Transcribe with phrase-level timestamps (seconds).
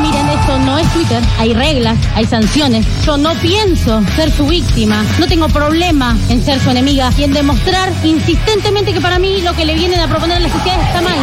[0.00, 1.22] Miren, esto no es Twitter.
[1.38, 2.86] Hay reglas, hay sanciones.
[3.04, 5.04] Yo no pienso ser su víctima.
[5.18, 9.54] No tengo problema en ser su enemiga y en demostrar insistentemente que para mí lo
[9.54, 11.18] que le vienen a proponer a la sociedad está mal.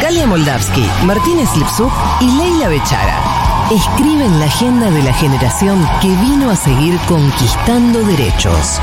[0.00, 6.50] Galia Moldavsky, Martínez Lipsuk y Leila Bechara escriben la agenda de la generación que vino
[6.50, 8.80] a seguir conquistando derechos.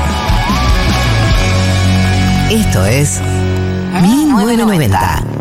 [2.50, 3.20] Esto es
[4.02, 5.33] 1990.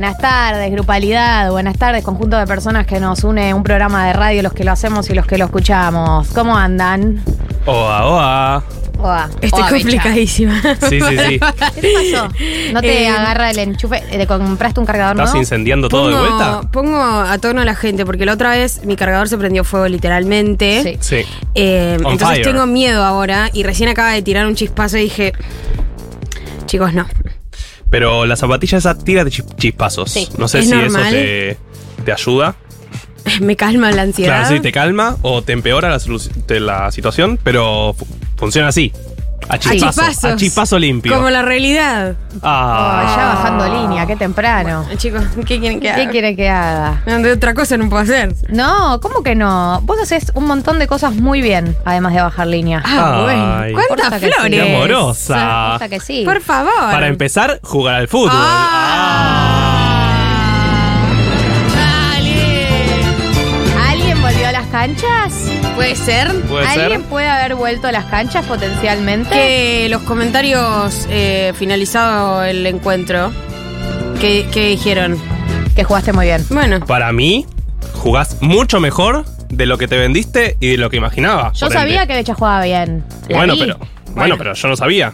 [0.00, 4.42] Buenas tardes, grupalidad, buenas tardes, conjunto de personas que nos une un programa de radio,
[4.42, 6.26] los que lo hacemos y los que lo escuchamos.
[6.28, 7.22] ¿Cómo andan?
[7.66, 8.64] Oa, oa.
[8.98, 10.58] Oa, Estoy oa, complicadísima.
[10.88, 11.40] Sí, sí, sí.
[11.74, 12.28] ¿Qué te pasó?
[12.72, 14.00] ¿No te Eh, agarra el enchufe?
[14.10, 15.42] ¿Te compraste un cargador ¿Estás nuevo?
[15.42, 16.62] incendiando todo de vuelta?
[16.72, 19.86] Pongo a tono a la gente porque la otra vez mi cargador se prendió fuego
[19.86, 20.82] literalmente.
[20.82, 20.96] Sí.
[21.00, 21.30] Sí.
[21.54, 22.46] Eh, On entonces fire.
[22.46, 25.34] tengo miedo ahora y recién acaba de tirar un chispazo y dije,
[26.64, 27.04] chicos, no.
[27.90, 30.10] Pero la zapatilla esa tira de chis- chispazos.
[30.10, 30.28] Sí.
[30.38, 31.02] No sé Es si normal.
[31.06, 31.56] eso te,
[32.04, 32.54] te ayuda.
[33.40, 34.40] Me calma la ansiedad.
[34.42, 35.98] Claro, sí, te calma o te empeora la,
[36.60, 38.92] la situación, pero fu- funciona así.
[39.48, 40.28] A chispazo.
[40.28, 41.12] A chispazo limpio.
[41.14, 42.14] Como la realidad.
[42.42, 43.02] Ah.
[43.02, 44.86] Oh, ya bajando línea, qué temprano.
[44.96, 46.04] Chicos, ¿qué quieren que haga?
[46.04, 47.02] ¿Qué quiere que haga?
[47.06, 48.32] No, De otra cosa no puedo hacer.
[48.48, 49.80] No, ¿cómo que no?
[49.82, 52.82] Vos haces un montón de cosas muy bien, además de bajar línea.
[52.84, 53.80] Ah, bueno.
[53.88, 54.32] ¿Cuántas que sí.
[54.32, 54.50] flores?
[54.62, 55.78] Qué amorosa.
[55.90, 56.22] Que sí.
[56.24, 56.72] Por favor.
[56.76, 58.30] Para empezar, jugar al fútbol.
[63.88, 65.50] ¿Alguien volvió a las canchas?
[65.74, 67.08] Puede ser Puede ¿Alguien ser.
[67.08, 69.30] puede haber vuelto a las canchas potencialmente?
[69.30, 73.32] que los comentarios eh, finalizado el encuentro,
[74.20, 75.18] ¿qué, qué dijeron?
[75.74, 76.44] Que jugaste muy bien.
[76.50, 77.46] Bueno, Para mí,
[77.94, 81.52] jugás mucho mejor de lo que te vendiste y de lo que imaginaba.
[81.54, 82.06] Yo sabía ende.
[82.08, 83.04] que Becha jugaba bien.
[83.28, 83.60] La Bueno, vi.
[83.60, 83.78] pero.
[84.14, 85.12] Bueno, pero yo no sabía.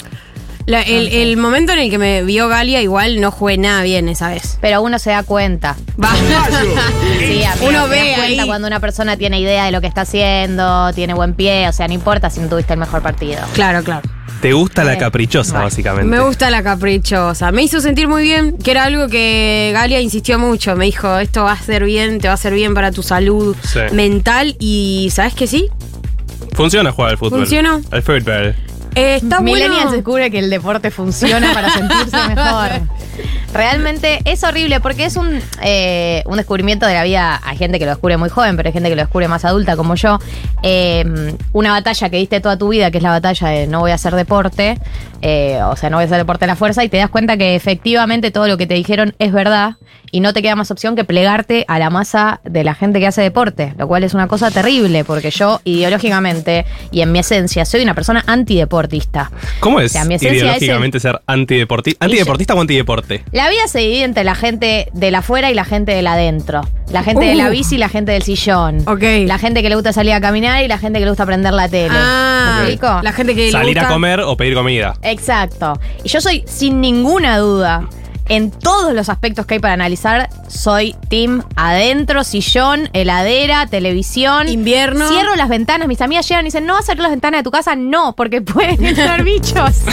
[0.66, 4.08] La- el, el momento en el que me vio Galia, igual no jugué nada bien
[4.08, 4.58] esa vez.
[4.60, 5.76] Pero uno se da cuenta.
[6.02, 6.10] Va.
[7.18, 8.40] Sí, Uno ve ahí.
[8.46, 11.88] cuando una persona tiene idea de lo que está haciendo, tiene buen pie, o sea,
[11.88, 13.38] no importa si no tuviste el mejor partido.
[13.54, 14.02] Claro, claro.
[14.40, 15.64] Te gusta la caprichosa, Bueno.
[15.66, 16.06] básicamente.
[16.08, 17.50] Me gusta la caprichosa.
[17.52, 20.76] Me hizo sentir muy bien, que era algo que Galia insistió mucho.
[20.76, 23.56] Me dijo, esto va a hacer bien, te va a hacer bien para tu salud
[23.62, 23.80] Sí.
[23.92, 24.54] mental.
[24.58, 25.68] Y ¿sabes que sí?
[26.52, 27.40] Funciona jugar al fútbol.
[27.40, 27.80] Funcionó.
[27.90, 28.54] Al fútbol.
[28.96, 29.92] Eh, está Millennials bueno.
[29.92, 32.70] descubre que el deporte funciona para sentirse mejor.
[33.52, 37.40] Realmente es horrible porque es un, eh, un descubrimiento de la vida.
[37.44, 39.76] Hay gente que lo descubre muy joven, pero hay gente que lo descubre más adulta
[39.76, 40.18] como yo.
[40.62, 41.04] Eh,
[41.52, 43.94] una batalla que diste toda tu vida, que es la batalla de no voy a
[43.94, 44.78] hacer deporte,
[45.22, 47.36] eh, o sea, no voy a hacer deporte a la fuerza, y te das cuenta
[47.36, 49.76] que efectivamente todo lo que te dijeron es verdad
[50.12, 53.06] y no te queda más opción que plegarte a la masa de la gente que
[53.06, 57.64] hace deporte, lo cual es una cosa terrible porque yo ideológicamente y en mi esencia
[57.64, 59.30] soy una persona antideportista.
[59.60, 62.04] ¿Cómo es O sea, mi esencia es el- ideológicamente ser antideportista?
[62.04, 63.24] ¿Antideportista o antideporte?
[63.36, 66.14] La vida se divide entre la gente de la afuera y la gente de la
[66.14, 66.62] adentro.
[66.90, 67.50] La gente de la Uh.
[67.50, 68.78] bici y la gente del sillón.
[68.88, 69.02] Ok.
[69.26, 71.52] La gente que le gusta salir a caminar y la gente que le gusta prender
[71.52, 71.90] la tele.
[71.92, 73.00] Ah, ¿Me explico?
[73.02, 74.94] la gente que le Salir a gusta- comer o pedir comida.
[75.02, 75.78] Exacto.
[76.02, 77.86] Y yo soy, sin ninguna duda,
[78.30, 84.48] en todos los aspectos que hay para analizar, soy team adentro, sillón, heladera, televisión.
[84.48, 85.08] Invierno.
[85.10, 85.88] Cierro las ventanas.
[85.88, 87.76] Mis amigas llegan y dicen, ¿no vas a abrir las ventanas de tu casa?
[87.76, 89.82] No, porque pueden entrar bichos.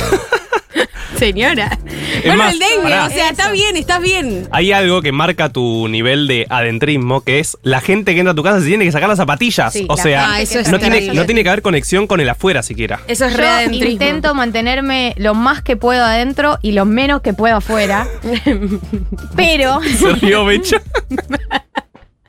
[1.18, 1.78] Señora.
[2.18, 3.06] Es bueno, más, el dengue, pará.
[3.06, 4.48] o sea, está bien, está bien.
[4.52, 8.36] Hay algo que marca tu nivel de adentrismo, que es la gente que entra a
[8.36, 9.72] tu casa se tiene que sacar las zapatillas.
[9.74, 11.16] Sí, o la sea, Ah, eso que es no, tiene, terrible.
[11.20, 13.00] no tiene que haber conexión con el afuera siquiera.
[13.08, 13.90] Eso es Yo readentrismo.
[13.92, 18.08] intento mantenerme lo más que puedo adentro y lo menos que puedo afuera.
[19.36, 20.82] Pero Se rió Becha.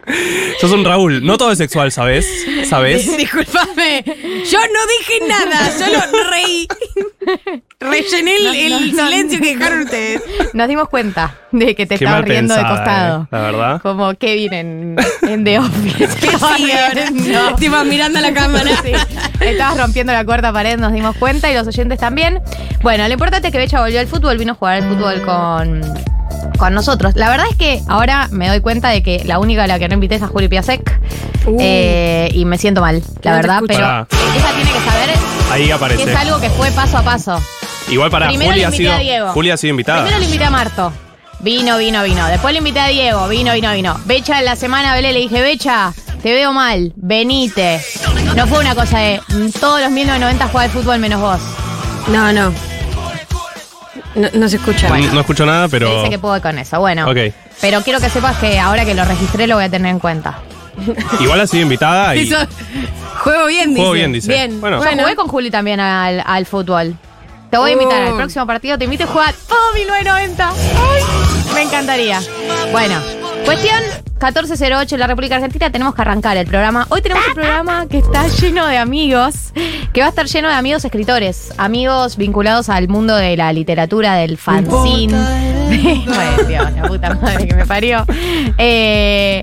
[0.60, 1.24] Sos un Raúl.
[1.24, 2.26] No todo es sexual, ¿sabes?
[2.68, 3.16] ¿Sabes?
[3.16, 5.98] Disculpame, yo no dije nada, solo
[6.30, 6.66] reí.
[7.80, 9.44] rellené el, No, el no, no, silencio no.
[9.44, 10.22] que dejaron ustedes.
[10.52, 13.22] Nos dimos cuenta de que te Qué estabas mal riendo de costado.
[13.22, 13.80] eh, la verdad.
[13.82, 16.08] Como Kevin en, en The Office.
[16.20, 17.84] Sí, ahora No.
[17.84, 18.70] mirando a la cámara.
[18.82, 18.92] Sí,
[19.40, 22.40] estabas rompiendo la cuarta pared, nos dimos cuenta y los oyentes también.
[22.82, 25.80] Bueno, lo importante es que Becha volvió al fútbol, vino a jugar al fútbol con,
[26.58, 27.14] con nosotros.
[27.16, 29.88] La verdad es que ahora me doy cuenta de que la única a la que
[29.88, 31.00] no invité es a Juli Piasek.
[31.46, 31.56] Uh.
[31.60, 34.06] Eh, y me siento mal, la No verdad, pero Pará.
[34.10, 35.10] ella tiene que saber
[35.52, 36.10] Ahí que aparece.
[36.10, 37.40] es algo que fue paso a paso.
[37.90, 38.94] Igual para Primero Juli le ha invité sido.
[38.94, 39.28] a Diego.
[39.32, 39.98] Juli ha sido invitada.
[40.02, 40.92] Primero le invité a Marto.
[41.40, 42.26] Vino, vino, vino.
[42.28, 43.28] Después le invité a Diego.
[43.28, 44.00] Vino, vino, vino.
[44.06, 45.92] Becha en la semana, Belé, le dije, Becha,
[46.22, 46.92] te veo mal.
[46.96, 47.80] Venite.
[48.34, 51.40] No fue una cosa de mm, todos los 1990 juega al fútbol menos vos.
[52.08, 52.52] No, no.
[54.14, 54.88] No, no se escucha.
[54.88, 55.96] No, no escucho nada, Me pero.
[55.98, 56.78] dice que puedo con eso.
[56.80, 57.08] Bueno.
[57.10, 57.16] Ok.
[57.60, 60.38] Pero quiero que sepas que ahora que lo registré lo voy a tener en cuenta.
[61.20, 62.20] Igual ha sido invitada y.
[62.28, 62.46] Eso-
[63.22, 63.80] Juego bien, dice.
[63.80, 64.28] Juego bien, dice.
[64.32, 64.60] Bien.
[64.60, 64.82] Bueno.
[64.84, 66.96] Yo jugué con Juli también al, al fútbol.
[67.50, 68.08] Te voy a invitar Oh.
[68.08, 69.34] al próximo partido, te invito a jugar.
[69.50, 70.48] ¡Oh, 1990!
[70.50, 71.02] ¡Ay!
[71.54, 72.20] Me encantaría.
[72.72, 72.96] Bueno,
[73.44, 73.80] cuestión
[74.14, 75.70] 1408 en la República Argentina.
[75.70, 76.86] Tenemos que arrancar el programa.
[76.88, 79.52] Hoy tenemos un programa que está lleno de amigos,
[79.92, 84.14] que va a estar lleno de amigos escritores, amigos vinculados al mundo de la literatura,
[84.14, 85.18] del fanzine.
[86.48, 88.04] Dios, la puta madre que me parió.
[88.56, 89.42] Eh.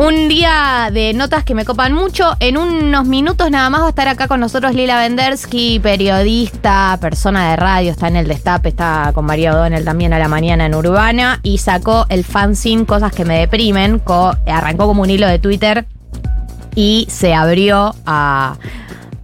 [0.00, 2.36] Un día de notas que me copan mucho.
[2.38, 7.50] En unos minutos nada más va a estar acá con nosotros Lila Vendersky, periodista, persona
[7.50, 10.76] de radio, está en el Destape, está con María O'Donnell también a la mañana en
[10.76, 13.98] Urbana y sacó el fanzine Cosas que me deprimen.
[13.98, 15.84] co- arrancó como un hilo de Twitter
[16.76, 18.54] y se abrió a.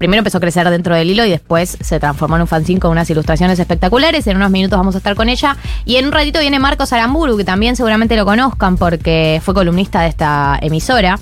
[0.04, 2.90] Primero empezó a crecer dentro del hilo y después se transformó en un fanzine con
[2.90, 4.26] unas ilustraciones espectaculares.
[4.26, 5.56] En unos minutos vamos a estar con ella.
[5.86, 10.02] Y en un ratito viene Marcos Aramburu, que también seguramente lo conozcan porque fue columnista
[10.02, 11.18] de esta emisora.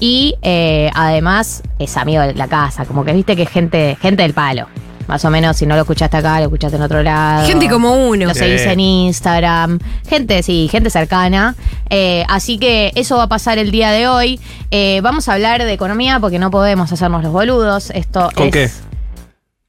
[0.00, 4.22] Y eh, además es amigo de la casa, como que viste que es gente, gente
[4.22, 4.66] del palo.
[5.08, 7.46] Más o menos, si no lo escuchaste acá, lo escuchaste en otro lado.
[7.46, 8.26] Gente como uno.
[8.26, 8.68] Lo seguís Sí.
[8.68, 9.78] en Instagram.
[10.08, 11.54] Gente, sí, gente cercana.
[11.90, 14.40] Eh, así que eso va a pasar el día de hoy.
[14.70, 17.90] Eh, vamos a hablar de economía porque no podemos hacernos los boludos.
[17.90, 18.70] Esto ¿Con es- qué?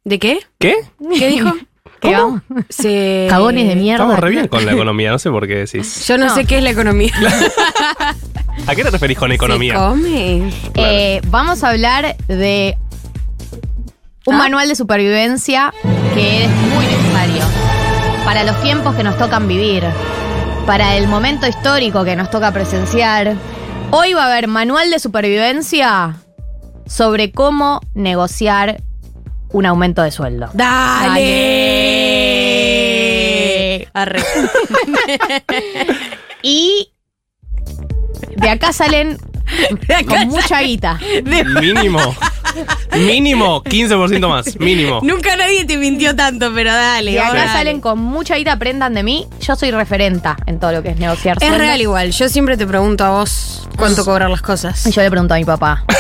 [0.06, 0.40] ¿De qué?
[0.58, 0.76] ¿Qué?
[1.18, 1.54] ¿Qué dijo?
[2.00, 2.42] ¿Qué vamos?
[2.70, 3.26] Se...
[3.30, 4.04] Cagones de mierda.
[4.04, 6.06] Estamos re bien con la economía, no sé por qué decís.
[6.08, 6.36] Yo no, No.
[6.36, 7.12] sé qué es la economía.
[8.68, 9.76] ¿A qué te referís con ¿Se economía?
[9.76, 10.52] come?
[10.76, 12.78] Eh, vamos a hablar de
[14.28, 14.38] un ¿Ah?
[14.40, 15.74] manual de supervivencia
[16.14, 17.44] que es muy necesario
[18.26, 19.86] para los tiempos que nos tocan vivir,
[20.66, 23.36] para el momento histórico que nos toca presenciar.
[23.92, 26.18] Hoy va a haber manual de supervivencia
[26.86, 28.84] sobre cómo negociar
[29.54, 30.50] un aumento de sueldo.
[30.54, 31.08] ¡Dale!
[33.94, 34.22] Arre.
[36.44, 36.94] Y
[38.38, 39.18] de acá salen
[40.08, 41.00] con mucha guita.
[41.60, 42.00] Mínimo.
[42.98, 44.60] Mínimo 15% más.
[44.60, 45.00] Mínimo.
[45.04, 47.20] Nunca nadie te mintió tanto, pero dale.
[47.20, 47.52] Acá dale.
[47.52, 49.28] salen con mucha guita, aprendan de mí.
[49.42, 52.12] Yo soy referenta en todo lo que es negociar Es real igual.
[52.12, 54.86] Yo siempre te pregunto a vos cuánto cobrar las cosas.
[54.88, 55.84] Y yo le pregunto a mi papá.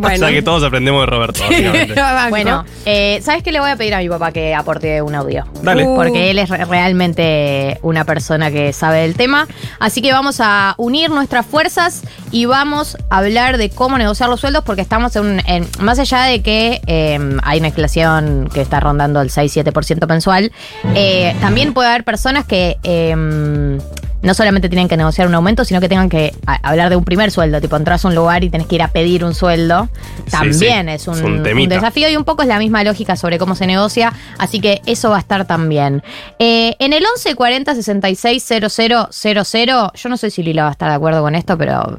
[0.00, 1.94] O sea que todos aprendemos de Roberto, básicamente.
[2.30, 5.44] Bueno, eh, ¿sabes qué le voy a pedir a mi papá que aporte un audio?
[5.62, 5.84] Dale.
[5.84, 5.96] Uh.
[5.96, 9.48] Porque él es re- realmente una persona que sabe del tema.
[9.80, 14.40] Así que vamos a unir nuestras fuerzas y vamos a hablar de cómo negociar los
[14.40, 18.60] sueldos porque estamos en, un- en- más allá de que eh, hay una inflación que
[18.60, 20.52] está rondando el 6-7% mensual,
[20.94, 22.76] eh, también puede haber personas que...
[22.82, 23.78] eh,
[24.20, 27.30] no solamente tienen que negociar un aumento, sino que tengan que hablar de un primer
[27.30, 27.60] sueldo.
[27.60, 29.88] Tipo, entras a un lugar y tenés que ir a pedir un sueldo.
[30.28, 30.92] También sí.
[30.92, 34.12] es un, desafío y un poco es la misma lógica sobre cómo se negocia.
[34.38, 36.02] Así que eso va a estar también.
[36.40, 40.96] Eh, en el 1140 66 0000, yo no sé si Lila va a estar de
[40.96, 41.96] acuerdo con esto, pero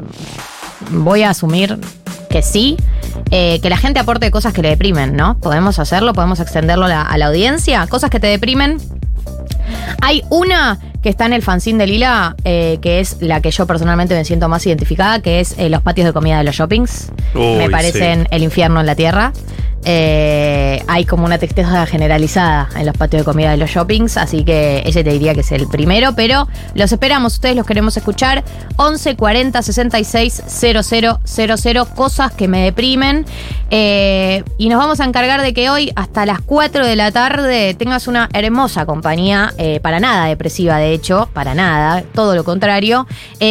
[0.92, 1.80] voy a asumir
[2.30, 2.78] que sí.
[3.32, 5.40] Eh, que la gente aporte cosas que le deprimen, ¿no?
[5.40, 7.86] Podemos hacerlo, podemos extenderlo a la, a la audiencia.
[7.88, 8.78] Cosas que te deprimen.
[10.02, 13.66] Hay una que está en el fanzine de Lila, eh, que es la que yo
[13.66, 17.12] personalmente me siento más identificada, que es eh, los patios de comida de los shoppings.
[17.36, 19.32] Uy, me parecen el infierno en la tierra.
[19.86, 24.44] Eh, hay como una tristeza generalizada en los patios de comida de los shoppings, así
[24.44, 28.44] que ese te diría que es el primero, pero los esperamos, ustedes los queremos escuchar.
[28.76, 33.26] 11 40 66 0000, cosas que me deprimen.
[33.72, 37.74] Eh, y nos vamos a encargar de que hoy, hasta las 4 de la tarde,
[37.76, 43.08] tengas una hermosa compañía, eh, para nada depresiva, de hecho, para nada, todo lo contrario,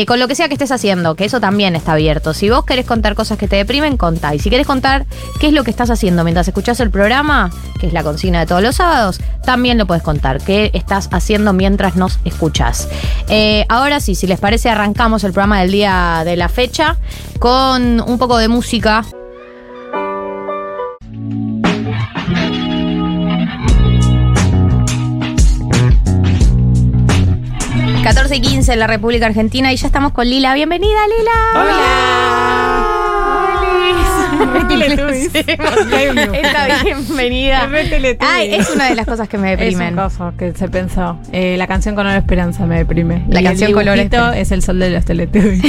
[0.06, 2.34] con lo que sea que estés haciendo, que eso también está abierto.
[2.34, 4.34] Si vos querés contar cosas que te deprimen, contá.
[4.34, 5.06] Y si querés contar
[5.40, 8.46] qué es lo que estás haciendo mientras escuchás el programa, que es la consigna de
[8.46, 10.40] todos los sábados, también lo puedes contar.
[10.40, 12.88] ¿Qué estás haciendo mientras nos escuchas.
[13.28, 16.96] Eh, ahora sí, si les parece, arrancamos el programa del día de la fecha
[17.38, 19.04] con un poco de música.
[28.30, 30.54] y 15 en la República Argentina y ya estamos con Lila.
[30.54, 31.32] Bienvenida, Lila.
[31.54, 32.97] Hola.
[36.34, 37.68] Esta bienvenida.
[38.20, 39.98] Ay, es una de las cosas que me deprimen.
[39.98, 41.18] Es un coso que se pensó.
[41.32, 43.24] Eh, la canción Color Esperanza me deprime.
[43.28, 44.38] La Y canción el Color Esperanza.
[44.38, 45.62] es el sol de los Teletubbies.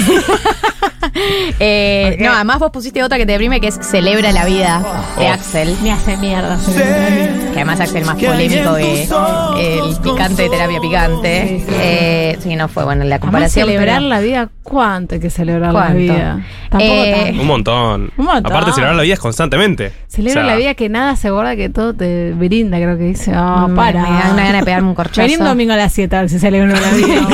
[1.60, 2.22] Eh, Ok.
[2.25, 4.82] No, además vos pusiste otra que te deprime que es Celebra la vida
[5.18, 5.32] de Oh.
[5.34, 5.75] Axel.
[5.82, 6.58] Me hace mierda.
[6.68, 11.48] Que además Axel más polémico que el picante de terapia picante.
[11.48, 11.75] Sí, sí.
[11.82, 13.68] Eh, sí, no fue bueno la Además, comparación.
[13.68, 15.94] celebrar pero- la vida, ¿cuánto hay que celebrar ¿Cuánto?
[15.94, 16.46] la vida?
[16.70, 17.38] Tampoco Eh.
[17.39, 18.12] Un montón.
[18.18, 18.46] Un montón.
[18.51, 19.91] Aparte, celebrar la vida es constantemente.
[20.08, 23.03] Celebra O sea, la vida que nada se guarda, que todo te brinda, creo que
[23.06, 23.32] dice.
[23.36, 24.01] Ah, Mm, para.
[24.03, 25.22] Me da una gana de pegarme un corchazo.
[25.22, 27.27] Vení un domingo a las 7 a ver si celebro la vida.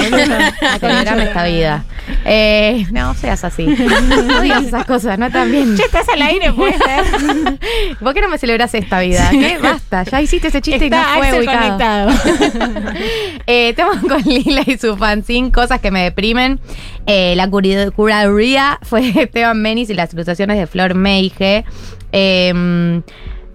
[0.74, 1.84] a celebrarme esta vida.
[2.26, 3.55] Eh, no seas así.
[3.64, 5.76] No digas esas cosas, no también.
[5.76, 7.58] Che, estás al aire, puede ser.
[8.00, 9.28] ¿Por qué no me celebras esta vida?
[9.32, 9.58] ¿Qué?
[9.62, 12.12] Basta, ya hiciste ese chiste Está y no fue Axel ubicado.
[12.12, 12.96] conectado.
[13.48, 16.60] Eh, estamos con Lila y su fanzine, cosas que me deprimen.
[17.06, 21.64] Eh, la curaduría fue Esteban Menis y las ilustraciones de Flor Meige.
[22.12, 23.02] Eh,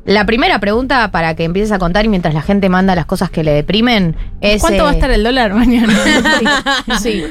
[0.04, 3.30] la primera pregunta para que empieces a contar y mientras la gente manda las cosas
[3.30, 4.62] que le deprimen es...
[4.62, 5.94] ¿Cuánto va a eh, estar el dólar mañana?
[7.00, 7.24] Sí.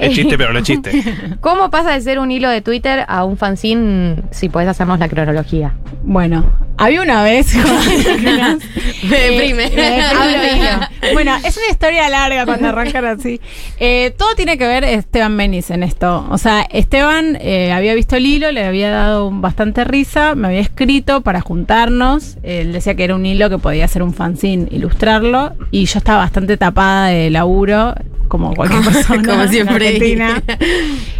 [0.00, 1.36] Es chiste, pero no es chiste.
[1.40, 5.08] ¿Cómo pasa de ser un hilo de Twitter a un fanzine si podés hacernos la
[5.08, 5.74] cronología?
[6.02, 6.44] Bueno,
[6.78, 7.54] había una vez.
[9.08, 9.64] Me deprime.
[10.02, 11.14] Hablo hilo.
[11.14, 13.40] bueno, es una historia larga cuando arrancan así.
[13.78, 16.26] Eh, todo tiene que ver Esteban Menis en esto.
[16.30, 20.60] O sea, Esteban eh, había visto el hilo, le había dado bastante risa, me había
[20.60, 22.05] escrito para juntarnos.
[22.42, 25.54] Él decía que era un hilo que podía ser un fanzine, ilustrarlo.
[25.70, 27.94] Y yo estaba bastante tapada de laburo,
[28.28, 29.22] como cualquier persona.
[29.22, 29.88] Como en siempre.
[29.88, 30.42] Argentina.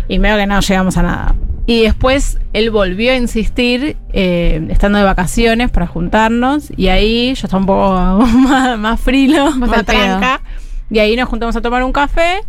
[0.09, 1.35] y medio que no llegamos a nada.
[1.67, 6.73] Y después él volvió a insistir, eh, estando de vacaciones, para juntarnos.
[6.77, 9.85] Y ahí yo estaba un poco más, más frilo, más pedo.
[9.85, 10.41] tranca.
[10.91, 12.41] Y ahí nos juntamos a tomar un café.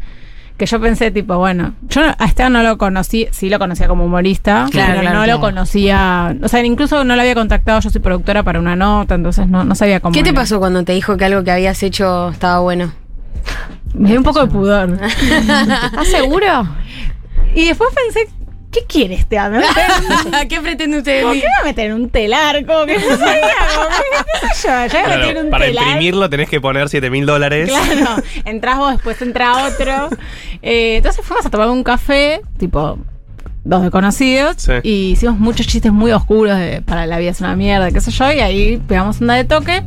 [0.58, 4.06] Que yo pensé, tipo, bueno, yo a Esteban no lo conocí, sí lo conocía como
[4.06, 5.40] humorista, Claro, pero claro, no claro.
[5.40, 9.14] lo conocía, o sea, incluso no lo había contactado, yo soy productora para una nota,
[9.16, 10.14] entonces no, no sabía cómo.
[10.14, 10.40] ¿Qué te era.
[10.42, 12.92] pasó cuando te dijo que algo que habías hecho estaba bueno?
[13.94, 14.98] Me dio un poco de pudor.
[15.02, 16.68] ¿Estás seguro?
[17.56, 18.28] y después pensé,
[18.72, 19.52] ¿qué quiere Esteban?
[19.54, 19.74] ¿Me va a
[20.26, 21.24] meter en- ¿Qué pretende usted?
[21.24, 22.66] ¿Por qué me va a meter en un telar?
[22.66, 23.42] Como que no sabía,
[24.42, 24.68] qué sé
[25.34, 25.84] yo, un para telar.
[25.86, 27.70] imprimirlo tenés que poner 7 mil dólares.
[27.70, 30.10] Claro, entras vos, después entra otro.
[30.62, 32.98] Eh, entonces fuimos a tomar un café, tipo
[33.64, 34.72] dos desconocidos, Sí.
[34.84, 38.12] y hicimos muchos chistes muy oscuros de para la vida es una mierda, qué sé
[38.12, 39.84] yo, y ahí pegamos onda de toque.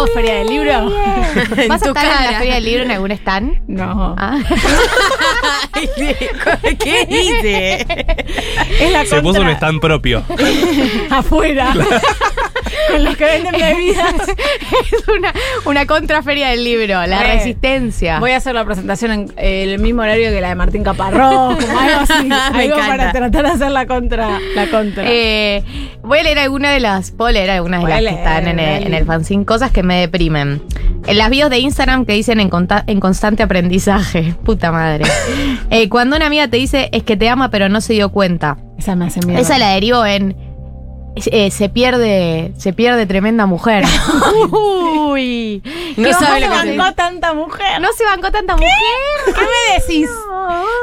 [0.00, 0.90] vos, Feria del Libro?
[1.68, 2.30] ¿Vas a tu estar en cara.
[2.32, 3.58] la Feria del Libro en algún stand?
[3.68, 4.14] No.
[4.18, 4.38] Ah.
[6.78, 7.86] ¿Qué hice?
[8.80, 10.22] Es la Se puso un stand propio.
[11.10, 11.72] afuera.
[12.90, 14.14] Con los que venden bebidas.
[14.92, 15.32] es una,
[15.64, 17.34] una contraferia del libro, la Re.
[17.34, 18.18] resistencia.
[18.20, 21.78] Voy a hacer la presentación en el mismo horario que la de Martín Caparrós, como
[21.78, 22.24] algo así.
[22.24, 22.86] Me algo encanta.
[22.86, 24.38] para tratar de hacer la contra.
[24.54, 25.04] La contra.
[25.06, 25.62] Eh,
[26.02, 28.86] voy a leer alguna de las, puedo leer algunas de las que están en el,
[28.86, 30.62] en el fanzine, cosas que me deprimen.
[31.06, 32.50] En las bios de Instagram que dicen en,
[32.86, 34.34] en constante aprendizaje.
[34.44, 35.04] Puta madre.
[35.72, 38.56] Eh, cuando una amiga te dice es que te ama pero no se dio cuenta.
[38.76, 39.40] Esa me hace miedo.
[39.40, 40.34] Esa la derivo en
[41.16, 43.84] eh, se pierde, se pierde tremenda mujer.
[44.52, 45.62] Uy.
[45.96, 47.80] No ¿Qué sabe se lo bancó tanta mujer.
[47.80, 48.70] No se bancó tanta mujer.
[49.26, 50.08] ¿Qué me decís?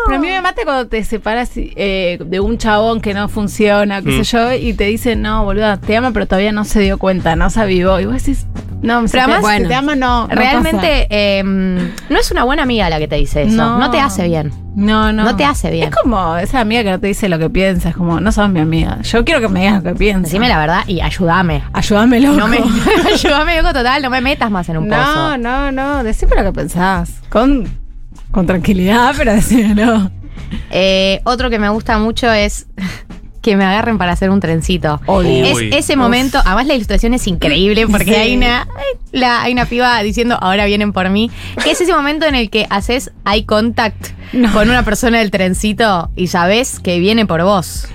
[0.06, 4.02] Pero a mí me mata cuando te separas eh, de un chabón que no funciona,
[4.02, 4.24] qué Mm.
[4.24, 7.36] sé yo, y te dicen, no, boluda, te ama, pero todavía no se dio cuenta,
[7.36, 8.00] no se avivó.
[8.00, 8.46] Y vos decís,
[8.82, 10.28] no, Pero además, si bueno, te ama, no.
[10.28, 13.56] no Realmente eh, no es una buena amiga la que te dice eso.
[13.56, 13.80] No.
[13.80, 14.52] No, te hace bien.
[14.76, 15.24] No, no.
[15.24, 15.90] no te hace bien.
[15.90, 18.60] Es como esa amiga que no te dice lo que piensas, como, no sos mi
[18.60, 19.02] amiga.
[19.02, 20.17] Yo quiero que me digas lo que piensas.
[20.24, 21.64] Decime la verdad y ayúdame.
[21.74, 22.38] Ayúdame, loco.
[22.38, 22.58] No me,
[23.14, 25.38] ayúdame, loco, total, no me metas más en un No, pozo.
[25.38, 26.04] no, no.
[26.04, 27.22] Decime lo que pensás.
[27.30, 27.68] Con,
[28.32, 30.12] con tranquilidad, pero decímelo.
[30.72, 32.68] Eh, otro que me gusta mucho es
[33.42, 35.00] que me agarren para hacer un trencito.
[35.08, 35.40] Uy.
[35.42, 38.16] Es ese momento, además la ilustración es increíble porque Sí.
[38.16, 38.68] hay una
[39.14, 41.32] la, hay una piba diciendo ahora vienen por mí,
[41.64, 44.10] que es ese momento en el que haces eye contact
[44.54, 47.88] con una persona del trencito y sabés que viene por vos.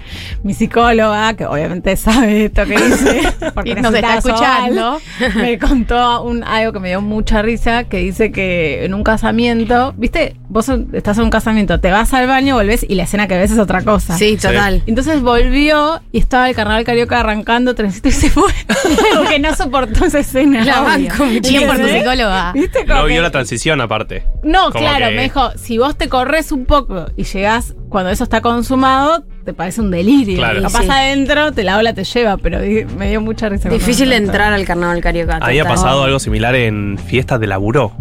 [0.43, 3.23] Mi psicóloga, que obviamente sabe esto que dice,
[3.55, 5.01] porque nos está escuchando.
[5.37, 9.95] Me contó un, algo que me dio mucha risa, que dice que en un casamiento,
[9.97, 13.39] viste, vos estás en un casamiento, te vas al baño, volvés y la escena que
[13.39, 14.19] ves es otra cosa.
[14.19, 14.83] Sí, total.
[14.87, 18.53] Entonces volvió y estaba el carnaval carioca arrancando trencito y se fue.
[19.17, 20.63] Porque no soportó esa escena.
[20.65, 21.25] La banco.
[21.27, 22.53] Bien por tu psicóloga.
[22.53, 22.81] ¿Viste?
[22.85, 24.25] Como No que- vio la transición aparte.
[24.43, 28.11] no, Como claro, que- me dijo, si vos te corres un poco y llegás cuando
[28.11, 30.37] eso está consumado, te parece un delirio.
[30.37, 30.63] Claro.
[30.63, 30.89] Capaz Sí.
[30.91, 32.59] adentro, te la ola te lleva, pero
[32.97, 33.69] me dio mucha risa.
[33.69, 35.39] Difícil entrar al carnaval carioca.
[35.43, 37.93] Había pasado algo similar en fiestas de laburo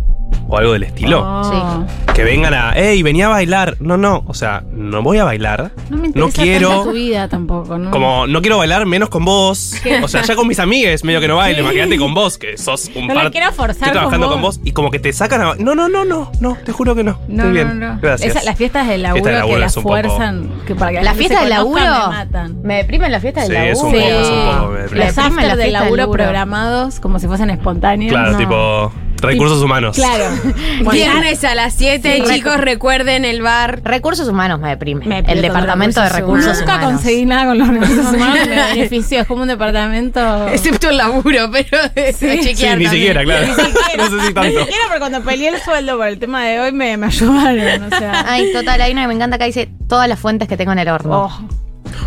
[0.47, 1.21] o algo del estilo.
[1.23, 1.85] Oh.
[2.13, 3.77] Que vengan a, hey, venía a bailar.
[3.79, 5.71] No, no, o sea, no voy a bailar.
[5.89, 6.83] No me No interesa tanto quiero.
[6.83, 7.89] tu vida tampoco, ¿no?
[7.91, 9.75] Como no quiero bailar menos con vos.
[10.03, 11.61] O sea, ya con mis amigues medio que no bailo.
[11.61, 14.41] Imagínate con vos, que sos un No la par- quiero forzar Estoy trabajando con con
[14.43, 14.59] vos.
[14.63, 15.55] y como que te sacan a.
[15.55, 17.17] No, no, no, no, no, te juro que no.
[17.27, 17.79] No, Estoy bien.
[17.79, 17.99] no, no.
[18.01, 18.35] Gracias.
[18.35, 20.97] Esa- las fiestas de laburo, Fiesta de laburo que las poco- fuerzan, que para que
[20.97, 22.61] la La gente fiesta se del laburo me matan.
[22.63, 23.71] me deprime la fiesta del Sí, laburo.
[23.71, 25.05] es un poco, es un poco, me deprime.
[25.05, 26.23] Los after del del laburo laburo.
[26.23, 28.11] programados como si fuesen espontáneos.
[28.11, 28.37] Claro, no.
[28.37, 29.95] tipo recursos humanos.
[29.95, 30.25] Claro.
[30.91, 32.33] Viernes a las 7, Sí.
[32.33, 33.81] chicos, recuerden el bar.
[33.83, 35.05] Recursos humanos me deprime.
[35.05, 36.91] Me el departamento de recursos recursos Nunca humanos.
[37.01, 39.21] conseguí nada con los recursos humanos me benefició.
[39.21, 40.47] Es como un departamento.
[40.49, 41.77] Excepto el laburo, pero
[42.13, 42.39] Sí.
[42.43, 43.47] chequear Sí, ni siquiera, claro.
[43.47, 46.43] Ni siquiera, no sé si Ni siquiera, pero cuando peleé el sueldo por el tema
[46.43, 47.83] de hoy me, me ayudaron.
[47.93, 48.25] O sea.
[48.27, 50.79] Ay, total, hay una que me encanta que dice todas las fuentes que tengo en
[50.79, 51.23] el horno.
[51.25, 51.47] Oh.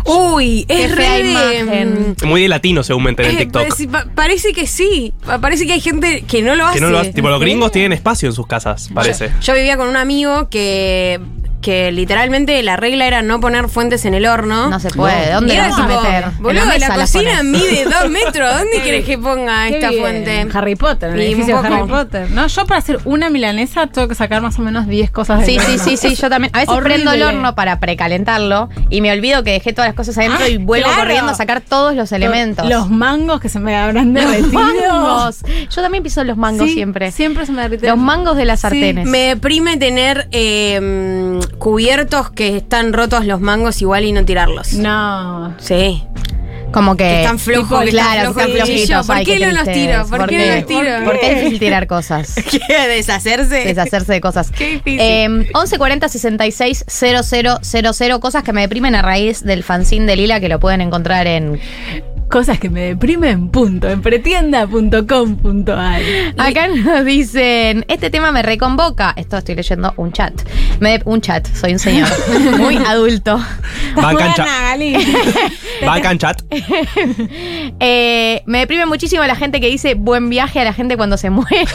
[0.05, 2.15] Uy, Qué es fea re de, imagen.
[2.21, 3.61] mm, Muy de latino, según me enteré en eh, TikTok.
[3.63, 5.13] parece, pa- parece que sí.
[5.25, 6.75] Pa- Parece que hay gente que no lo hace.
[6.79, 7.13] Que no lo hace.
[7.13, 9.31] Tipo, los gringos tienen espacio en sus casas, parece.
[9.41, 11.19] Yo vivía con un amigo que,
[11.65, 14.69] que literalmente la regla era no poner fuentes en el horno.
[14.69, 15.31] No se puede.
[15.31, 16.25] ¿Dónde la vas a meter?
[16.39, 18.55] Boludo, la, mesa cocina mide dos metros.
[18.55, 20.01] ¿Dónde querés que ponga Qué esta bien.
[20.01, 20.39] fuente?
[20.41, 22.29] En Harry Potter, en el Y un edificio de Harry Potter.
[22.35, 25.45] No, yo para hacer una milanesa tengo que sacar más o menos 10 cosas de
[25.47, 26.51] Sí, sí, sí, sí, yo también.
[26.55, 26.93] A veces Horrible.
[26.95, 30.49] prendo el horno para precalentarlo y me olvido que dejé todas las cosas adentro Ah,
[30.49, 31.01] y vuelvo claro.
[31.01, 32.69] corriendo a sacar todos los elementos.
[32.69, 34.51] Los mangos que se me habrán Los derretido.
[34.53, 35.39] mangos.
[35.75, 37.11] Yo también piso los mangos Sí, siempre.
[37.11, 37.97] Siempre se me derritieron.
[37.97, 39.07] Los mangos de las sartenes.
[39.07, 44.73] Me deprime tener eh, cubiertos que están rotos los mangos igual y no tirarlos.
[44.73, 45.55] No.
[45.59, 46.03] Sí.
[46.71, 47.05] Como que.
[47.05, 49.07] Que están flojos, Tipo, que claro, están que flojitos.
[49.07, 50.05] ¿por Ay, qué qué no los tiro?
[50.07, 50.91] ¿Por qué no los tiro?
[51.05, 52.35] Porque es difícil tirar cosas.
[52.51, 52.87] ¿Qué?
[52.89, 53.63] ¿Deshacerse?
[53.65, 54.51] Deshacerse de cosas.
[54.51, 54.99] Qué difícil.
[54.99, 60.49] Eh, 1140 66 000, cosas que me deprimen a raíz del fanzine de Lila que
[60.49, 61.61] lo pueden encontrar en.
[62.35, 63.87] Cosas que me deprimen, punto.
[63.87, 66.01] En pretienda.com.ar.
[66.37, 69.13] Acá nos dicen, este tema me reconvoca.
[69.15, 70.33] Esto estoy leyendo un chat.
[70.81, 72.09] Me, un chat, soy un señor.
[72.57, 73.39] Muy adulto.
[73.95, 74.47] Bancan chat.
[75.85, 76.41] Bancan chat.
[77.79, 81.29] Eh, me deprime muchísimo la gente que dice buen viaje a la gente cuando se
[81.29, 81.65] muere.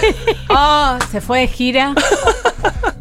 [0.51, 1.95] Oh, se fue de gira.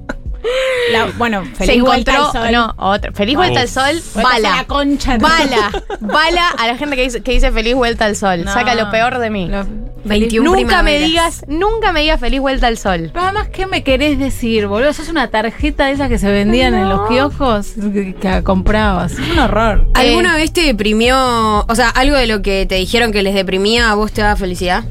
[0.91, 2.41] La- bueno, feliz se vuelta encontró.
[2.41, 2.51] al sol.
[2.53, 3.11] No, otra.
[3.11, 4.01] Feliz vuelta al sol.
[4.13, 4.53] Vuelta Bala.
[4.53, 5.71] a la concha Bala.
[5.99, 8.43] Bala a la gente que dice, que dice feliz vuelta al sol.
[8.45, 8.53] No.
[8.53, 9.47] Saca lo peor de mí.
[9.47, 9.65] Lo-
[10.05, 13.09] 21 nunca me digas, nunca me digas feliz vuelta al sol.
[13.13, 14.93] Pero además, ¿qué me querés decir, boludo?
[14.93, 19.11] Sos una tarjeta de esas que se vendían en los kioscos que, que comprabas.
[19.11, 19.87] Es un horror.
[19.93, 23.91] ¿Alguna vez te deprimió, o sea, algo de lo que te dijeron que les deprimía
[23.91, 24.85] a vos te daba felicidad?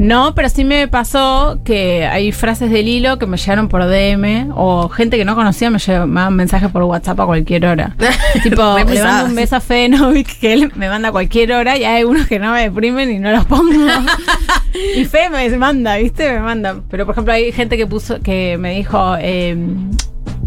[0.00, 4.50] No, pero sí me pasó que hay frases del hilo que me llegaron por DM
[4.56, 7.94] o gente que no conocía me llevaban mensajes por WhatsApp a cualquier hora.
[8.42, 11.52] tipo, Re le mando un beso a Fede Novik que él me manda a cualquier
[11.52, 13.70] hora y hay unos que no me deprimen y no los pongo.
[14.96, 16.32] y Fede me manda, ¿viste?
[16.32, 16.80] Me manda.
[16.88, 19.54] Pero por ejemplo, hay gente que puso que me dijo eh,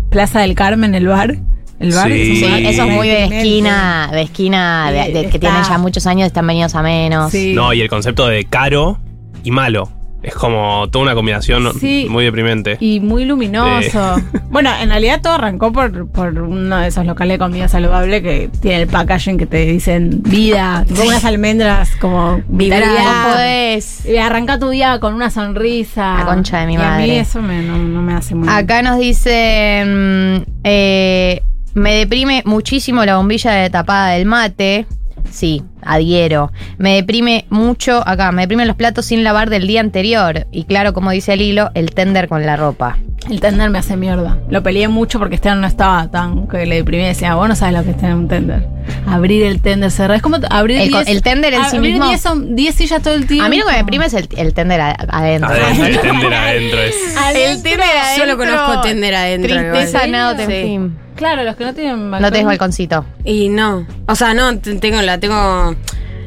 [0.10, 1.38] Plaza del Carmen, el bar.
[1.80, 2.44] El bar Sí.
[2.44, 6.48] Eso es muy de esquina, de esquina, de, de- que tienen ya muchos años, están
[6.48, 7.32] venidos a menos.
[7.32, 7.54] Sí.
[7.54, 8.98] No, y el concepto de caro
[9.44, 9.90] y malo.
[10.22, 12.08] Es como toda una combinación Sí.
[12.10, 12.78] muy deprimente.
[12.80, 14.16] Y muy luminoso.
[14.54, 18.50] Bueno, en realidad todo arrancó por, por uno de esos locales de comida saludable que
[18.62, 23.80] tiene el packaging que te dicen vida, tipo unas almendras como vitalidad.
[24.06, 26.20] Y arranca tu día con una sonrisa.
[26.20, 27.20] La concha de mi Y A mí madre.
[27.20, 28.56] eso me, no, no me hace muy bien.
[28.58, 31.42] Acá nos dicen, eh,
[31.74, 34.86] me deprime muchísimo la bombilla de tapada del mate.
[35.30, 36.52] Sí, adhiero.
[36.78, 40.48] Me deprime mucho, acá, me deprimen los platos sin lavar del día anterior.
[40.52, 42.98] Y claro, como dice el hilo, el tender con la ropa.
[43.30, 44.38] El tender me hace mierda.
[44.50, 46.46] Lo peleé mucho porque Esteban no estaba tan.
[46.48, 48.68] que le deprimí y decía, vos no sabes lo que es tener un tender.
[49.08, 50.18] Abrir el tender, cerrar.
[50.18, 52.10] Es como abrir El 10 el tender en sí abrir mismo.
[52.10, 53.46] 10 son 10 sillas todo el tiempo.
[53.46, 55.48] A mí lo que me deprime es el, el tender adentro.
[55.50, 56.96] Adentro, el tender adentro es.
[57.34, 58.26] El tender adentro.
[58.26, 59.56] Solo conozco tender adentro.
[59.56, 60.80] Tristeza, nada, te Sí.
[61.24, 63.06] Claro, los que no tienen No tenés balconcito.
[63.24, 63.88] Y no.
[64.08, 65.74] O sea, no, tengo la, tengo.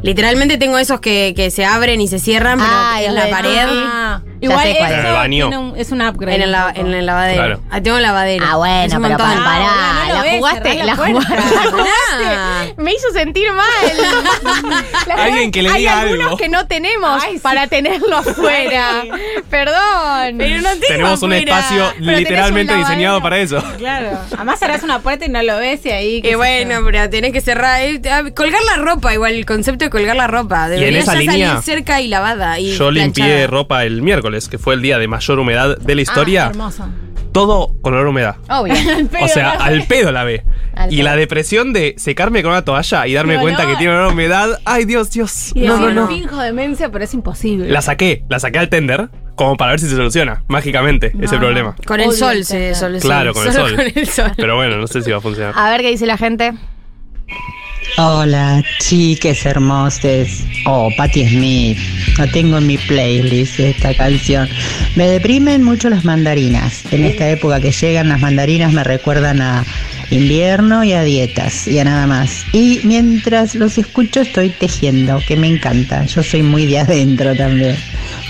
[0.03, 3.31] Literalmente tengo esos que, que se abren y se cierran, pero Ah, en la de-
[3.31, 3.67] pared.
[3.69, 5.01] Ah, Igual sé cuál eso es.
[5.01, 5.49] En el baño.
[5.49, 6.37] tiene un- es un upgrade.
[6.37, 7.37] En el, la- en el lavadero.
[7.43, 7.61] Claro.
[7.71, 8.45] Ah, tengo lavadero.
[8.49, 9.27] Ah, bueno, Es un pero montón.
[9.29, 11.21] para, pará, Ah, no lo la ves, jugaste, cerrá la la puerta.
[11.21, 11.77] jugaste,
[12.25, 12.67] Pará.
[12.77, 14.85] Me hizo sentir mal.
[15.07, 16.37] La Alguien que le Hay algunos algo.
[16.37, 17.39] que no tenemos Ay, sí.
[17.39, 19.03] para tenerlo afuera.
[19.51, 20.37] Perdón.
[20.39, 21.59] Pero no tengo Tenemos un afuera.
[21.59, 23.63] espacio tenés literalmente un diseñado para eso.
[23.79, 24.19] Claro.
[24.35, 26.23] Además cerrás una puerta y no lo ves y ahí.
[26.23, 26.85] qué sé bueno, yo.
[26.87, 27.81] pero tenés que cerrar.
[27.81, 30.69] eh, ah, colgar la ropa, igual, el concepto de colgar la ropa.
[30.69, 32.59] Debería esa ya línea, salir cerca y lavada.
[32.61, 36.01] Y Yo limpié ropa el miércoles, que fue el día de mayor humedad de la
[36.03, 36.47] historia.
[36.47, 36.89] Ah, hermoso.
[37.33, 38.37] todo con olor a humedad.
[38.49, 38.75] Obvio.
[39.23, 40.43] O sea, al pedo la ve.
[40.75, 41.05] Al Y pedo.
[41.05, 44.59] la depresión de secarme con una toalla y darme cuenta que tiene olor a humedad.
[44.65, 45.53] Ay, Dios, Dios.
[45.55, 46.09] Y No, no, no.
[46.09, 47.69] finjo demencia, pero es imposible.
[47.71, 51.77] La saqué, la saqué al tender como para ver si se soluciona mágicamente ese problema.
[51.87, 52.75] Con el sol se tender.
[52.77, 53.77] sol, Claro, con el Solo sol.
[53.77, 54.33] con el sol.
[54.37, 55.53] Pero bueno, no sé si va a funcionar.
[55.55, 56.55] A ver qué dice la gente.
[57.99, 60.45] Hola, chiques hermosos.
[60.67, 61.79] Oh, Patti Smith.
[62.19, 64.47] No tengo en mi playlist esta canción.
[64.97, 66.85] Me deprimen mucho las mandarinas.
[66.93, 69.65] En esta época que llegan las mandarinas me recuerdan a
[70.11, 72.45] invierno y a dietas y a nada más.
[72.53, 76.05] Y mientras los escucho estoy tejiendo, que me encanta.
[76.05, 77.77] Yo soy muy de adentro también.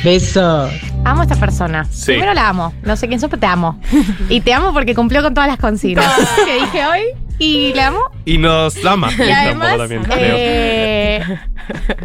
[0.05, 0.71] Besos.
[1.05, 1.85] Amo a esta persona.
[1.91, 2.13] Sí.
[2.13, 2.73] Primero la amo.
[2.85, 3.81] No sé quién sos, pero te amo.
[4.29, 6.07] Y te amo porque cumplió con todas las consignas
[6.45, 7.26] que dije hoy.
[7.39, 8.01] Y le amo.
[8.25, 9.11] Y nos ama.
[9.19, 10.19] Y además, poco también, creo.
[10.39, 11.23] eh,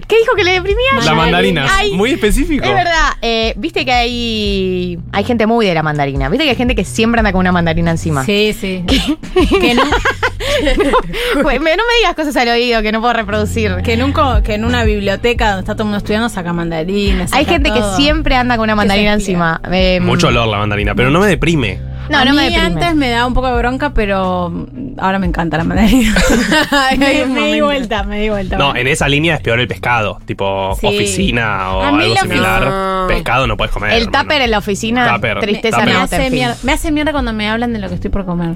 [0.07, 0.91] ¿qué dijo que le deprimía?
[1.05, 1.67] La mandarina.
[1.69, 2.65] ay, Muy específico.
[2.65, 6.27] Es verdad, eh, viste que hay hay gente muy de la mandarina.
[6.29, 8.25] Viste que hay gente que siempre anda con una mandarina encima.
[8.25, 8.83] Sí, sí.
[8.87, 9.83] que, no,
[11.43, 13.75] me- no me digas cosas al oído que no puedo reproducir.
[13.83, 16.53] que, en un co- que en una biblioteca donde está todo el mundo estudiando saca
[16.53, 17.31] mandarinas.
[17.33, 17.95] Hay gente todo.
[17.95, 19.61] que siempre anda con una mandarina encima.
[19.71, 21.79] Eh, Mucho olor la mandarina, pero no me deprime.
[22.09, 22.65] No, a no me mí deprime.
[22.65, 24.51] antes me daba un poco de bronca, pero
[24.97, 26.13] ahora me encanta la mandarina.
[26.97, 28.57] Me, me di vuelta, me di vuelta.
[28.57, 30.19] No, en esa línea es peor el pescado.
[30.25, 30.87] Tipo Sí.
[30.87, 32.65] oficina o algo similar.
[32.65, 33.05] No.
[33.07, 33.91] Pescado no puedes comer.
[33.93, 34.23] El hermano.
[34.23, 35.87] tupper en la oficina, Tupper, tristeza tupper.
[35.93, 38.25] me, no hace mierda, me hace mierda cuando me hablan de lo que estoy por
[38.25, 38.55] comer.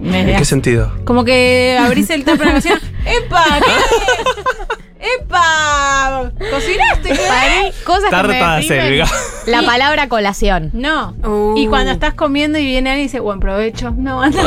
[0.00, 0.92] Me ¿En qué sentido?
[1.04, 2.80] Como que abrís el tupper en la cocina.
[3.04, 3.44] ¡Epa!
[3.58, 4.74] ¿qué?
[5.00, 6.30] ¡Epa!
[6.50, 7.14] ¿Cocinaste?
[7.14, 9.06] Para cosas que Tarta me de selga.
[9.46, 10.70] La palabra colación.
[10.72, 11.14] No.
[11.24, 11.54] Uh.
[11.56, 13.92] Y cuando estás comiendo y viene alguien y dice, buen provecho.
[13.96, 14.42] No, anda.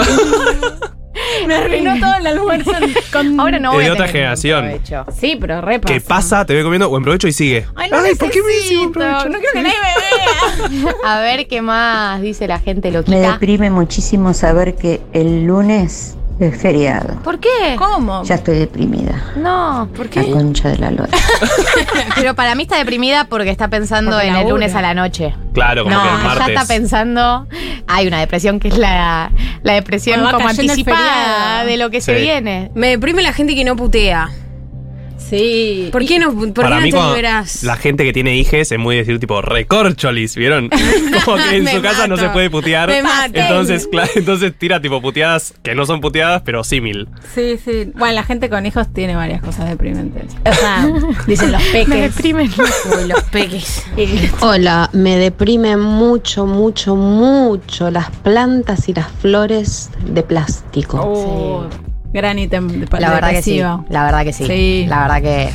[1.48, 2.72] me arruinó todo el almuerzo.
[3.14, 3.40] Con...
[3.40, 4.82] Ahora no Es voy de a otra generación.
[5.18, 6.46] Sí, pero re ¿Qué pasa?
[6.46, 7.66] Te voy comiendo buen provecho y sigue.
[7.76, 9.30] Ay, no ¿por qué me decís buen provecho?
[9.30, 9.78] No quiero que nadie
[10.70, 10.96] me vea.
[11.06, 13.34] A ver qué más dice la gente Me loquita.
[13.34, 17.16] deprime muchísimo saber que el lunes es feriado.
[17.24, 17.76] ¿Por qué?
[17.78, 18.24] ¿Cómo?
[18.24, 19.22] Ya estoy deprimida.
[19.36, 20.32] No, ¿por La qué?
[20.32, 21.10] concha de la lora.
[22.16, 25.34] Pero para mí está deprimida porque está pensando Porque en el lunes a la noche.
[25.54, 27.48] Claro, como No, que el ya está pensando.
[27.88, 29.32] Hay una depresión que es la,
[29.64, 32.72] la depresión como anticipada de lo que se viene.
[32.76, 34.30] Me deprime la gente que no putea.
[35.32, 35.88] Sí.
[35.94, 37.64] ¿Por qué no, por qué Para no mí, te cuando liberás?
[37.64, 40.70] la gente que tiene hijes es muy decir, tipo, recorcholis, ¿vieron?
[41.26, 42.90] Como que en Me su casa no se puede putear.
[42.90, 43.02] Me.
[43.34, 47.08] Entonces, claro, entonces tira tipo puteadas que no son puteadas, pero símil.
[47.34, 47.92] Sí, sí.
[47.96, 50.26] Bueno, la gente con hijos tiene varias cosas deprimentes.
[50.46, 50.86] O sea,
[51.28, 51.88] dicen los peques.
[51.88, 52.52] Me deprimen.
[52.98, 53.86] Uy, los peques.
[53.96, 61.00] Y- Hola, me deprime mucho, mucho, mucho las plantas y las flores de plástico.
[61.02, 63.60] Oh, Gran ítem de La verdad que sí.
[63.60, 64.46] La verdad que sí.
[64.46, 64.86] Sí.
[64.88, 65.50] La verdad que.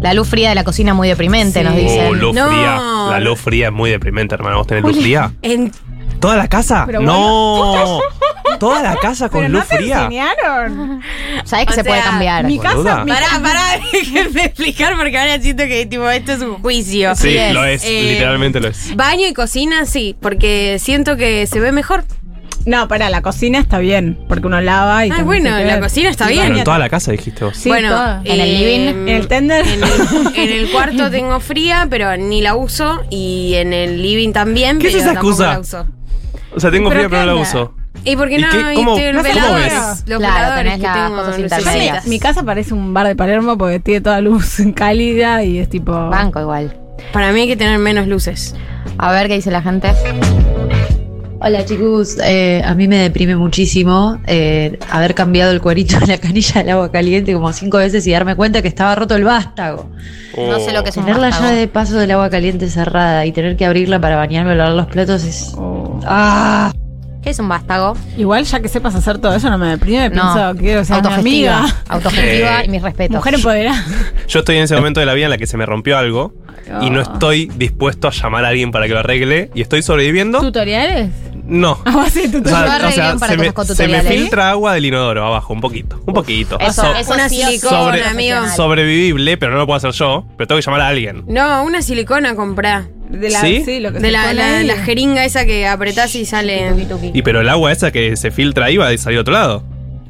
[0.00, 1.64] La luz fría de la cocina muy deprimente, Sí.
[1.64, 2.06] nos dicen.
[2.06, 2.48] Oh, luz No.
[2.48, 2.80] fría.
[3.10, 4.58] La luz fría es muy deprimente, hermano.
[4.58, 5.32] ¿Vos tenés luz fría?
[5.42, 5.72] En-
[6.20, 6.84] ¿Toda la casa?
[6.86, 8.00] Pero no.
[8.58, 10.02] ¿Toda la casa con Pero luz no te fría?
[10.04, 11.00] enseñaron.
[11.44, 12.44] Sabés que O se puede cambiar.
[12.44, 13.04] Mi casa, Boluda.
[13.04, 13.60] mi Pará, pará,
[13.92, 17.14] déjenme explicar porque ahora siento que tipo esto es un juicio.
[17.14, 17.54] Sí, es.
[17.54, 17.84] lo es.
[17.84, 18.96] Eh, literalmente lo es.
[18.96, 22.04] Baño y cocina, sí, porque siento que se ve mejor.
[22.66, 26.26] No, para la cocina está bien, porque uno lava y Ah, bueno, la cocina está
[26.26, 26.40] bien.
[26.40, 27.56] Pero baña- en toda la casa dijiste vos.
[27.56, 28.20] Sí, bueno, toda.
[28.24, 29.66] En el living, em, En el tender.
[29.66, 33.02] En el, en el cuarto tengo fría, pero ni la uso.
[33.10, 35.52] Y en el living también, ¿Qué es esa excusa?
[35.54, 35.86] la uso.
[36.54, 37.74] O sea, tengo ¿Pero fría, pero no la uso.
[38.04, 38.48] ¿Y por qué ¿Y no?
[38.50, 38.58] qué?
[38.72, 40.04] Y ¿Cómo- te- cómo veladores, ves?
[40.06, 42.06] los Claro, veladores tenés que tengo, cosas intermedias.
[42.06, 45.92] Mi casa parece un bar de Palermo porque tiene toda luz cálida y es tipo.
[45.92, 46.76] Banco igual.
[47.12, 48.54] Para mí hay que tener menos luces.
[48.98, 49.90] A ver qué dice la gente.
[51.40, 56.18] Hola chicos, Eh, a mí me deprime muchísimo eh, haber cambiado el cuerito de la
[56.18, 59.88] canilla del agua caliente como cinco veces y darme cuenta que estaba roto el vástago.
[60.36, 63.24] No sé lo que es un Tener la llave de paso del agua caliente cerrada
[63.24, 65.52] y tener que abrirla para bañarme o lavar los platos es...
[66.04, 66.72] ¡Ah!
[67.28, 67.94] ¿Qué es un vástago?
[68.16, 70.54] Igual ya que sepas hacer todo eso no me deprime, No.
[70.58, 71.58] pienso que sea mi Autogestiva.
[71.58, 71.76] amiga.
[71.88, 73.16] Autogestiva y mis respetos.
[73.16, 73.84] Mujer empoderada.
[74.26, 76.32] Yo estoy en ese momento de la vida en la que se me rompió algo
[76.80, 77.10] y no Ah.
[77.12, 80.40] estoy dispuesto a llamar a alguien para que lo arregle y estoy sobreviviendo.
[80.40, 81.10] ¿Tutoriales?
[81.48, 81.78] No.
[81.84, 84.06] Ah, sí, tú O sea, o sea, se, me, se me tutoriales.
[84.12, 86.00] filtra agua del inodoro abajo, un poquito.
[86.06, 86.58] Un poquito.
[86.60, 88.36] Eso, So- eso Una silicona, sobre- amigo.
[88.54, 90.24] sobrevivible, pero no lo puedo hacer yo.
[90.36, 91.24] Pero tengo que llamar a alguien.
[91.26, 92.86] No, una silicona comprá.
[93.08, 93.80] De la, ¿Sí?
[93.80, 96.70] lo que De se la, la, la jeringa esa que apretás y sale.
[97.14, 99.64] Y pero el agua esa que se filtra ahí va a salir a otro lado.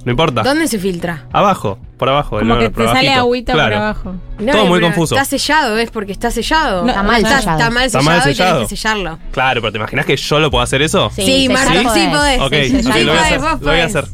[0.09, 0.43] No importa.
[0.43, 1.27] ¿Dónde se filtra?
[1.35, 2.39] Abajo, por abajo.
[2.39, 3.75] Como el- que por te sale agüita Claro.
[3.75, 4.15] por abajo.
[4.39, 5.15] No, Todo muy confuso.
[5.15, 6.81] Está sellado, es porque está sellado.
[6.85, 7.59] No, Está mal está, sellado.
[7.59, 8.61] Está mal Está sellado, mal y tenés sellado.
[8.61, 9.19] que sellarlo.
[9.33, 11.11] Claro, pero ¿te imaginas que yo lo puedo hacer eso?
[11.15, 12.09] Sí, Sí, Marco, sí podés.
[12.09, 12.41] podés.
[12.41, 13.41] Ok, Sí, ok, sí, lo voy a hacer.
[13.43, 14.05] Lo voy a hacer.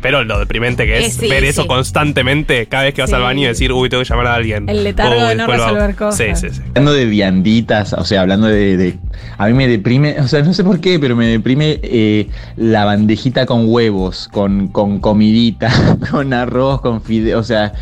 [0.00, 3.16] Pero lo deprimente que Eh, es sí, ver eso constantemente cada vez que vas Sí.
[3.16, 4.68] al baño y decir, uy, tengo que llamar a alguien.
[4.68, 6.38] El letargo de no resolver cosas.
[6.40, 6.62] Sí, sí, sí.
[6.68, 8.98] Hablando de vianditas, o sea, hablando de, de-
[9.38, 12.84] A mí me deprime, o sea, no sé por qué, pero me deprime eh, la
[12.84, 15.70] bandejita con huevos, con, con comidita,
[16.10, 17.72] con arroz, con fideo, o sea...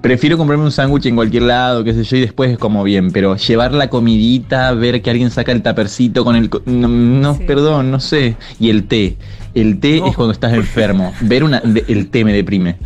[0.00, 3.10] Prefiero comprarme un sándwich en cualquier lado, qué sé yo, y después es como bien,
[3.10, 6.48] pero llevar la comidita, ver que alguien saca el tapercito con el...
[6.50, 8.36] co- No, no, perdón, no sé.
[8.60, 9.16] Y el té.
[9.54, 11.12] El té es cuando estás enfermo.
[11.20, 12.76] Ver una, de- el té me deprime.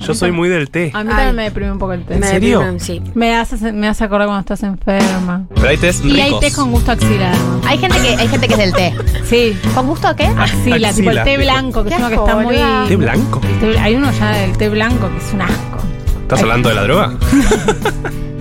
[0.00, 0.90] Yo soy muy del té.
[0.92, 1.16] A mí Ay.
[1.16, 2.14] también me deprime un poco el té.
[2.16, 2.58] ¿En serio?
[2.58, 3.00] deprimen, Sí.
[3.14, 5.46] Me hace, me hace acordar cuando estás enferma.
[5.54, 6.40] Pero hay tés Y hay ricos.
[6.40, 7.34] té con gusto axilar.
[7.66, 8.94] Hay gente que hay gente que es del té.
[9.24, 9.56] Sí.
[9.74, 10.26] ¿Con gusto a qué?
[10.26, 12.56] Axila, tipo el té blanco, que es uno que asco, está muy.
[12.88, 13.40] ¿Té blanco?
[13.60, 15.78] té- hay uno ya del té blanco que es un asco.
[16.22, 17.14] ¿Estás hablando de la droga?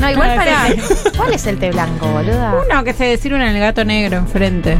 [0.02, 0.68] No, igual No, para.
[1.16, 2.56] ¿Cuál es el té blanco, boluda?
[2.68, 4.76] Uno que se sirve en el gato negro enfrente.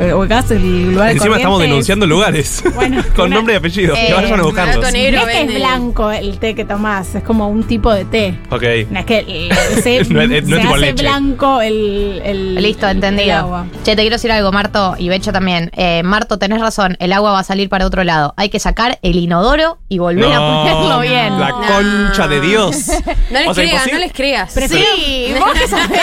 [0.00, 2.62] Eh, Ubicás el lugar Encima estamos denunciando lugares.
[2.74, 3.94] Bueno, Con una- nombre y apellido.
[3.94, 4.92] Eh, que vayan a buscarlos.
[4.92, 5.20] negro.
[5.22, 8.38] No es que es blanco el té que tomás, es como un tipo de té.
[8.50, 8.62] Ok.
[8.90, 11.02] No es que el- se, No es- no se tipo hace leche.
[11.02, 13.36] blanco el, el- Listo, el entendido.
[13.36, 13.66] agua.
[13.84, 15.70] Che, te quiero decir algo, Marto, y Becho también.
[15.76, 18.34] Eh, Marto, tenés razón, el agua va a salir para otro lado.
[18.36, 21.38] Hay que sacar el inodoro y volver a ponerlo bien.
[21.38, 22.86] La concha de Dios.
[23.30, 24.52] No les O sea, creas, imposible- no les creas.
[24.52, 26.00] Sí, vos qué sabés.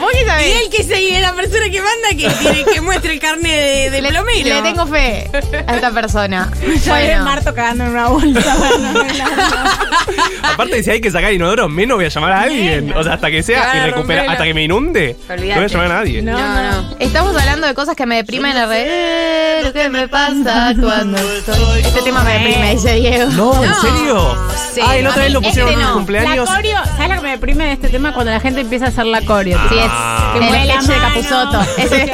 [0.00, 0.62] vos qué Y sabés.
[0.64, 4.08] el que se la persona que manda que que muestre el carnet de, de Le,
[4.10, 4.54] plomero.
[4.56, 5.30] le tengo fe
[5.66, 6.50] a esta persona.
[6.60, 8.56] Ya ves Bueno, Marto cagando en una bolsa.
[10.42, 12.92] Aparte, si hay que sacar inodoro, menos voy a llamar a alguien.
[12.96, 15.16] O sea, hasta que sea romper la- hasta que me inunde.
[15.28, 16.22] No voy a llamar a nadie.
[16.22, 16.96] No, no.
[16.98, 21.80] estamos hablando de cosas que me deprimen a ver qué me pasa cuando estoy.
[21.80, 23.30] Este tema me deprime, dice Diego.
[23.32, 24.36] No, ¿en serio?
[24.74, 25.92] Sí, Ay, el otro vez lo este pusieron en un no.
[25.94, 26.48] cumpleaños.
[26.48, 28.12] La coreo, ¿sabes lo que me deprime de este tema?
[28.14, 29.58] Cuando la gente empieza a hacer la coreo.
[29.68, 30.32] Sí, es Ah.
[30.36, 31.00] el mueve la sketch de.
[31.02, 31.60] Capuzoto.
[31.76, 32.06] Es de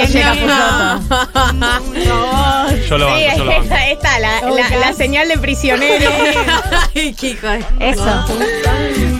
[2.88, 3.62] Yo lo banco, yo lo banco.
[3.64, 6.11] esta, esta, la, la, la señal de prisionero.
[6.95, 8.05] Ay, qué hijo de- Eso.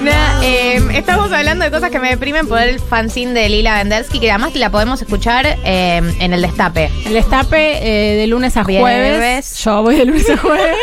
[0.03, 4.21] Nada, eh, estamos hablando de cosas que me deprimen por el fanzine de Lila Vendersky,
[4.21, 6.90] que además la podemos escuchar eh, en el destape.
[7.07, 8.83] El destape eh, de lunes a Viernes.
[8.83, 9.59] jueves.
[9.64, 10.77] Yo voy de lunes a jueves.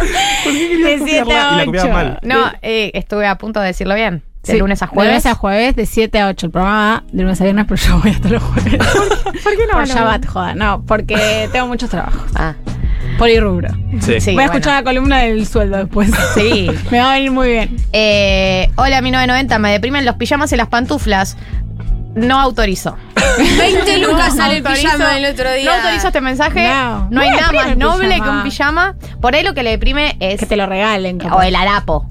[0.44, 1.92] de 7 Y la a copiaba 8.
[1.94, 2.18] mal.
[2.22, 4.22] No, eh, estuve a punto de decirlo bien.
[4.50, 5.10] De Sí, lunes a De jueves.
[5.12, 6.46] lunes a jueves, de 7 a 8.
[6.46, 8.74] El programa de lunes a viernes, pero yo voy hasta los jueves.
[9.42, 9.72] ¿Por qué no?
[9.74, 10.54] Por Shabbat, joda.
[10.54, 12.22] No, porque tengo muchos trabajos.
[12.34, 12.54] Ah,
[13.18, 13.68] Polirrubro.
[14.00, 14.20] Sí.
[14.20, 14.52] sí, voy a bueno.
[14.52, 16.10] escuchar la columna del sueldo después.
[16.34, 16.70] Sí.
[16.90, 17.76] Me va a venir muy bien.
[17.92, 19.58] Eh, hola, mi 990.
[19.58, 21.36] Me deprimen los pijamas y las pantuflas.
[22.14, 22.96] No autorizo.
[23.58, 25.64] 20 lucas No sale el autorizo- pijama el otro día.
[25.64, 26.68] No autorizo este mensaje.
[26.68, 27.08] No.
[27.10, 28.24] No, hay nada más noble pijama.
[28.24, 28.94] que un pijama.
[29.20, 30.40] Por ahí lo que le deprime es.
[30.40, 31.18] Que te lo regalen.
[31.18, 31.36] capaz.
[31.36, 32.06] O el harapo.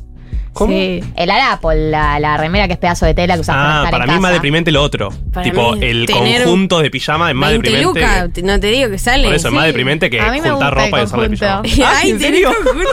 [0.54, 0.74] ¿Cómo?
[0.74, 1.04] Sí.
[1.16, 3.92] El harapo, la, la remera que es pedazo de tela que usas para Ah, estar
[3.92, 5.10] para en mí es más deprimente lo otro.
[5.34, 8.00] Para tipo, mí, el tener conjunto de pijama es más 20 deprimente.
[8.02, 9.26] lucas, no te digo que sale.
[9.26, 11.24] Por eso es más deprimente que A mí me juntar gusta el ropa y usarla
[11.24, 11.62] de pijama.
[11.62, 11.86] conjunto.
[11.90, 12.54] Ah, Ay, ¿en ¿tenés serio?
[12.64, 12.90] conjunto?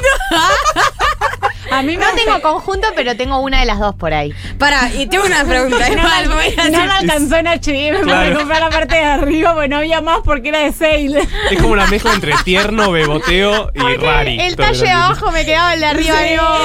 [1.70, 4.33] A mí No tengo conjunto, pero tengo una de las dos por ahí.
[4.59, 5.87] Pará, y tengo una pregunta.
[5.87, 8.07] es No, mal, voy a no me alcanzó en H&M Claro.
[8.07, 11.29] para comprar la parte de arriba, porque no había más porque era de sale.
[11.50, 14.40] Es como una mezcla entre tierno, beboteo y rari.
[14.40, 16.14] El talle de abajo me quedaba el de arriba.
[16.37, 16.57] no.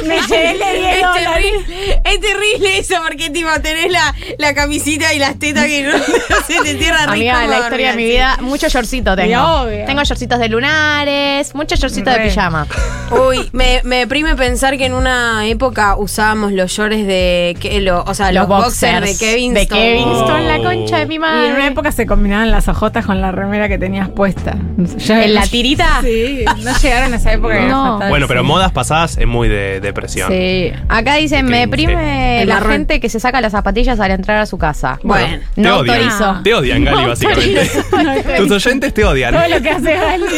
[0.06, 1.26] Me llevé el de 10 Es dólares.
[1.66, 5.92] terrible, es terrible eso porque tipo tenés la, la camisita y las tetas que no,
[6.46, 9.38] se te cierran Amiga, la historia de mi vida, mucho shortcito tengo.
[9.62, 9.84] Obvio.
[9.86, 12.66] Tengo shortcitos de lunares, mucho shortcito de pijama.
[13.10, 18.02] Uy, me, me deprime pensar que en una época usábamos los shorts de que lo,
[18.04, 21.46] o sea, los, boxers, de Kevin De Kevinston, la concha de mi Y madre.
[21.48, 24.56] en una época se combinaban las ojotas con la remera que tenías puesta.
[24.98, 26.00] Yo- ¿En la tirita?
[26.02, 27.54] Sí, no llegaron a esa época.
[27.54, 27.82] que No.
[27.84, 30.30] era fatal, Bueno, pero modas pasadas es muy de depresión.
[30.30, 30.72] Sí.
[30.88, 34.58] Acá dicen, me deprime la gente que se saca las zapatillas al entrar a su
[34.58, 34.98] casa.
[35.02, 35.96] Bueno, Te no odian.
[35.96, 36.40] autorizo.
[36.42, 37.70] Te odian, Gali, No básicamente.
[38.38, 39.34] Tus oyentes te odian.
[39.34, 40.24] Todo lo que hace Gali.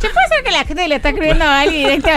[0.00, 2.09] ¿Qué puede ser que la gente le está escribiendo a Gali directamente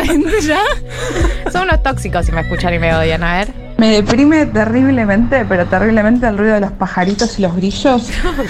[0.48, 1.52] ya?
[1.52, 3.24] Son unos tóxicos si me escuchan y me odian.
[3.24, 3.64] A ver.
[3.78, 8.10] Me deprime terriblemente, pero terriblemente el ruido de los pajaritos y los grillos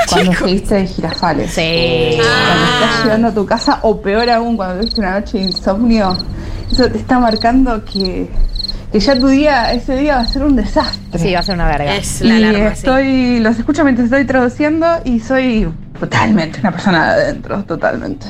[0.10, 1.52] cuando seguiste de girafales.
[1.52, 2.18] Sí.
[2.18, 6.18] Cuando estás llegando a tu casa, o peor aún, cuando tuviste una noche de insomnio,
[6.72, 8.30] eso te está marcando que,
[8.92, 11.20] que ya tu día, ese día va a ser un desastre.
[11.20, 11.96] Sí, va a ser una verga.
[11.96, 12.56] Es y la sí.
[12.80, 15.68] estoy, los escucho mientras estoy traduciendo y soy
[16.00, 18.28] totalmente una persona de adentro, totalmente.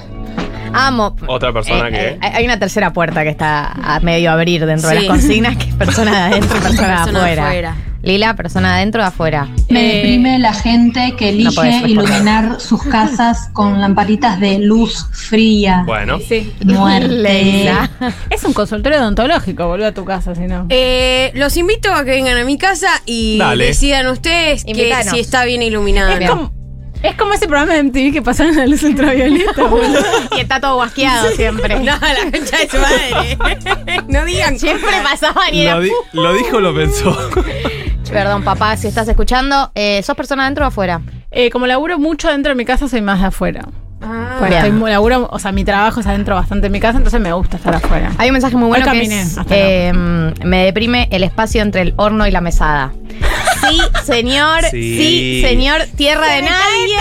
[0.74, 1.16] Amo.
[1.28, 2.08] Otra persona Eh, que.
[2.28, 5.70] eh, hay una tercera puerta que está a medio abrir dentro de las consignas, que
[5.70, 7.48] es persona de adentro y persona, de Persona de afuera.
[7.48, 7.76] afuera.
[8.04, 9.48] Lila, persona de adentro o de afuera.
[9.70, 15.84] Me Eh, deprime la gente que elige iluminar sus casas con lamparitas de luz fría.
[15.86, 16.20] Bueno.
[16.20, 16.52] Sí.
[16.66, 17.70] Muerte.
[18.30, 20.66] Es un consultorio odontológico, volver a tu casa, si no.
[20.70, 23.68] Eh, los invito a que vengan a mi casa y Dale.
[23.68, 26.18] decidan ustedes que si está bien iluminada.
[26.18, 26.52] Es como,
[27.04, 30.00] es como ese programa de MTV que pasaron la luz ultravioleta, boludo.
[30.36, 31.76] y está todo guasqueado siempre.
[31.80, 33.38] No, la concha de su madre.
[34.08, 35.76] no digan Siempre pasaban y era.
[35.76, 37.16] Lo, di- lo dijo o lo pensó.
[38.12, 41.02] Perdón, papá, si estás escuchando, eh, ¿sos persona adentro o afuera?
[41.32, 43.66] Eh, como laburo mucho dentro de mi casa, soy más de afuera.
[44.02, 44.36] Ah.
[44.40, 47.20] Pues estoy muy- laburo, o sea, mi trabajo es adentro bastante de mi casa, entonces
[47.22, 48.12] me gusta estar afuera.
[48.18, 51.62] Hay un mensaje muy bueno Hoy que caminé es, hasta eh, me deprime el espacio
[51.62, 52.92] entre el horno y la mesada.
[53.70, 55.42] Sí, señor, sí, Sí.
[55.48, 56.98] señor, tierra de nadie.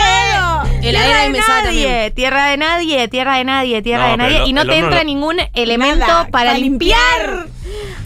[0.77, 4.43] El Tierra aire de nadie, tierra de nadie, tierra de nadie, tierra No, de nadie.
[4.47, 7.47] y no te entra no- ningún elemento Nada, para para limpiar.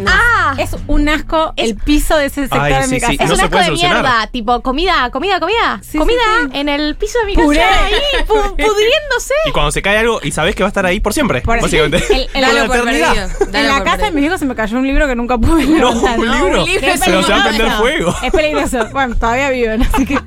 [0.06, 3.12] Ah, Es un asco el piso de ese sector Ay, de mi casa.
[3.12, 3.18] sí.
[3.20, 4.02] es no un asco de solucionar.
[4.02, 4.26] mierda.
[4.28, 5.80] Tipo, comida, comida, comida.
[5.82, 6.58] Sí, comida sí, sí.
[6.58, 7.58] en el piso de mi Puré.
[7.60, 7.84] casa.
[7.86, 7.94] Ahí,
[8.26, 9.34] pu- pudriéndose.
[9.46, 11.40] Y cuando se cae algo y sabes que va a estar ahí por siempre.
[11.40, 12.02] Por- básicamente.
[12.10, 13.14] El- el- Por Dalo la por eternidad.
[13.14, 13.46] perdido.
[13.52, 15.38] Dalo en la por casa de mis hijos se me cayó un libro que nunca
[15.38, 16.18] pude No, levantar.
[16.18, 16.64] un libro.
[16.64, 18.14] Qué Pero se va a prender fuego.
[18.22, 18.86] Es peligroso.
[18.92, 20.18] Bueno, todavía viven, así que.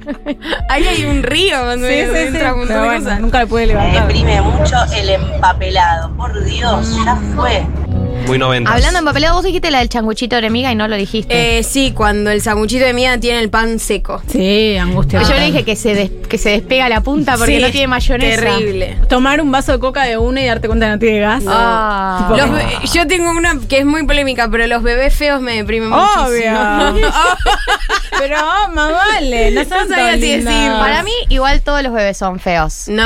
[0.69, 3.19] Ahí hay un río cuando Sí, entra un montón Pero de bueno, cosas.
[3.19, 4.13] nunca le pude levantar.
[4.43, 6.15] mucho el empapelado.
[6.15, 7.65] Por Dios, ya fue.
[8.27, 8.71] Muy 90.
[8.71, 11.57] Hablando en papelado, vos dijiste la del changuchito de hormiga y no lo dijiste.
[11.59, 14.21] Eh, sí, cuando el sanguchito de mía tiene el pan seco.
[14.31, 15.23] Sí, angustia.
[15.23, 17.87] Yo le dije que se, des- que se despega la punta porque Sí, no tiene
[17.87, 18.41] mayonesa.
[18.41, 18.97] Terrible.
[19.09, 21.43] Tomar un vaso de coca de una y darte cuenta que no tiene gas.
[21.47, 22.25] Ah.
[22.27, 25.55] Tipo, Los be- yo tengo una que es muy polémica, pero los bebés feos me
[25.55, 26.51] deprimen Obvio.
[26.51, 27.09] muchísimo.
[28.19, 28.35] Pero,
[28.73, 30.53] más vale, no son sabía tan si lindos.
[30.53, 30.71] decir.
[30.73, 32.85] Para mí, igual todos los bebés son feos.
[32.89, 33.03] No.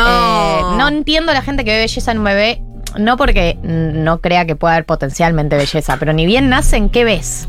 [0.74, 2.62] Eh, no entiendo la gente que ve belleza en un bebé.
[2.98, 7.48] No porque no crea que pueda haber potencialmente belleza, pero ni bien nacen, ¿qué ves?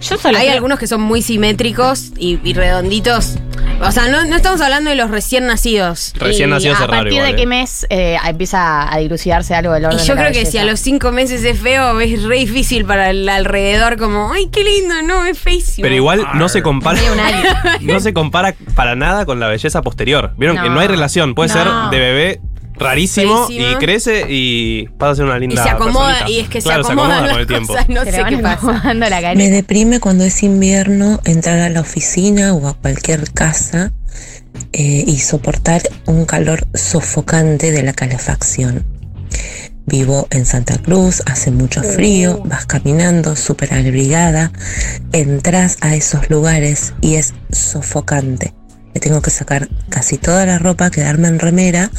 [0.00, 3.34] Yo solo Hay creo- algunos que son muy simétricos y, y redonditos.
[3.82, 6.12] O sea, no, no estamos hablando de los recién nacidos.
[6.16, 7.36] Recién Y nacidos ¿A es raro partir igual, de eh.
[7.36, 10.38] qué mes eh, empieza a dilucidarse algo del Y orden yo de la creo que
[10.38, 10.52] belleza?
[10.52, 14.48] si a los cinco meses es feo, es re difícil para el alrededor, como, ay,
[14.52, 15.82] qué lindo, no, es feísimo.
[15.82, 16.96] Pero igual no se compara.
[17.00, 17.42] Medio un año.
[17.80, 20.32] no se compara para nada con la belleza posterior.
[20.36, 20.74] Vieron que No.
[20.76, 21.34] no hay relación.
[21.34, 21.54] Puede No.
[21.54, 22.40] ser de bebé
[22.78, 26.30] rarísimo y crece y pasa a ser una Y linda se acomoda, personita.
[26.30, 27.72] y es que Claro, se acomodan con el tiempo.
[27.72, 28.94] cosas, no Se sé qué pasa.
[28.94, 33.92] la Me deprime cuando es invierno entrar a la oficina o a cualquier casa
[34.72, 38.84] eh, y soportar un calor sofocante de la calefacción.
[39.86, 44.52] Vivo en Santa Cruz, hace mucho frío, vas caminando súper abrigada,
[45.12, 48.52] entras a esos lugares y es sofocante.
[48.94, 51.90] Me tengo que sacar casi toda la ropa, quedarme en remera.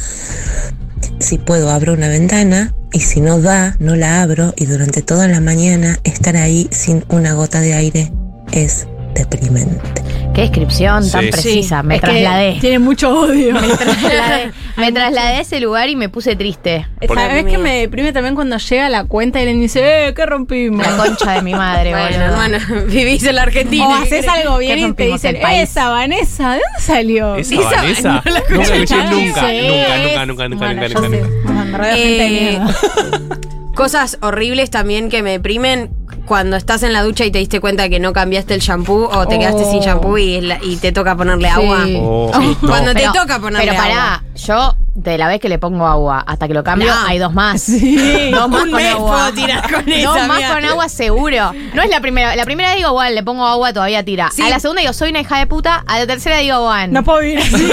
[1.18, 5.28] Si puedo abro una ventana y si no da, no la abro y durante toda
[5.28, 8.12] la mañana estar ahí sin una gota de aire
[8.52, 10.02] es deprimente.
[10.34, 11.30] Qué descripción tan Sí.
[11.30, 11.82] precisa.
[11.82, 12.58] Me Es que trasladé.
[12.60, 13.54] Tiene mucho odio.
[13.60, 14.52] Me trasladé.
[14.80, 16.86] Me trasladé a ese lugar y me puse triste.
[17.12, 20.86] ¿Sabes que me deprime también cuando llega la cuenta y le dice, eh, ¿qué rompimos?
[20.86, 22.24] La concha de mi madre, Bueno, boludo.
[22.24, 23.86] hermano, vivís en la Argentina.
[23.88, 25.62] O haces algo ¿Qué bien y te dicen, el país?
[25.70, 27.34] esa Vanessa, ¿de dónde salió?
[27.36, 28.22] ¿Esa Vanessa?
[28.24, 28.96] no la nunca escuché.
[28.96, 31.28] nunca, nunca, nunca, nunca, nunca, Bueno, nunca, nunca.
[31.44, 33.38] Bueno, Eh, mierda.
[33.74, 35.90] Cosas horribles también que me deprimen
[36.30, 39.26] cuando estás en la ducha y te diste cuenta que no cambiaste el shampoo o
[39.26, 39.70] te quedaste Oh.
[39.72, 41.84] sin shampoo y, te toca ponerle agua.
[41.98, 44.24] Oh, Cuando te Pero- toca ponerle Pero pará, agua.
[44.36, 47.06] yo de la vez que le pongo agua hasta que lo cambio, No.
[47.06, 47.60] hay dos más.
[47.80, 48.30] Sí.
[48.32, 49.10] Dos más Un con mes agua.
[49.10, 51.52] puedo tirar con Dos esa, más con agua seguro.
[51.74, 52.34] No es la primera.
[52.36, 54.30] La primera digo, bueno, le pongo agua, todavía tira.
[54.32, 54.42] Sí.
[54.42, 55.84] A la segunda digo, soy una hija de puta.
[55.86, 56.92] A la tercera digo, bueno.
[56.92, 57.54] No puedo vivir así.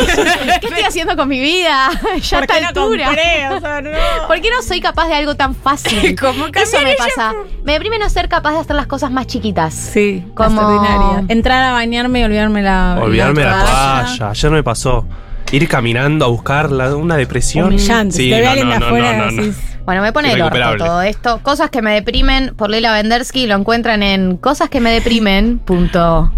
[0.62, 1.90] ¿Qué estoy haciendo con mi vida?
[2.22, 3.06] ya a ¿Por esta no altura.
[3.06, 3.50] compré?
[3.50, 3.90] O sea, no.
[4.28, 6.16] ¿Por qué no soy capaz de algo tan fácil?
[6.20, 7.34] ¿Cómo Eso me pasa.
[7.64, 9.74] Me deprime no ser capaz de hacer las cosas más chiquitas.
[9.74, 11.26] Sí, Como- extraordinaria.
[11.28, 14.06] Entrar a bañarme y olvidarme la Olvidarme la toalla.
[14.06, 14.30] toalla.
[14.30, 15.06] Ayer me pasó.
[15.52, 17.68] Ir caminando a buscarla, una depresión.
[17.68, 18.16] Humillante.
[18.18, 19.42] Sí, te ve no, alguien no, de no, afuera, no, no.
[19.44, 20.86] decís, Bueno, me pone el orto Irrecuperable.
[20.86, 21.40] todo esto.
[21.42, 23.48] Cosas que me deprimen por Leila Vendersky.
[23.48, 25.60] Lo encuentran en cosas que me deprimen.
[25.60, 26.30] Punto.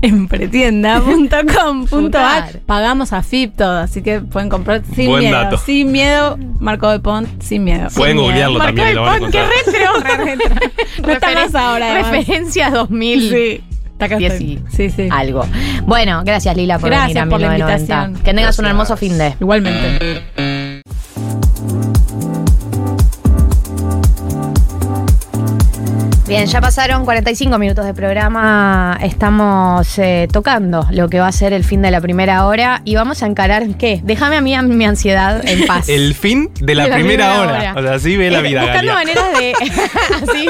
[2.67, 5.37] Pagamos a FIP todo, así que pueden comprar sin Buen miedo.
[5.37, 5.57] dato.
[5.57, 7.87] Sin miedo, Marco de Pont, sin miedo.
[7.95, 8.65] Pueden Sin googlearlo miedo.
[8.67, 9.31] también, Marco lo van a de Pont,
[9.73, 10.19] qué encontrar.
[10.25, 10.55] retro.
[11.07, 11.91] No está más ahora.
[11.93, 12.11] además.
[12.11, 13.29] Referencia 2000.
[13.29, 13.63] Sí.
[13.99, 14.47] Está acá Diez estoy.
[14.47, 15.09] y Sí, sí.
[15.11, 15.45] Algo.
[15.83, 17.93] Bueno, gracias Lila por Gracias venir a por la 1990.
[18.05, 18.23] invitación.
[18.23, 19.33] Que tengas un hermoso fin de.
[19.41, 20.23] Igualmente.
[26.27, 28.99] Bien, ya pasaron 45 minutos de programa.
[29.01, 32.93] Estamos eh, tocando lo que va a ser el fin de la primera hora y
[32.95, 33.99] vamos a encarar qué.
[34.03, 35.89] Déjame a mí a mi ansiedad en paz.
[35.89, 37.71] El fin de la, De la primera, primera hora.
[37.71, 37.79] hora.
[37.79, 38.61] O sea, así ve la vida.
[38.61, 39.15] Buscando Galia.
[39.15, 39.53] maneras de.
[40.31, 40.49] así.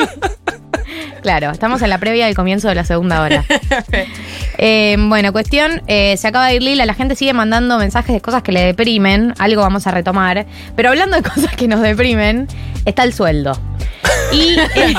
[1.22, 3.44] Claro, estamos en la previa del comienzo de la segunda hora.
[4.62, 8.20] Eh, bueno, cuestión, eh, se acaba de ir Lila, la gente sigue mandando mensajes de
[8.20, 10.46] cosas que le deprimen, algo vamos a retomar,
[10.76, 12.46] pero hablando de cosas que nos deprimen,
[12.84, 13.58] está el sueldo.
[14.34, 14.94] Y eh,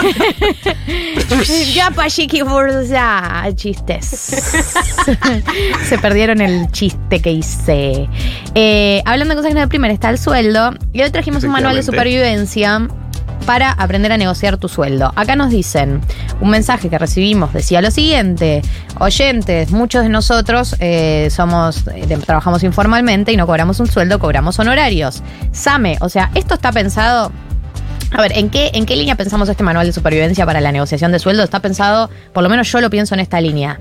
[1.75, 4.07] ya burza, chistes.
[5.85, 8.09] Se perdieron el chiste que hice.
[8.55, 10.73] Eh, hablando de cosas que nos deprimen, está el sueldo.
[10.95, 12.89] Y hoy trajimos un manual de supervivencia
[13.47, 15.13] para aprender a negociar tu sueldo.
[15.17, 16.01] Acá nos dicen,
[16.41, 18.63] un mensaje que recibimos decía lo siguiente,
[18.99, 24.59] oyentes, muchos de nosotros eh, somos, eh, trabajamos informalmente y no cobramos un sueldo, cobramos
[24.59, 25.23] honorarios.
[25.53, 27.33] Same, o sea, esto está pensado...
[28.13, 31.13] A ver, ¿en qué, ¿en qué línea pensamos este manual de supervivencia para la negociación
[31.13, 31.45] de sueldo?
[31.45, 33.79] Está pensado, por lo menos yo lo pienso en esta línea.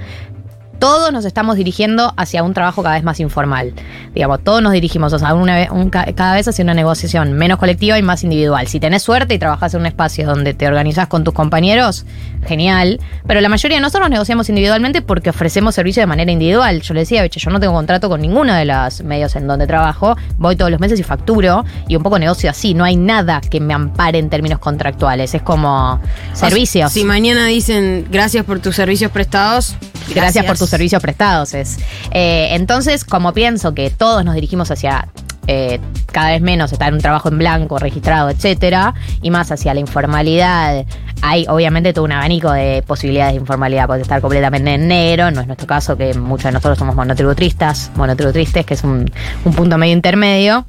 [0.80, 3.73] Todos nos estamos dirigiendo hacia un trabajo cada vez más informal.
[4.15, 7.59] Digamos, todos nos dirigimos o sea, una un ca- cada vez hacia una negociación menos
[7.59, 8.67] colectiva y más individual.
[8.67, 12.05] Si tenés suerte y trabajás en un espacio donde te organizás con tus compañeros,
[12.47, 12.99] genial.
[13.27, 16.82] Pero la mayoría de nosotros negociamos individualmente porque ofrecemos servicio de manera individual.
[16.82, 19.67] Yo le decía, "Beche, yo no tengo contrato con ninguno de los medios en donde
[19.67, 20.15] trabajo.
[20.38, 22.73] Voy todos los meses y facturo y un poco negocio así.
[22.73, 25.36] No hay nada que me ampare en términos contractuales.
[25.36, 25.99] Es como
[26.34, 26.91] servicios.
[26.93, 29.75] Si mañana dicen gracias por tus servicios prestados,
[30.15, 31.53] Gracias, por tus servicios prestados.
[31.53, 31.78] Es.
[32.11, 35.07] Eh, entonces, como pienso que todos nos dirigimos hacia
[35.47, 35.80] eh,
[36.11, 39.80] cada vez menos estar en un trabajo en blanco, registrado, etcétera, y más hacia la
[39.80, 40.86] informalidad,
[41.22, 43.88] hay obviamente todo un abanico de posibilidades de informalidad.
[43.88, 47.91] Puedes estar completamente en negro, no es nuestro caso, que muchos de nosotros somos monotributristas,
[47.95, 49.11] monotributristas, que es un
[49.55, 50.65] punto medio intermedio.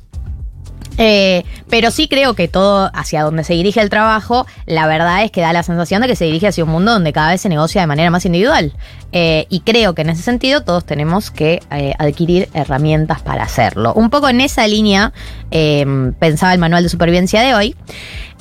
[0.99, 5.30] Eh, pero sí creo que todo hacia donde se dirige el trabajo, la verdad es
[5.30, 7.49] que da la sensación de que se dirige hacia un mundo donde cada vez se
[7.49, 8.72] negocia de manera más individual.
[9.12, 13.93] Eh, y creo que en ese sentido todos tenemos que eh, adquirir herramientas para hacerlo.
[13.95, 15.12] Un poco en esa línea
[15.51, 17.76] pensaba el manual de supervivencia de hoy.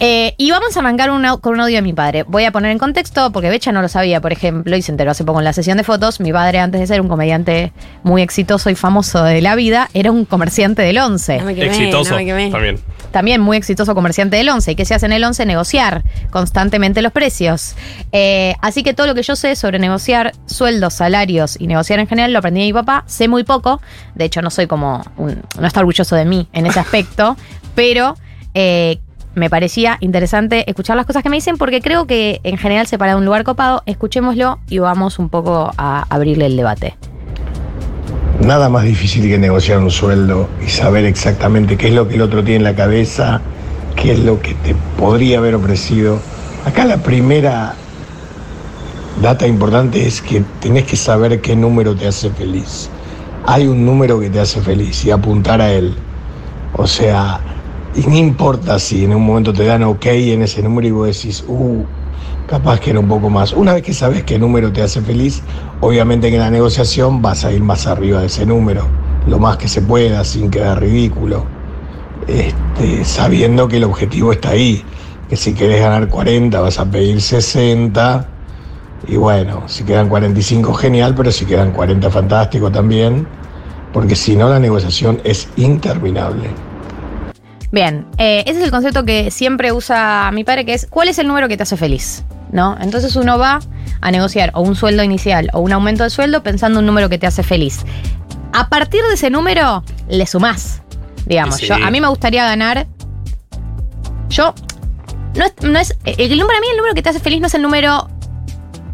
[0.02, 1.10] Eh, y vamos a arrancar
[1.41, 2.24] con un audio de mi padre.
[2.24, 5.12] Voy a poner en contexto, porque Becha no lo sabía, por ejemplo, y se enteró
[5.12, 6.22] hace poco en la sesión de fotos.
[6.22, 7.74] Mi padre, antes de ser un comediante
[8.04, 11.41] muy exitoso y famoso de la vida, era un comerciante del 11.
[11.66, 12.52] Exitoso también.
[13.12, 14.72] También muy exitoso comerciante del 11.
[14.72, 15.45] ¿Y qué se hace en el 11?
[15.45, 17.76] Negociar constantemente los precios.
[18.14, 22.08] Eh, así que todo lo que yo sé sobre negociar sueldos, salarios y negociar en
[22.08, 23.04] general lo aprendí de mi papá.
[23.08, 23.82] Sé muy poco.
[24.16, 25.04] De hecho, no soy como.
[25.18, 27.36] un- no está orgulloso de mí en ese aspecto.
[27.76, 28.16] pero.
[28.54, 29.00] eh,
[29.40, 32.98] me parecía interesante escuchar las cosas que me dicen porque creo que en general se
[32.98, 33.82] para de un lugar copado.
[33.86, 36.96] Escuchémoslo y vamos un poco a abrirle el debate.
[38.42, 42.22] Nada más difícil que negociar un sueldo y saber exactamente qué es lo que el
[42.22, 43.42] otro tiene en la cabeza,
[43.96, 46.20] qué es lo que te podría haber ofrecido.
[46.66, 47.74] Acá la primera
[49.22, 52.90] data importante es que tenés que saber qué número te hace feliz.
[53.46, 55.96] Hay un número que te hace feliz y apuntar a él.
[56.74, 57.42] O sea,
[57.96, 61.08] y no importa si en un momento te dan ok en ese número y vos
[61.08, 61.84] decís, uh,
[62.48, 63.54] capaz que era un poco más.
[63.54, 65.42] Una vez que sabes qué número te hace feliz,
[65.82, 68.86] obviamente que en la negociación vas a ir más arriba de ese número,
[69.28, 71.46] lo más que se pueda, sin quedar ridículo.
[72.28, 74.84] Este, sabiendo que el objetivo está ahí,
[75.30, 78.28] que si querés ganar 40 vas a pedir 60.
[79.08, 83.28] Y bueno, si quedan 45 genial, pero si quedan 40 fantástico también,
[83.94, 86.50] porque si no la negociación es interminable.
[87.72, 91.20] Bien, eh, ese es el concepto que siempre usa mi padre, que es ¿cuál es
[91.20, 92.24] el número que te hace feliz?
[92.51, 92.76] ¿No?
[92.82, 93.59] Entonces uno va
[94.01, 97.20] a negociar o un sueldo inicial o un aumento de sueldo pensando un número que
[97.20, 97.86] te hace feliz.
[98.53, 100.82] A partir de ese número, le sumás.
[101.28, 101.67] Digamos, Sí.
[101.67, 102.88] yo, a mí me gustaría ganar.
[104.30, 104.55] Yo.
[105.36, 105.95] No es, no es.
[106.05, 108.09] El número a mí, el número que te hace feliz no es el número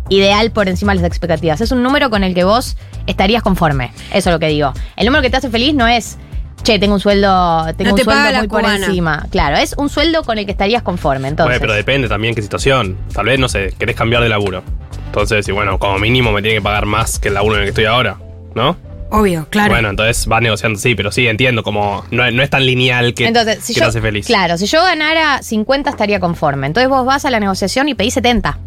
[0.10, 1.62] ideal por encima de las expectativas.
[1.62, 2.76] Es un número con el que vos
[3.08, 3.92] estarías conforme.
[4.12, 4.74] Eso es lo que digo.
[4.98, 6.18] El número que te hace feliz no es,
[6.66, 8.86] che, tengo un sueldo, tengo No un te sueldo muy por cubana.
[8.86, 9.26] encima.
[9.32, 11.30] Claro, es un sueldo con el que estarías conforme.
[11.30, 12.98] Entonces, Bueno, pero depende también qué situación.
[13.14, 14.64] Tal vez, no sé, querés cambiar de laburo.
[15.06, 17.66] Entonces, y bueno, como mínimo me tiene que pagar más que el laburo en el
[17.68, 18.18] que estoy ahora,
[18.54, 18.76] ¿no?
[19.12, 19.70] Obvio, claro.
[19.72, 23.28] Bueno, entonces vas negociando, sí, pero sí, entiendo, como no, no es tan lineal que,
[23.28, 24.26] Entonces, si que yo, te hace feliz.
[24.26, 26.68] Claro, si yo ganara 50 estaría conforme.
[26.68, 28.58] Entonces vos vas a la negociación y pedís 70.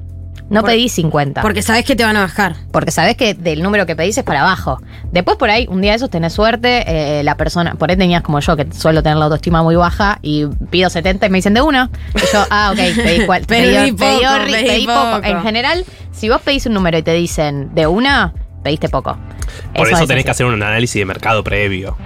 [0.51, 1.43] No Por- pedís 50.
[1.43, 2.57] Porque sabés que te van a bajar.
[2.73, 4.81] Porque sabés que del número que pedís es para abajo.
[5.13, 8.23] Después por ahí, un día de esos tenés suerte, eh, la persona, por ahí tenías
[8.23, 11.53] como yo, que suelo tener la autoestima muy baja, y pido 70 y me dicen
[11.55, 11.91] de una.
[12.15, 15.11] Y yo, ah, ok, pedí, cual, Pedí pedí- poco, pedí pedí pedí poco.
[15.17, 15.27] poco.
[15.27, 18.33] En general, si vos pedís un número y te dicen de una,
[18.63, 19.19] pediste poco.
[19.75, 20.25] Por eso, es tenés así.
[20.25, 21.97] que hacer un análisis de mercado previo.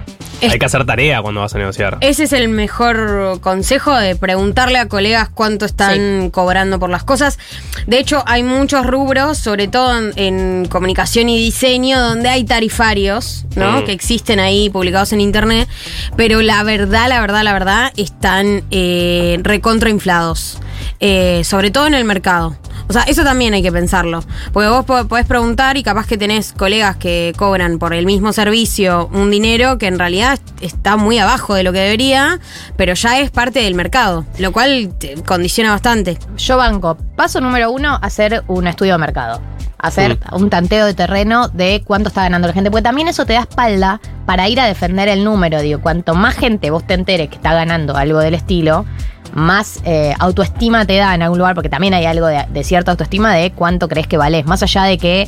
[0.41, 1.97] Hay que hacer tarea cuando vas a negociar.
[2.01, 7.39] Ese es el mejor consejo de preguntarle a colegas cuánto están cobrando por las cosas.
[7.87, 13.45] De hecho, hay muchos rubros, sobre todo en, en comunicación y diseño, donde hay tarifarios,
[13.55, 13.81] ¿no?
[13.81, 13.85] Mm.
[13.85, 15.67] Que existen ahí publicados en internet,
[16.15, 20.59] pero la verdad, la verdad, la verdad, están eh, recontrainflados.
[20.99, 22.55] Eh, sobre todo en el mercado.
[22.89, 24.23] O sea, eso también hay que pensarlo.
[24.51, 28.33] Porque vos po- podés preguntar y capaz que tenés colegas que cobran por el mismo
[28.33, 32.39] servicio un dinero que en realidad está muy abajo de lo que debería,
[32.75, 36.17] pero ya es parte del mercado, lo cual te condiciona bastante.
[36.37, 36.97] Yo banco.
[37.15, 39.41] Paso número uno, hacer un estudio de mercado.
[39.79, 42.71] Hacer un tanteo de terreno de cuánto está ganando la gente.
[42.71, 45.61] Porque también eso te da espalda para ir a defender el número.
[45.61, 48.85] Digo, cuanto más gente vos te enteres que está ganando algo del estilo,
[49.33, 51.55] más eh, autoestima te da en algún lugar.
[51.55, 54.45] Porque también hay algo de, de cierta autoestima de cuánto crees que vales.
[54.45, 55.27] Más allá de que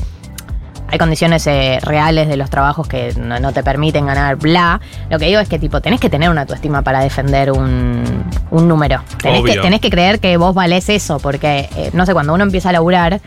[0.87, 4.79] hay condiciones eh, reales de los trabajos que no, no te permiten ganar, bla.
[5.09, 8.67] Lo que digo es que, tipo, tenés que tener una autoestima para defender un, un
[8.67, 9.01] número.
[9.21, 9.61] Tenés que, Obvio.
[9.61, 12.73] tenés que creer que vos valés eso, porque, eh, no sé, cuando uno empieza a
[12.73, 13.19] laburar,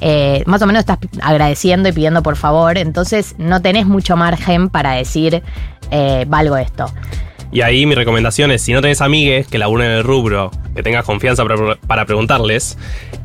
[0.00, 4.68] eh, más o menos estás agradeciendo y pidiendo por favor, entonces no tenés mucho margen
[4.68, 5.42] para decir,
[6.26, 6.86] valgo esto.
[7.54, 10.82] Y ahí mi recomendación es, si no tenés amigues que laburen en el rubro, que
[10.82, 12.76] tengas confianza para, para preguntarles,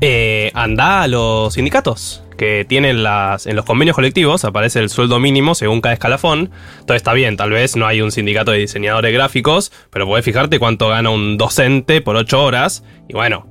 [0.01, 5.19] eh, anda a los sindicatos que tienen las en los convenios colectivos aparece el sueldo
[5.19, 6.51] mínimo según cada escalafón.
[6.73, 10.59] Entonces está bien, tal vez no hay un sindicato de diseñadores gráficos, pero podés fijarte
[10.59, 13.47] cuánto gana un docente por ocho horas y bueno,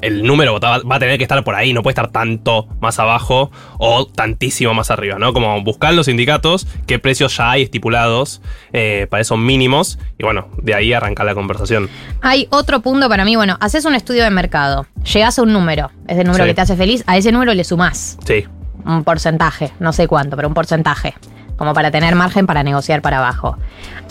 [0.00, 2.98] el número va va a tener que estar por ahí, no puede estar tanto más
[2.98, 5.32] abajo o tantísimo más arriba, ¿no?
[5.32, 8.40] Como buscar los sindicatos, qué precios ya hay estipulados
[8.72, 11.90] eh, para esos mínimos y bueno, de ahí arrancar la conversación.
[12.22, 15.90] Hay otro punto para mí, bueno, haces un estudio de mercado, llegás a un número,
[16.08, 16.50] es el número Sí.
[16.50, 18.44] que te hace feliz, a ese número le sumás Sí.
[18.86, 21.14] un porcentaje, no sé cuánto, pero un porcentaje,
[21.56, 23.58] como para tener margen para negociar para abajo.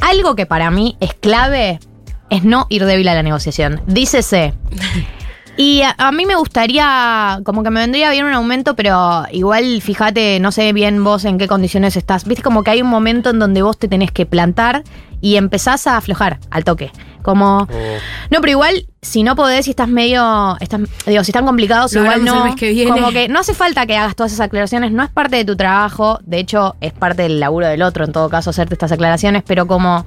[0.02, 1.80] Algo que para mí es clave
[2.30, 3.82] es no ir débil a la negociación.
[3.88, 4.54] Dícese.
[5.58, 9.82] Y a, a mí me gustaría, como que me vendría bien un aumento, pero igual
[9.82, 12.26] fíjate, no sé bien vos en qué condiciones estás.
[12.26, 14.84] Viste como que hay un momento en donde vos te tenés que plantar
[15.22, 16.92] y empezás a aflojar al toque.
[17.22, 17.68] Como,
[18.32, 22.02] no, pero igual, si no podés, si estás medio, estás, digo, si están complicados, Lo
[22.02, 22.56] igual no.
[22.56, 22.90] que viene.
[22.90, 25.56] Como que no hace falta que hagas todas esas aclaraciones, no es parte de tu
[25.56, 29.44] trabajo, de hecho, es parte del laburo del otro, en todo caso, hacerte estas aclaraciones,
[29.46, 30.04] pero como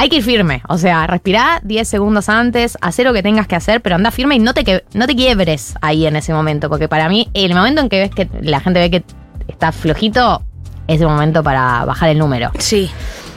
[0.00, 0.62] hay que ir firme.
[0.66, 4.34] O sea, respirá 10 segundos antes, hacer lo que tengas que hacer, pero anda firme
[4.34, 6.70] y no te, que, no te quiebres ahí en ese momento.
[6.70, 9.04] Porque para mí, el momento en que ves que la gente ve que
[9.46, 10.42] está flojito,
[10.88, 12.50] es el momento para bajar el número.
[12.58, 12.90] Sí.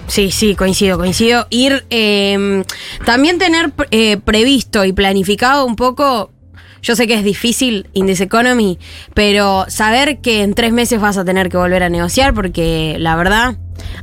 [0.07, 1.47] Sí, sí, coincido, coincido.
[1.49, 2.63] Ir, eh,
[3.05, 6.31] también tener eh, previsto y planificado un poco,
[6.81, 8.79] yo sé que es difícil in this economy,
[9.13, 13.17] pero saber que en tres meses vas a tener que volver a negociar porque la
[13.17, 13.57] verdad...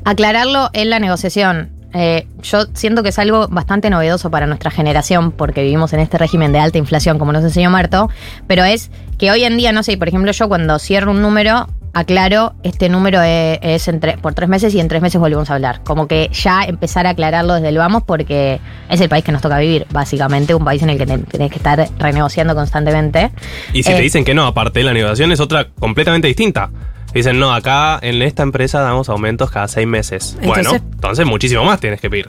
[0.04, 1.80] Aclararlo en la negociación.
[1.93, 6.18] Eh, yo siento que es algo bastante novedoso para nuestra generación porque vivimos en este
[6.18, 8.09] régimen de alta inflación, como nos enseñó Marto,
[8.47, 11.66] pero es que hoy en día, no sé, por ejemplo, yo cuando cierro un número,
[11.93, 15.51] aclaro, este número es, es en tre- por tres meses y en tres meses volvemos
[15.51, 15.80] a hablar.
[15.82, 19.43] Como que ya empezar a aclararlo desde el vamos porque es el país que nos
[19.43, 23.32] toca vivir, básicamente, un país en el que te- tenés que estar renegociando constantemente.
[23.72, 26.70] Y si Eh, te dicen que no, aparte la negociación es otra completamente distinta.
[27.14, 30.36] Dicen, no, acá en esta empresa damos aumentos cada seis meses.
[30.42, 32.26] bueno, Entonces- muchísimo más tienes que pedir.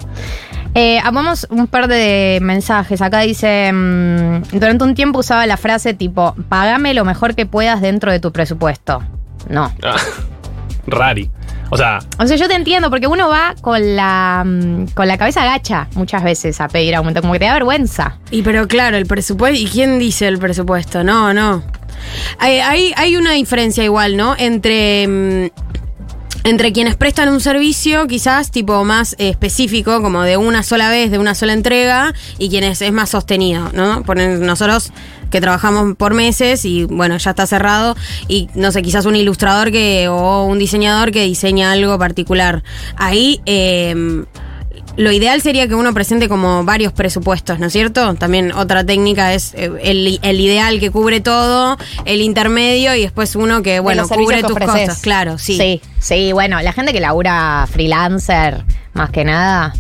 [0.74, 3.02] Eh, vamos un par de mensajes.
[3.02, 7.82] Acá dice, mm, durante un tiempo usaba la frase tipo, pagame lo mejor que puedas
[7.82, 9.04] dentro de tu presupuesto.
[9.50, 9.72] No.
[9.84, 9.96] Ah,
[10.88, 11.30] Rari.
[11.74, 15.18] O sea, O sea, yo te entiendo, porque uno va con la, mm, con la
[15.18, 18.18] cabeza agacha muchas veces a pedir aumento, como que te da vergüenza.
[18.30, 21.04] Y pero claro, el presupuesto, ¿y quién dice el presupuesto?
[21.04, 21.64] No, no.
[22.40, 24.36] Hay, hay, una diferencia igual, ¿no?
[24.38, 25.08] Entre...
[25.08, 25.72] mm,
[26.44, 31.20] entre quienes prestan un servicio quizás tipo más específico, como de una sola vez, de
[31.20, 34.04] una sola entrega, y quienes es más sostenido, ¿no?
[34.40, 34.92] Nosotros
[35.30, 37.96] que trabajamos por meses y bueno, ya está cerrado
[38.28, 42.64] y no sé, quizás un ilustrador que o un diseñador que diseña algo particular.
[42.98, 44.26] Ahí eh,
[44.98, 48.14] lo ideal sería que uno presente como varios presupuestos, ¿no es cierto?
[48.16, 53.36] También otra técnica es eh, el, el ideal que cubre todo, el intermedio y después
[53.36, 54.88] uno que, bueno, cubre que tus ofreces.
[54.90, 55.02] cosas.
[55.02, 55.58] Claro, sí.
[55.58, 58.64] Sí, sí, bueno, la gente que labura freelancer,
[58.94, 59.74] más que nada,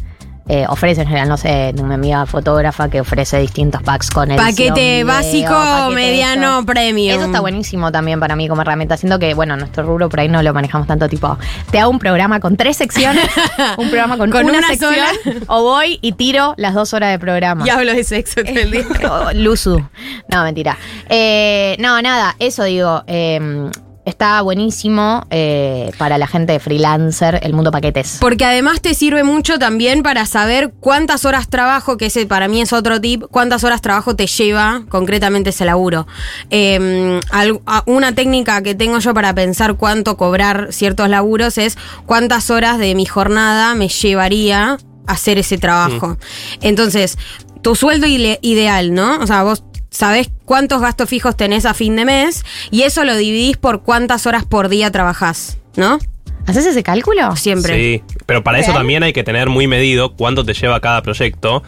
[0.47, 4.37] eh, ofrece en general, no sé, una amiga fotógrafa que ofrece distintos packs con el
[4.37, 5.55] Paquete básico,
[5.93, 7.15] mediano, premium.
[7.15, 8.97] Eso está buenísimo también para mí como herramienta.
[8.97, 11.37] Siento que, bueno, nuestro rubro por ahí no lo manejamos tanto, tipo,
[11.71, 13.23] te hago un programa con tres secciones,
[13.77, 15.39] un programa con, Con una, una sección, sola.
[15.47, 17.65] o voy y tiro las dos horas de programa.
[17.65, 18.83] Y hablo de sexo todo el día.
[19.35, 19.83] Luzu.
[20.27, 20.77] No, mentira.
[21.07, 23.03] Eh, no, nada, eso digo.
[23.07, 23.69] eh,
[24.05, 28.17] está buenísimo eh, para la gente de freelancer, el mundo paquetes.
[28.19, 32.61] Porque además te sirve mucho también para saber cuántas horas trabajo, que ese para mí
[32.61, 36.07] es otro tip, cuántas horas trabajo te lleva concretamente ese laburo.
[36.49, 41.77] Eh, al- a- una técnica que tengo yo para pensar cuánto cobrar ciertos laburos es
[42.05, 44.77] cuántas horas de mi jornada me llevaría
[45.07, 46.17] hacer ese trabajo.
[46.61, 47.17] Entonces,
[47.61, 49.19] tu sueldo ideal, ¿no?
[49.19, 53.15] O sea, vos sabés cuántos gastos fijos tenés a fin de mes y eso lo
[53.15, 55.99] dividís por cuántas horas por día trabajás, ¿no?
[56.47, 57.35] ¿Haces ese cálculo?
[57.35, 57.75] Siempre.
[57.75, 61.61] Sí, pero para eso también hay que tener muy medido cuánto te lleva cada proyecto.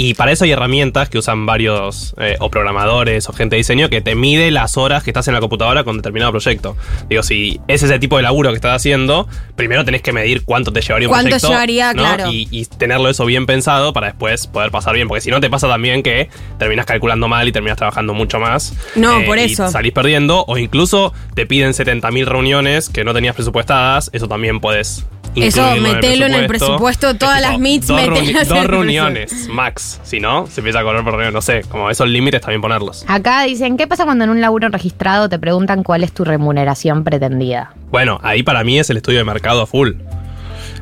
[0.00, 3.88] Y para eso hay herramientas que usan varios eh, o programadores o gente de diseño
[3.90, 6.76] que te mide las horas que estás en la computadora con determinado proyecto.
[7.08, 9.26] Digo, si es ese tipo de laburo que estás haciendo,
[9.56, 11.48] primero tenés que medir cuánto te llevaría un ¿Cuánto proyecto.
[11.48, 11.94] llevaría?
[11.94, 12.02] ¿no?
[12.04, 12.30] Claro.
[12.32, 15.08] Y, y tenerlo eso bien pensado para después poder pasar bien.
[15.08, 16.28] Porque si no te pasa también que
[16.60, 18.72] terminas calculando mal y terminas trabajando mucho más.
[18.94, 19.68] eh, No, por y eso.
[19.68, 20.44] salís perdiendo.
[20.46, 24.10] O incluso te piden 70.000 reuniones que no tenías presupuestadas.
[24.12, 28.48] Eso también puedes Eso, metelo en el presupuesto, todas las meets, dos, metelas reuni- en
[28.48, 30.00] dos reuniones max.
[30.02, 31.32] Si no, se empieza a cobrar por reunión.
[31.32, 33.04] No sé, como esos límites también ponerlos.
[33.06, 37.04] Acá dicen, ¿qué pasa cuando en un laburo registrado te preguntan cuál es tu remuneración
[37.04, 37.72] pretendida?
[37.90, 39.92] Bueno, ahí para mí es el estudio de mercado a full.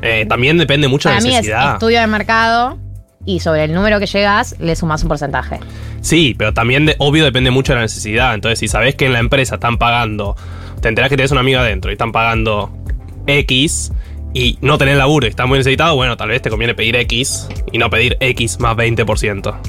[0.01, 1.73] Eh, también depende mucho de la mí es necesidad.
[1.73, 2.77] estudio de mercado
[3.25, 5.59] y sobre el número que llegas le sumas un porcentaje.
[6.01, 8.33] Sí, pero también de- obvio depende mucho de la necesidad.
[8.33, 10.35] Entonces, si sabes que en la empresa están pagando,
[10.81, 12.71] te enterás que tenés una amiga adentro y están pagando
[13.25, 13.91] X
[14.33, 17.47] y no tenés laburo y estás muy necesitado, bueno, tal vez te conviene pedir X
[17.71, 19.59] y no pedir X más 20%.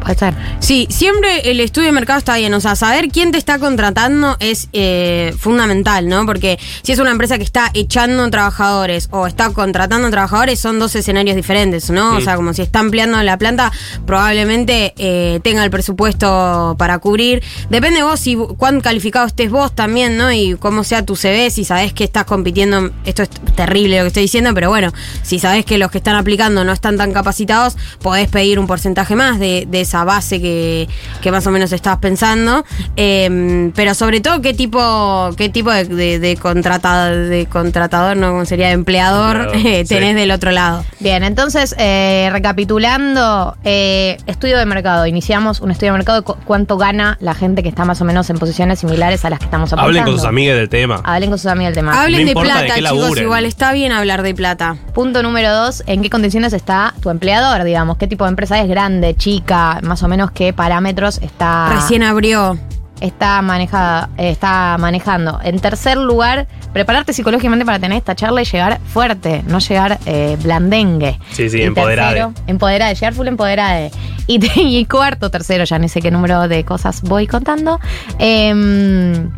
[0.00, 0.34] Puede ser.
[0.60, 2.54] Sí, siempre el estudio de mercado está bien.
[2.54, 6.24] O sea, saber quién te está contratando es eh, fundamental, ¿no?
[6.26, 10.94] Porque si es una empresa que está echando trabajadores o está contratando trabajadores, son dos
[10.94, 12.16] escenarios diferentes, ¿no?
[12.16, 13.72] O sea, como si está ampliando la planta,
[14.06, 17.42] probablemente eh, tenga el presupuesto para cubrir.
[17.70, 20.32] Depende de vos si cuán calificado estés vos también, ¿no?
[20.32, 22.90] Y cómo sea tu CV, si sabés que estás compitiendo.
[23.04, 24.92] Esto es terrible lo que estoy diciendo, pero bueno,
[25.22, 29.16] si sabés que los que están aplicando no están tan capacitados, podés pedir un porcentaje
[29.16, 30.86] más de, de esa base que,
[31.22, 32.64] que más o menos estabas pensando.
[32.96, 38.28] Eh, pero sobre todo, ¿qué tipo, qué tipo de, de, de contrata- de contratador, no
[38.30, 39.94] como sería de empleador, Empleador, eh, sí.
[39.94, 40.84] tenés del otro lado?
[41.00, 45.06] Bien, entonces, eh, recapitulando, eh, estudio de mercado.
[45.06, 48.04] Iniciamos un estudio de mercado de cu- cuánto gana la gente que está más o
[48.04, 49.88] menos en posiciones similares a las que estamos apuntando.
[50.00, 51.00] Hablen con sus amigas del tema.
[51.04, 52.02] Hablen con sus amigas del tema.
[52.02, 53.24] Hablen No de plata, chicos, laburen.
[53.24, 54.76] igual está bien hablar de plata.
[54.94, 57.96] Punto número dos, ¿en qué condiciones está tu empleador, digamos?
[57.96, 58.68] ¿Qué tipo de empresa es?
[58.68, 59.77] ¿Grande, chica?
[59.82, 61.70] Más o menos qué parámetros está...
[61.74, 62.58] Recién abrió.
[63.00, 65.38] Está, manejada, está manejando.
[65.44, 70.36] En tercer lugar, prepararte psicológicamente para tener esta charla y llegar fuerte, no llegar eh,
[70.42, 71.16] blandengue.
[71.30, 72.14] Sí, sí, Y empoderade.
[72.14, 73.92] tercero, Empoderade, llegar full empoderade.
[74.26, 77.78] Y, te- y cuarto, tercero, ya no sé qué número de cosas voy contando.
[78.18, 79.30] em,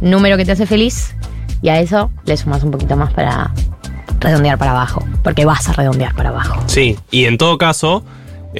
[0.00, 1.14] número que te hace feliz.
[1.62, 3.52] Y a eso le sumas un poquito más para
[4.20, 5.04] redondear para abajo.
[5.22, 6.60] Porque vas a redondear para abajo.
[6.66, 8.04] Sí, y en todo caso,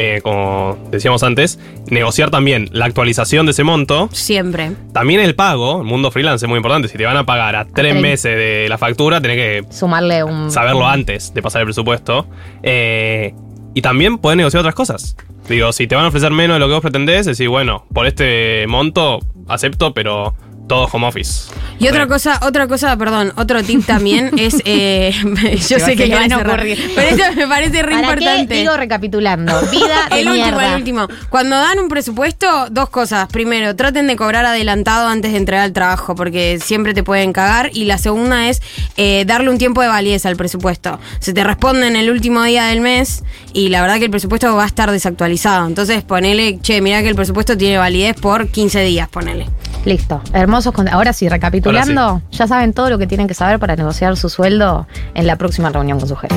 [0.00, 1.58] eh, como decíamos antes,
[1.90, 4.08] negociar también la actualización de ese monto.
[4.12, 4.70] Siempre.
[4.92, 6.86] También el pago, el mundo freelance es muy importante.
[6.86, 10.52] Si te van a pagar a tres meses de la factura, tenés que Sumarle un.
[10.52, 12.28] saberlo un- antes de pasar el presupuesto.
[12.62, 13.34] Eh,
[13.74, 15.16] y también podés negociar otras cosas.
[15.48, 18.06] Digo, si te van a ofrecer menos de lo que vos pretendés, decir, bueno, por
[18.06, 19.18] este monto
[19.48, 20.34] acepto, pero
[20.68, 21.50] todo home office.
[21.80, 25.12] Y otra cosa, otra cosa, perdón, otro tip también es, eh,
[25.68, 26.92] yo sé que van querés a cerrar, ocurrir.
[26.94, 28.24] pero esto me parece re ¿Para qué?
[28.24, 28.54] importante.
[28.54, 29.60] Digo recapitulando.
[29.70, 31.08] Vida de el último, el último.
[31.30, 33.28] Cuando dan un presupuesto, dos cosas.
[33.28, 37.70] Primero, traten de cobrar adelantado antes de entregar el trabajo, porque siempre te pueden cagar.
[37.72, 38.60] Y la segunda es
[38.96, 40.98] eh, darle un tiempo de validez al presupuesto.
[41.20, 44.54] Se te responde en el último día del mes y la verdad que el presupuesto
[44.54, 45.66] va a estar desactualizado.
[45.66, 49.46] Entonces ponele, che, mirá que el presupuesto tiene validez por 15 días, ponele.
[49.84, 50.20] Listo.
[50.58, 50.74] Hermosos.
[50.74, 54.28] con- Ahora sí, recapitulando, ya saben todo lo que tienen que saber para negociar su
[54.28, 56.34] sueldo en la próxima reunión con su jefe.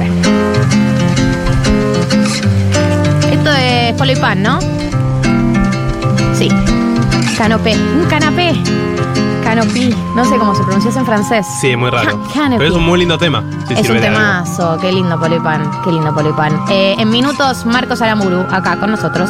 [3.31, 4.59] Esto es polo y pan, ¿no?
[6.35, 6.49] Sí.
[7.35, 7.75] Canopé.
[7.75, 8.53] Un canapé.
[9.43, 9.95] Canopí.
[10.15, 11.47] No sé cómo se pronuncia en francés.
[11.59, 12.21] Sí, es muy raro.
[12.31, 12.57] Canopy.
[12.59, 13.43] Pero es un muy lindo tema.
[13.67, 14.77] si es un temazo.
[14.79, 15.63] Qué lindo polo y pan.
[15.83, 16.59] Qué lindo polo y pan.
[16.69, 19.29] Eh, en minutos, Marcos Aramuru, acá con nosotros.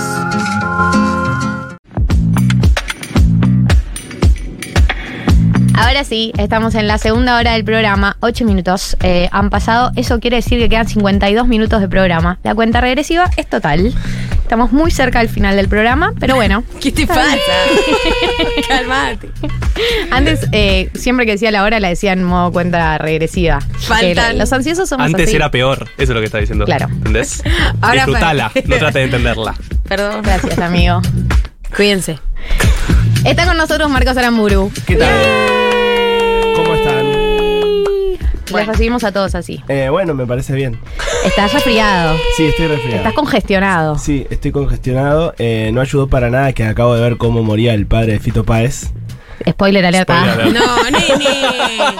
[5.83, 8.15] Ahora sí, estamos en la segunda hora del programa.
[8.19, 9.91] Ocho minutos eh, han pasado.
[9.95, 12.37] Eso quiere decir que quedan 52 minutos de programa.
[12.43, 13.91] La cuenta regresiva es total.
[14.43, 16.63] Estamos muy cerca del final del programa, pero bueno.
[16.81, 17.35] ¿Qué te pasa?
[18.67, 19.29] Calmate.
[20.11, 23.59] Antes, eh, siempre que decía la hora, la decía en modo cuenta regresiva.
[23.87, 25.35] Faltan- Los ansiosos somos Antes así.
[25.35, 26.65] era peor, eso es lo que está diciendo.
[26.65, 26.87] Claro.
[26.89, 27.41] ¿Entendés?
[27.81, 29.55] Ahora Disfrutala, no trates de entenderla.
[29.87, 30.21] Perdón.
[30.21, 31.01] Gracias, amigo.
[31.75, 32.19] Cuídense.
[33.25, 34.71] Está con nosotros Marcos Aramburu.
[34.85, 35.09] ¿Qué tal?
[38.59, 39.61] Les recibimos a todos así.
[39.67, 40.79] Eh, bueno, me parece bien.
[41.25, 42.15] Estás resfriado.
[42.37, 42.97] Sí, estoy resfriado.
[42.97, 43.97] Estás congestionado.
[43.97, 45.33] Sí, estoy congestionado.
[45.37, 48.43] Eh, no ayudó para nada que acabo de ver cómo moría el padre de Fito
[48.43, 48.91] Páez.
[49.49, 50.21] Spoiler alerta.
[50.33, 50.65] Spoiler alert.
[50.67, 51.95] No, nene.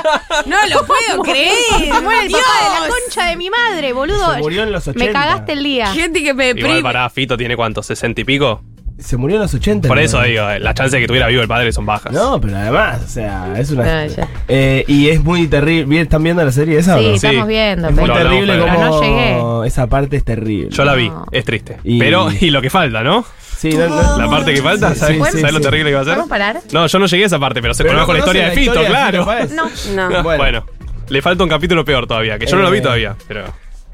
[0.46, 1.54] No lo puedo creer.
[1.80, 2.40] Se muere el Dios.
[2.42, 4.34] papá de la concha de mi madre, boludo.
[4.34, 5.06] Se murió en los 80.
[5.06, 5.88] Me cagaste el día.
[5.88, 6.82] Gente que me Igual deprime.
[6.84, 8.62] para Fito tiene cuánto, 60 y pico.
[9.02, 9.88] Se murió en los 80.
[9.88, 10.04] Por ¿no?
[10.04, 12.14] eso digo, las chances de que tuviera vivo el padre son bajas.
[12.14, 14.04] No, pero además, o sea, es una.
[14.04, 14.08] Ah.
[14.48, 15.86] Eh, y es muy terrible.
[15.86, 17.16] ¿Bien- ¿Están viendo la serie esa Sí, o no?
[17.16, 17.88] estamos viendo.
[17.90, 18.86] Es muy pero- terrible pero como.
[18.86, 19.68] no llegué.
[19.68, 20.70] Esa parte es terrible.
[20.72, 21.78] Yo la vi, es triste.
[21.84, 23.26] Y- Pero, y lo que falta, ¿no?
[23.58, 25.64] Sí, no, no- La parte que falta, Sí, ¿sabes, sí, ¿sabes sí, lo sí.
[25.64, 26.14] terrible que va a ser?
[26.14, 26.60] ¿Podemos parar?
[26.72, 28.56] No, yo no llegué a esa parte, pero se Pero conozco no la historia de
[28.56, 29.28] Fito, claro.
[29.56, 30.10] No.
[30.10, 30.24] No.
[30.24, 30.38] Bueno.
[30.44, 30.66] Bueno,
[31.10, 33.44] le falta un capítulo peor todavía, que yo no lo vi Eh, todavía, pero.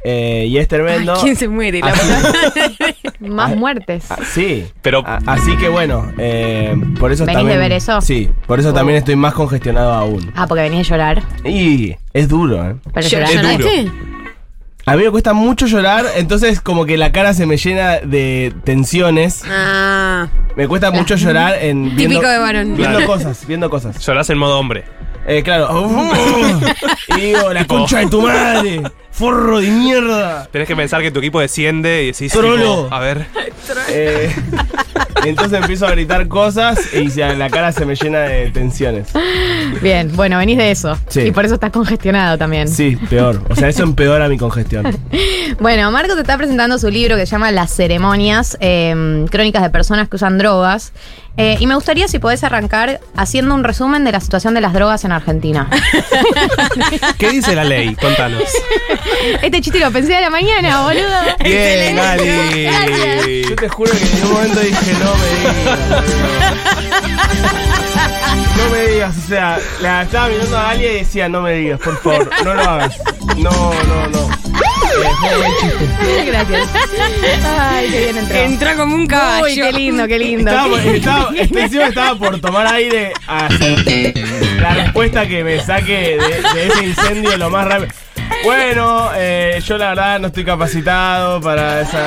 [0.10, 1.16] Eh, y es tremendo.
[1.16, 1.82] Ay, ¿Quién se muere?
[1.82, 1.94] La
[3.20, 4.06] Más muertes.
[4.10, 4.66] Ah, Sí.
[4.82, 7.58] Pero A- así que bueno, eh, por eso ¿Venís también.
[7.58, 8.00] de ver eso?
[8.00, 10.32] Sí, por eso también estoy más congestionado aún.
[10.36, 11.24] Ah, porque venís a llorar.
[11.44, 12.76] Y es duro, ¿eh?
[12.94, 13.30] Pero llorar.
[13.34, 13.92] ¿Lloraste?
[14.86, 18.54] A mí me cuesta mucho llorar, entonces como que la cara se me llena de
[18.64, 19.44] tensiones.
[19.46, 20.30] Ah.
[20.56, 22.78] Me cuesta mucho llorar en viendo, Típico de varón.
[22.78, 23.06] viendo Claro.
[23.08, 24.00] cosas, viendo cosas.
[24.06, 24.86] Llorás en modo hombre.
[25.28, 25.68] Eh, claro.
[27.18, 28.82] y digo, la concha de tu madre,
[29.18, 30.48] forro de mierda.
[30.52, 32.32] Tenés que pensar que tu equipo desciende y decís.
[32.32, 32.84] Trolo.
[32.84, 33.26] tipo, a ver.
[33.90, 34.34] Eh,
[35.26, 39.08] entonces empiezo a gritar cosas y se- la cara se me llena de tensiones.
[39.82, 40.98] Bien, bueno, venís de eso.
[41.08, 41.22] Sí.
[41.22, 42.68] Y por eso estás congestionado también.
[42.68, 43.42] Sí, peor.
[43.50, 44.86] O sea, eso empeora mi congestión.
[45.60, 49.70] Bueno, Marco te está presentando su libro que se llama Las ceremonias, eh, crónicas de
[49.72, 50.92] personas que usan drogas.
[51.38, 54.74] Eh, y me gustaría si podés arrancar haciendo un resumen de la situación de las
[54.74, 55.70] drogas en Argentina.
[57.20, 57.96] ¿Qué dice la ley?
[57.96, 58.42] Contanos.
[59.42, 61.22] este chiste lo pensé a la mañana, boludo.
[61.44, 63.44] Bien, Gali.
[63.44, 66.04] Yo te juro que en un momento dije, no me digas.
[68.58, 71.80] No me digas, o sea, la estaba mirando a alguien y decía, no me digas,
[71.80, 73.00] por favor, no lo hagas.
[73.38, 73.52] No,
[73.84, 74.67] no, no.
[76.26, 76.70] Gracias.
[77.60, 78.38] Ay, qué bien entró.
[78.38, 79.46] Entra como un caballo.
[79.46, 80.52] Uy, qué lindo, qué lindo.
[80.52, 83.50] Estaba, estaba, este encima estaba por tomar aire a
[84.62, 87.94] la respuesta que me saque de, de ese incendio lo más rápido.
[88.44, 92.00] Bueno, eh, yo la verdad no estoy capacitado para esa.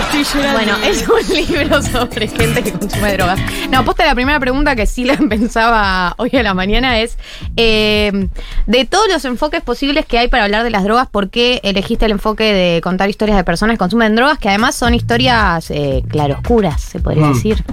[0.00, 0.58] Estoy llorando.
[0.58, 3.38] Bueno, es un libro sobre gente que consume drogas.
[3.70, 7.16] No, posta la primera pregunta que sí la pensaba hoy a la mañana es,
[7.56, 8.28] eh,
[8.66, 12.04] de todos los enfoques posibles que hay para hablar de las drogas, ¿por qué elegiste
[12.06, 16.02] el enfoque de contar historias de personas que consumen drogas, que además son historias eh,
[16.08, 17.32] claroscuras, se podría Mm.
[17.34, 17.64] decir?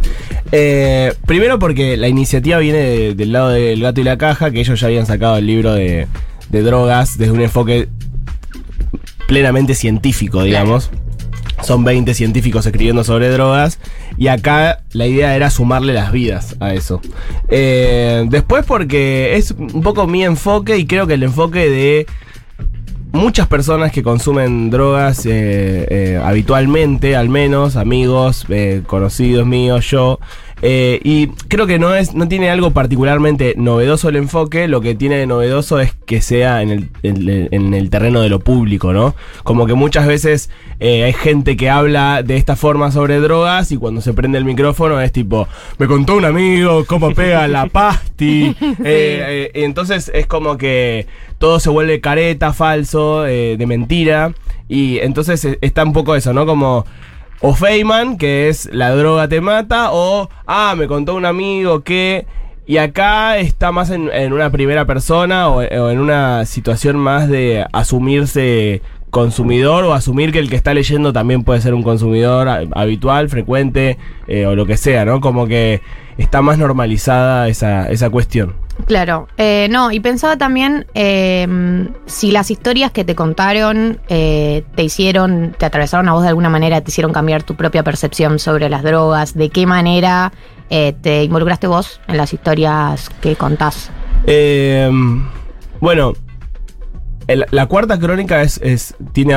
[0.51, 4.59] Eh, primero porque la iniciativa viene de- del lado del gato y la caja, que
[4.61, 6.07] ellos ya habían sacado el libro de,
[6.53, 7.89] de drogas desde un enfoque
[9.27, 10.91] plenamente científico, digamos.
[11.63, 13.79] Son 20 científicos escribiendo sobre drogas.
[14.17, 17.01] Y acá la idea era sumarle las vidas a eso.
[17.49, 22.05] Eh, después porque es un poco mi enfoque y creo que el enfoque de
[23.13, 30.19] muchas personas que consumen drogas eh, eh, habitualmente, al menos, amigos, eh, conocidos míos, yo.
[30.65, 34.95] Eh, y creo que no es, no tiene algo particularmente novedoso el enfoque, lo que
[34.95, 38.93] tiene de novedoso es que sea en el, en, en el terreno de lo público,
[38.93, 39.13] ¿no?
[39.43, 40.49] Como que muchas veces
[40.79, 44.45] eh, hay gente que habla de esta forma sobre drogas y cuando se prende el
[44.45, 45.49] micrófono es tipo,
[45.79, 48.55] me contó un amigo cómo pega la pasti.
[48.85, 51.07] Eh, eh, entonces es como que
[51.37, 54.33] todo se vuelve careta, falso, de mentira.
[54.67, 56.45] Y entonces eh, está un poco eso, ¿no?
[56.45, 56.85] Como
[57.45, 62.25] o Feynman, que es la droga te mata, o ah, me contó un amigo que.
[62.65, 67.27] Y acá está más en, en una primera persona o, o en una situación más
[67.27, 68.81] de asumirse
[69.13, 73.29] consumidor o asumir que el que está leyendo también puede ser un consumidor ha- habitual,
[73.29, 75.21] frecuente eh, o lo que sea, ¿no?
[75.21, 75.81] Como que
[76.17, 78.55] está más normalizada esa, esa cuestión.
[78.87, 85.55] Claro, eh, no, y pensaba también eh, si las historias que te contaron te hicieron,
[85.59, 88.81] te atravesaron a vos de alguna manera, te hicieron cambiar tu propia percepción sobre las
[88.81, 90.33] drogas, de qué manera
[90.69, 93.91] te involucraste vos en las historias que contás.
[94.25, 94.89] Eh,
[95.79, 96.13] bueno,
[97.27, 99.35] la cuarta crónica es, es, tiene,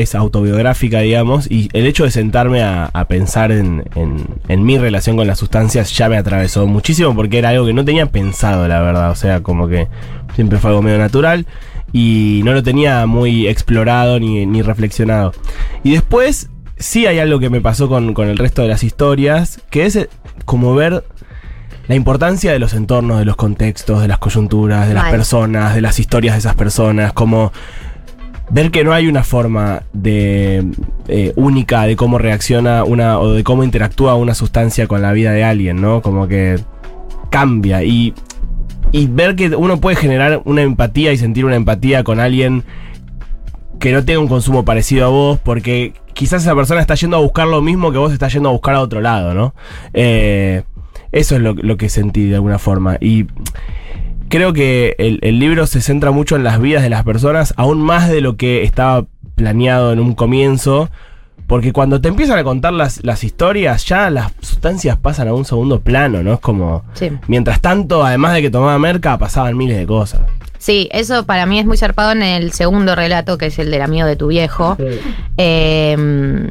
[0.00, 4.78] es autobiográfica, digamos, y el hecho de sentarme a, a pensar en, en- en mi
[4.78, 8.66] relación con las sustancias ya me atravesó muchísimo porque era algo que no tenía pensado,
[8.66, 9.10] la verdad.
[9.10, 9.86] O sea, como que
[10.34, 11.46] siempre fue algo medio natural
[11.92, 15.32] y no lo tenía muy explorado ni, ni reflexionado.
[15.84, 19.60] Y después, sí hay algo que me pasó con, con el resto de las historias,
[19.70, 20.08] que es eh,
[20.44, 21.04] como ver
[21.90, 25.10] la importancia de los entornos, de los contextos, de las coyunturas, de las Mal.
[25.10, 27.50] personas, de las historias de esas personas, como
[28.48, 30.70] ver que no hay una forma de
[31.08, 35.32] eh, única de cómo reacciona una o de cómo interactúa una sustancia con la vida
[35.32, 36.00] de alguien, ¿no?
[36.00, 36.60] Como que
[37.28, 38.14] cambia y
[38.92, 42.62] y ver que uno puede generar una empatía y sentir una empatía con alguien
[43.80, 47.20] que no tenga un consumo parecido a vos, porque quizás esa persona está yendo a
[47.20, 49.54] buscar lo mismo que vos estás yendo a buscar a otro lado, ¿no?
[49.92, 50.62] Eh,
[51.12, 52.96] eso es lo, lo que sentí de alguna forma.
[53.00, 53.26] Y
[54.28, 57.80] creo que el, el libro se centra mucho en las vidas de las personas, aún
[57.80, 60.90] más de lo que estaba planeado en un comienzo.
[61.46, 65.44] Porque cuando te empiezan a contar las, las historias, ya las sustancias pasan a un
[65.44, 66.34] segundo plano, ¿no?
[66.34, 66.84] Es como.
[66.92, 67.10] Sí.
[67.26, 70.20] Mientras tanto, además de que tomaba merca, pasaban miles de cosas.
[70.58, 73.82] Sí, eso para mí es muy zarpado en el segundo relato, que es el del
[73.82, 74.76] amigo de tu viejo.
[75.38, 76.50] Eh,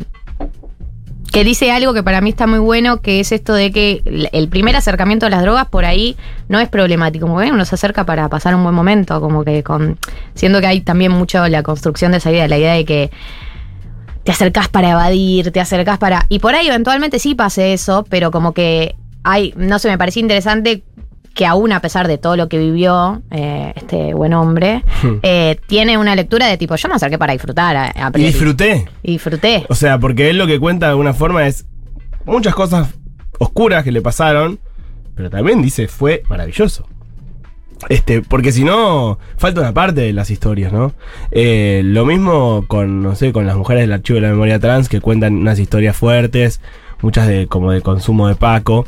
[1.31, 4.01] que dice algo que para mí está muy bueno, que es esto de que
[4.31, 6.15] el- primer acercamiento a las drogas por ahí
[6.47, 9.63] no es problemático, como que uno se acerca para pasar un buen momento, como que
[9.63, 9.97] con
[10.33, 13.11] siendo que hay también mucho la construcción de esa idea, la idea de que
[14.23, 18.31] te acercás para evadir, te acercás para y por ahí eventualmente sí pase eso, pero
[18.31, 20.83] como que hay, no sé, me parecía interesante
[21.39, 24.83] que aún a pesar de todo lo que vivió eh, este buen hombre,
[25.23, 27.77] eh, tiene una lectura de tipo, yo me acerqué para disfrutar.
[27.77, 28.89] A, a Y disfruté.
[29.03, 29.65] Y disfruté.
[29.69, 31.65] O sea, porque él lo que cuenta de alguna forma es
[32.25, 32.89] muchas cosas
[33.39, 34.59] oscuras que le pasaron,
[35.15, 36.85] pero también dice fue maravilloso.
[37.87, 40.91] Este, porque si no, falta una parte de las historias, ¿no?
[41.31, 44.89] Eh, lo mismo con, no sé, con las mujeres del archivo de la memoria trans
[44.89, 46.59] que cuentan unas historias fuertes,
[47.01, 48.85] muchas de como de consumo de Paco.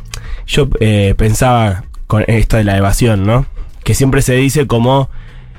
[0.47, 0.67] Yo
[1.15, 3.45] pensaba con esto de la evasión, ¿no?
[3.85, 5.09] Que siempre se dice como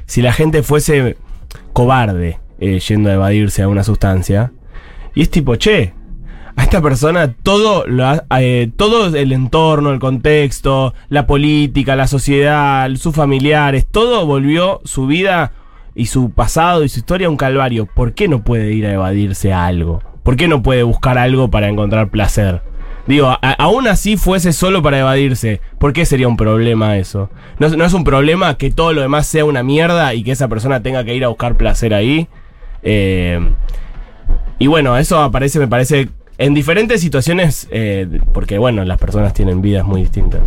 [0.04, 1.16] si la gente fuese
[1.72, 4.52] cobarde eh, yendo a evadirse a una sustancia.
[5.14, 5.94] Y es tipo, che,
[6.54, 8.04] a esta persona todo, lo
[8.38, 15.06] eh, todo el entorno, el contexto, la política, la sociedad, sus familiares, todo volvió su
[15.06, 15.52] vida
[15.94, 17.86] y su pasado y su historia un calvario.
[17.86, 20.02] ¿Por qué no puede ir a evadirse a algo?
[20.22, 22.60] ¿Por qué no puede buscar algo para encontrar placer?
[23.06, 27.30] Digo, a- aún así fuese solo para evadirse, ¿por qué sería un problema eso?
[27.58, 30.30] ¿No, es- no es un problema que todo lo demás sea una mierda y que
[30.32, 32.28] esa persona tenga que ir a buscar placer ahí?
[32.84, 33.40] Eh,
[34.58, 39.60] y bueno, eso aparece, me parece, en diferentes situaciones, eh, porque bueno, las personas tienen
[39.62, 40.40] vidas muy distintas.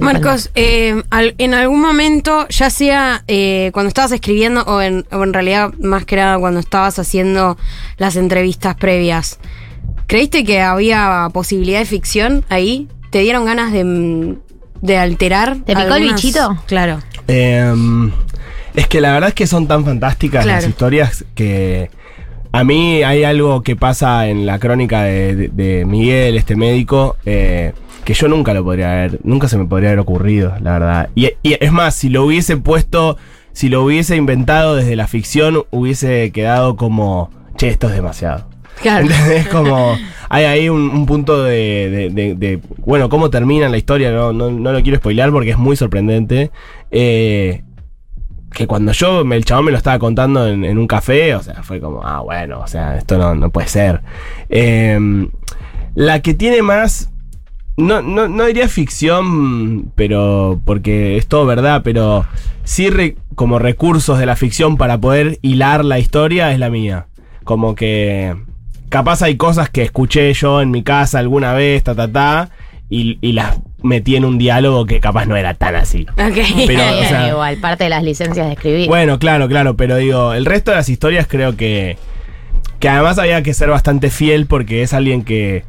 [0.00, 5.22] Marcos, eh, al- en algún momento, ya sea eh, cuando estabas escribiendo o en, o
[5.24, 7.56] en realidad más que nada cuando estabas haciendo
[7.98, 9.38] las entrevistas previas,
[10.06, 12.88] ¿creíste que había posibilidad de ficción ahí?
[13.10, 14.36] ¿Te dieron ganas de,
[14.82, 15.56] de alterar?
[15.64, 16.56] ¿Te picó el bichito?
[16.66, 16.98] Claro.
[17.28, 18.10] Em,
[18.74, 21.90] es que la verdad es que son tan fantásticas las historias que
[22.52, 27.16] a mí hay algo que pasa en la crónica de, de- de Miguel, este médico,
[27.26, 27.72] eh,
[28.04, 31.08] que yo nunca lo podría haber, nunca se me podría haber ocurrido, la verdad.
[31.14, 33.16] Y, y es más, si lo hubiese puesto,
[33.52, 38.46] si lo hubiese inventado desde la ficción, hubiese quedado como, che, esto es demasiado.
[38.80, 39.06] Claro.
[39.32, 39.96] Es como,
[40.28, 44.50] hay ahí un, un punto de, de- de- bueno, cómo termina la historia, no, no,
[44.50, 46.50] no lo quiero spoilear porque es muy sorprendente.
[46.90, 47.62] Eh,
[48.52, 51.78] que cuando yo, el chabón me lo estaba contando en, un café, o sea, fue
[51.80, 54.00] como, ah, bueno, o sea, esto no, no puede ser.
[54.48, 54.98] Eh,
[55.94, 57.10] la que tiene más,
[57.76, 62.24] no, no, no diría ficción, pero porque es todo verdad, pero
[62.64, 62.88] sí
[63.34, 67.08] como recursos de la ficción para poder hilar la historia es la mía.
[67.44, 68.34] Como que
[68.88, 72.50] capaz hay cosas que escuché yo en mi casa alguna vez, ta, ta, ta,
[72.88, 76.06] y, y las metí en un diálogo que capaz no era tan así.
[76.16, 78.88] Pero, o sea, Igual, parte de las licencias de escribir.
[78.88, 81.96] bueno, claro, claro, pero digo, el resto de las historias creo que.
[82.80, 85.64] Que además había que ser bastante fiel porque es alguien que.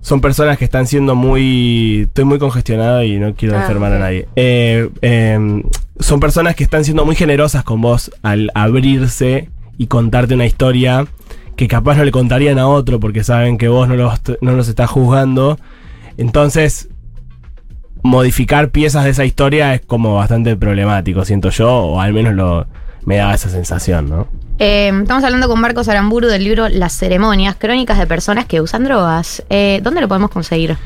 [0.00, 2.02] Son personas que están siendo muy.
[2.02, 4.28] Estoy muy congestionado y no quiero Ah, enfermar a nadie.
[4.36, 5.62] Eh, eh,
[5.98, 9.48] son personas que están siendo muy generosas con vos al abrirse
[9.78, 11.06] y contarte una historia
[11.56, 14.68] que capaz no le contarían a otro porque saben que vos no los, no los
[14.68, 15.58] estás juzgando.
[16.16, 16.88] Entonces,
[18.02, 22.66] modificar piezas de esa historia es como bastante problemático, siento yo, o al menos lo,
[23.04, 24.28] me daba esa sensación, ¿no?
[24.58, 28.84] Eh, estamos hablando con Marcos Aramburu del libro Las ceremonias, crónicas de personas que usan
[28.84, 29.42] drogas.
[29.50, 30.76] Eh, ¿Dónde lo podemos conseguir?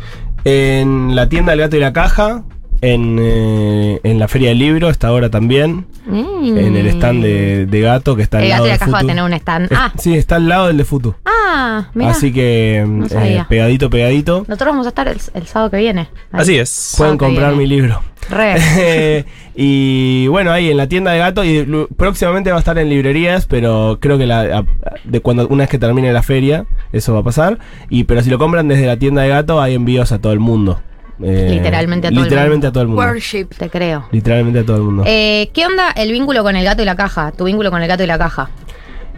[0.44, 2.44] En la tienda del gato y la caja,
[2.80, 6.56] en, eh, en la feria del libro, está ahora también, Mm.
[6.56, 9.04] en el stand de, de gato que está al El lado gato la va a
[9.04, 9.70] tener un stand.
[9.72, 11.14] Es- Ah, Sí, está al lado del de Futu.
[11.26, 12.10] ah, mira.
[12.10, 14.44] Así que No eh, pegadito, pegadito.
[14.48, 16.08] Nosotros vamos a estar el, el sábado que viene.
[16.32, 16.40] Ahí.
[16.42, 16.94] Así es.
[16.96, 18.00] Pueden comprar mi libro.
[18.30, 19.24] Re.
[19.56, 21.66] y bueno, ahí en la tienda de gato y
[21.96, 24.64] próximamente va a estar en librerías, pero creo que la, a-
[25.04, 27.58] de cuando una vez que termine la feria, eso va a pasar.
[27.90, 30.40] Y pero si lo compran desde la tienda de gato, hay envíos a todo el
[30.40, 30.80] mundo.
[31.22, 33.02] Eh, Literalmente a todo literalmente el a todo el mundo.
[33.02, 33.46] Worship.
[33.56, 34.06] Te creo.
[34.12, 35.04] Literalmente a todo el mundo.
[35.06, 37.32] Eh, ¿Qué onda el vínculo con el gato y la caja?
[37.32, 38.50] Tu vínculo con el gato y la caja.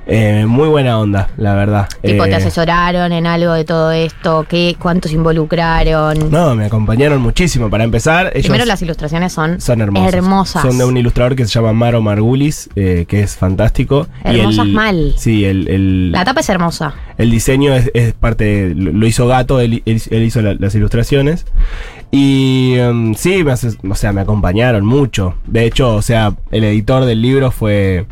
[0.07, 1.89] Eh, muy buena onda, la verdad.
[2.03, 4.45] Tipo, ¿te Eh, asesoraron en algo de todo esto?
[4.49, 6.31] ¿Qué, ¿Cuántos involucraron?
[6.31, 7.71] No, me acompañaron muchísimo.
[7.71, 10.15] Para empezar, ellos Primero las ilustraciones son, son hermosas.
[10.15, 10.63] hermosas.
[10.63, 14.09] Son de un ilustrador que se llama Maro Margulis, eh, que es fantástico.
[14.25, 15.15] Y Hermosas el- mal.
[15.17, 16.95] Sí, el, el, La tapa es hermosa.
[17.17, 21.47] el diseño es, es parte, lo hizo Gato, él, él- él hizo la- las ilustraciones.
[22.11, 25.35] Y em, sí, me, o sea, me acompañaron mucho.
[25.47, 28.07] De hecho, o sea, el editor del libro fue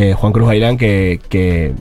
[0.00, 1.74] eh, Juan Cruz Bailán, que, que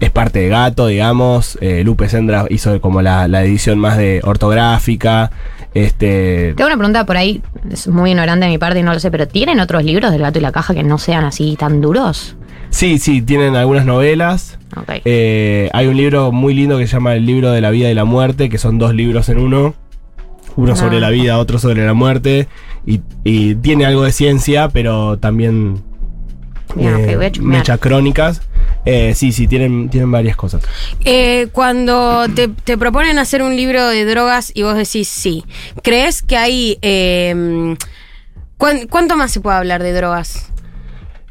[0.00, 1.58] es parte de Gato, digamos.
[1.60, 5.30] Eh, Lupe Sendra hizo como la, la edición más de ortográfica.
[5.74, 7.40] Este, Tengo una pregunta por ahí,
[7.70, 10.20] es muy ignorante de mi parte y no lo sé, pero ¿tienen otros libros del
[10.20, 12.36] gato y la caja que no sean así tan duros?
[12.70, 14.58] Sí, sí, tienen algunas novelas.
[14.76, 15.00] Ok.
[15.04, 17.94] Eh, hay un libro muy lindo que se llama El libro de la vida y
[17.94, 19.74] la muerte, que son dos libros en uno.
[20.56, 21.00] Uno sobre Ah.
[21.00, 22.48] la vida, otro sobre la muerte.
[22.86, 25.82] Y, y tiene algo de ciencia, pero también
[26.74, 27.58] Bien, ok, voy a chusmear.
[27.60, 28.40] mecha crónicas.
[28.84, 30.62] Eh, sí, sí, tienen, tienen varias cosas.
[31.04, 35.44] Eh, cuando te, te proponen hacer un libro de drogas y vos decís sí,
[35.82, 36.78] ¿crees que hay...
[36.82, 37.76] eh,
[38.58, 40.48] ¿cuán- ¿Cuánto más se puede hablar de drogas?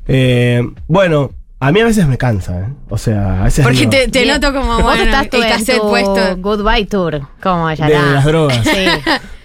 [0.08, 1.32] Eh, bueno,
[1.64, 2.66] a mí a veces me cansa, ¿eh?
[2.90, 3.64] O sea, a veces.
[3.64, 6.38] Porque digo, te, te noto como, Vos bueno, estás tu, el cassette tu puesto.
[6.38, 8.60] Goodbye Tour, como ella de las drogas.
[8.72, 8.88] Sí.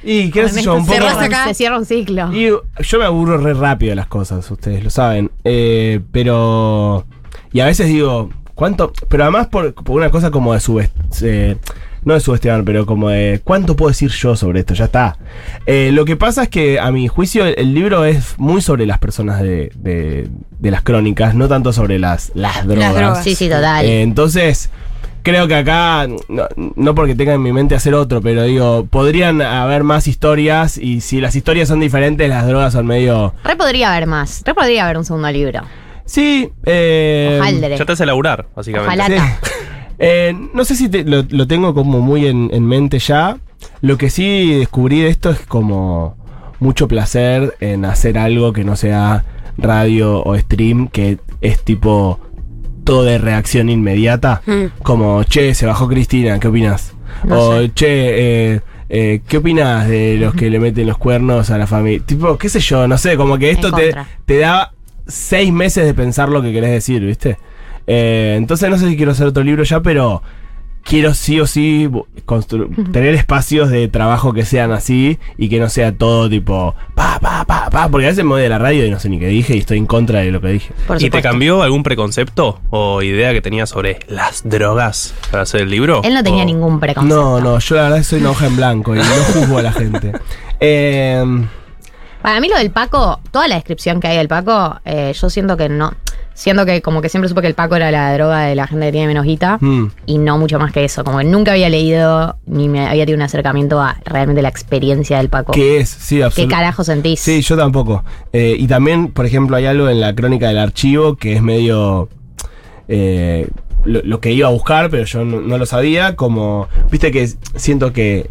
[0.03, 0.99] Y qué sé yo, un poco.
[1.47, 2.33] se cierra un ciclo.
[2.33, 5.31] Y yo me aburro re rápido de las cosas, ustedes lo saben.
[5.45, 7.05] Eh, pero.
[7.53, 8.95] Y a veces digo, ¿cuánto?
[9.09, 11.59] Pero además por, por una cosa como de subestimar.
[12.07, 13.43] No de subestimar, pero como de.
[13.45, 14.73] ¿Cuánto puedo decir yo sobre esto?
[14.73, 15.19] Ya está.
[15.67, 18.87] Eh, lo que pasa es que, a mi juicio, el, el libro es muy sobre
[18.87, 20.29] las personas de, de-
[20.59, 22.95] de las crónicas, no tanto sobre las, las drogas.
[22.95, 23.25] drogas.
[23.25, 23.85] Sí, sí, total.
[23.85, 24.71] Eh, entonces.
[25.23, 26.47] Creo que acá, no,
[26.77, 31.01] no porque tenga en mi mente hacer otro, pero digo, podrían haber más historias y
[31.01, 33.35] si las historias son diferentes, las drogas son medio...
[33.43, 34.43] Re podría haber más.
[34.47, 35.63] Re podría haber un segundo libro.
[36.05, 37.39] Sí, eh...
[37.41, 37.77] Ojaldre.
[37.77, 39.17] Ya te hace laburar, básicamente.
[39.17, 39.39] Ojalá.
[39.99, 43.39] Eh, no sé si te- lo, lo tengo como muy en, en mente ya.
[43.81, 46.17] Lo que sí descubrí de esto es como
[46.61, 49.25] mucho placer en hacer algo que no sea
[49.59, 52.21] radio o stream, que es tipo
[52.85, 54.43] todo de reacción inmediata.
[54.47, 54.83] Mm.
[54.83, 56.93] Como, che, se bajó Cristina, ¿qué opinas?
[57.25, 57.73] No o, sé.
[57.75, 57.87] che,
[58.55, 62.03] eh, eh, ¿qué opinas de los que le meten los cuernos a la familia?
[62.07, 63.95] Tipo, qué sé yo, no sé, como que esto te,
[64.27, 64.73] te da
[65.07, 67.39] seis meses de pensar lo que querés decir, ¿viste?
[67.87, 70.23] Eh, entonces no sé si quiero hacer otro libro ya, pero
[70.83, 71.91] quiero sí o sí
[72.93, 77.45] tener espacios de trabajo que sean así y que no sea todo tipo pa, pa,
[77.45, 79.27] pa, pa, porque a veces me voy de la radio y no sé ni qué
[79.27, 80.73] dije y estoy en contra de lo que dije.
[81.01, 85.71] ¿Y te cambió algún preconcepto o idea que tenías sobre las drogas para hacer el
[85.71, 86.03] libro?
[86.05, 87.17] Él no tenía O- ningún preconcepto.
[87.21, 89.63] No, no, yo la verdad que soy una hoja en blanco y no juzgo a
[89.63, 90.13] la gente.
[90.59, 91.23] Eh,
[92.27, 95.57] Para mí lo del Paco, toda la descripción que hay del Paco, eh, yo siento
[95.57, 95.95] que no.
[96.35, 98.87] Siento que como que siempre supe que el Paco era la droga de la gente
[98.87, 99.93] que tiene menos guita mm.
[100.07, 101.05] y no mucho más que eso.
[101.05, 105.19] Como que nunca había leído ni me había tenido un acercamiento a realmente la experiencia
[105.19, 105.53] del Paco.
[105.53, 105.89] ¿Qué es?
[105.89, 106.55] Sí, ¿Qué absolutamente.
[106.57, 107.21] carajo sentís?
[107.21, 108.03] Sí, yo tampoco.
[108.33, 112.09] Eh, y también, por ejemplo, hay algo en la crónica del archivo que es medio
[112.89, 113.47] eh,
[113.85, 116.17] lo, lo que iba a buscar, pero yo no, no lo sabía.
[116.17, 118.31] Como, viste que siento que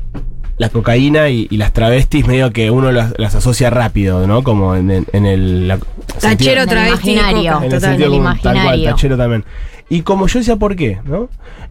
[0.58, 4.41] la cocaína y, y las travestis medio que uno las, las asocia rápido, ¿no?
[4.43, 5.68] Como en, el- en el...
[5.68, 5.80] la-
[6.20, 7.53] Tachero, En el travesti, imaginario.
[7.53, 7.58] coca.
[7.58, 8.89] en el Total, sentido en el como tal cual, imaginario.
[8.91, 9.45] tachero también.
[9.89, 11.30] Y como yo decía por qué, ¿no?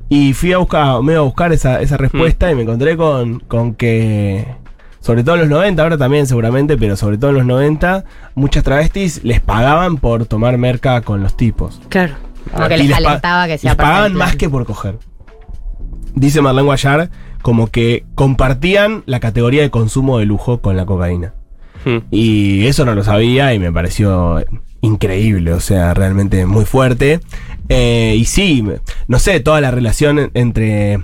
[0.08, 3.40] Y fui a buscar, me iba a buscar esa, esa respuesta y me encontré con,
[3.40, 4.46] con que,
[5.00, 8.04] sobre todo en los 90, ahora también seguramente, pero sobre todo en los 90,
[8.34, 11.80] muchas travestis les pagaban por tomar merca con los tipos.
[11.88, 12.14] Claro.
[12.54, 14.98] Como que Y les pa- alentaba que sea les pagaban más que por coger.
[16.14, 17.10] Dice Marlene Guayar
[17.44, 21.34] como que compartían la categoría de consumo de lujo con la cocaína.
[21.84, 21.98] Hmm.
[22.10, 24.42] Y eso no lo sabía y me pareció
[24.80, 27.20] increíble, o sea, realmente muy fuerte.
[27.68, 28.64] Eh, y sí,
[29.08, 31.00] no sé, toda la relación en- entre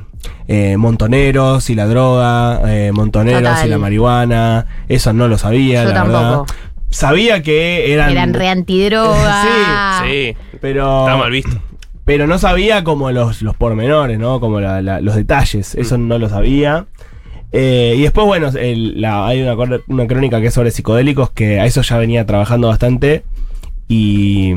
[0.49, 3.67] eh, montoneros y la droga, eh, montoneros Total.
[3.67, 6.41] y la marihuana, eso no lo sabía, Yo la verdad.
[6.89, 8.11] Sabía que eran...
[8.13, 10.03] Eran re antidroga.
[10.09, 11.01] Sí, pero...
[11.07, 11.61] está mal visto.
[12.05, 14.41] Pero no sabía como los, los pormenores, ¿no?
[14.41, 15.75] Como la- la- los detalles.
[15.75, 16.87] Eso no lo sabía.
[17.53, 19.55] Eh, y después, bueno, el- la- hay una,
[19.89, 23.25] una crónica que es sobre psicodélicos que a eso ya venía trabajando bastante.
[23.89, 24.55] Y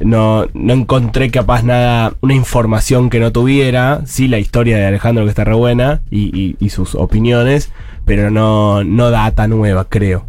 [0.00, 4.02] no, no encontré capaz nada, una información que no tuviera.
[4.06, 7.70] Sí, la historia de Alejandro que está re buena y, y- y sus opiniones.
[8.04, 10.26] Pero no, no data nueva, creo.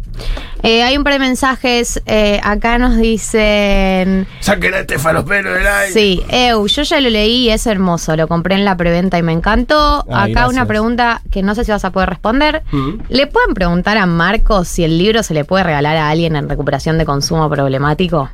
[0.62, 2.02] Eh, hay un par de mensajes.
[2.06, 4.26] eh, acá nos dicen.
[4.40, 5.92] Saquen a este falospero del aire.
[5.92, 8.16] Sí, Eu, yo ya lo leí y es hermoso.
[8.16, 10.04] Lo compré en la preventa y me encantó.
[10.10, 12.62] Ay, acá una pregunta que no sé si vas a poder responder.
[12.72, 13.00] Mm.
[13.10, 16.48] ¿Le pueden preguntar a Marcos si el libro se le puede regalar a alguien en
[16.48, 18.30] recuperación de consumo problemático?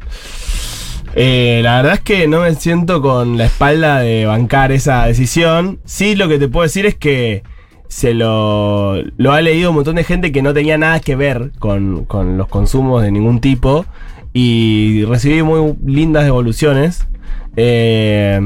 [1.14, 5.80] Eh, la verdad es que no me siento con la espalda de bancar esa decisión.
[5.84, 7.43] Sí, lo que te puedo decir es que
[7.93, 11.51] se lo, lo ha leído un montón de gente que no tenía nada que ver
[11.59, 13.84] con, con los consumos de ningún tipo.
[14.32, 17.07] Y recibí muy lindas devoluciones.
[17.55, 18.40] Eh,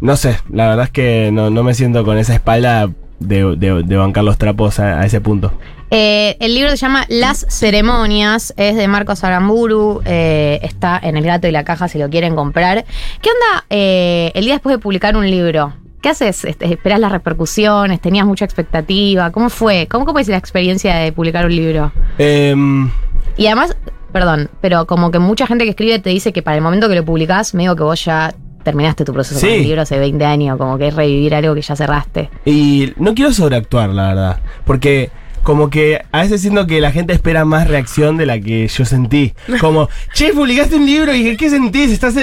[0.00, 2.88] no sé, la verdad es que no, no me siento con esa espalda
[3.20, 5.52] de, de- de bancar los trapos a, ese punto.
[5.90, 11.24] Eh, el libro se llama Las Ceremonias, es de Marcos Aramburu, eh, está en El
[11.24, 12.86] Gato y la Caja si lo quieren comprar.
[13.20, 15.74] ¿Qué onda eh, el día después de publicar un libro?
[16.02, 16.44] ¿Qué haces?
[16.44, 18.00] ¿Esperás las repercusiones?
[18.00, 19.30] ¿Tenías mucha expectativa?
[19.30, 19.86] ¿Cómo fue?
[19.88, 21.92] ¿Cómo, cómo es la experiencia de publicar un libro?
[22.18, 22.90] Em,
[23.36, 23.76] Y además,
[24.12, 26.96] perdón, pero como que mucha gente que escribe te dice que para el momento que
[26.96, 28.34] lo publicás, medio que vos ya
[28.64, 29.56] terminaste tu proceso con Sí.
[29.56, 32.30] el libro hace 20 años, como que es revivir algo que ya cerraste.
[32.44, 34.40] Y no quiero sobreactuar, la verdad.
[34.64, 35.10] Porque
[35.44, 38.84] como que a veces siento que la gente espera más reacción de la que yo
[38.84, 39.34] sentí.
[39.60, 41.90] Como, che, publicaste un libro y ¿qué sentís?
[41.92, 42.14] Estás...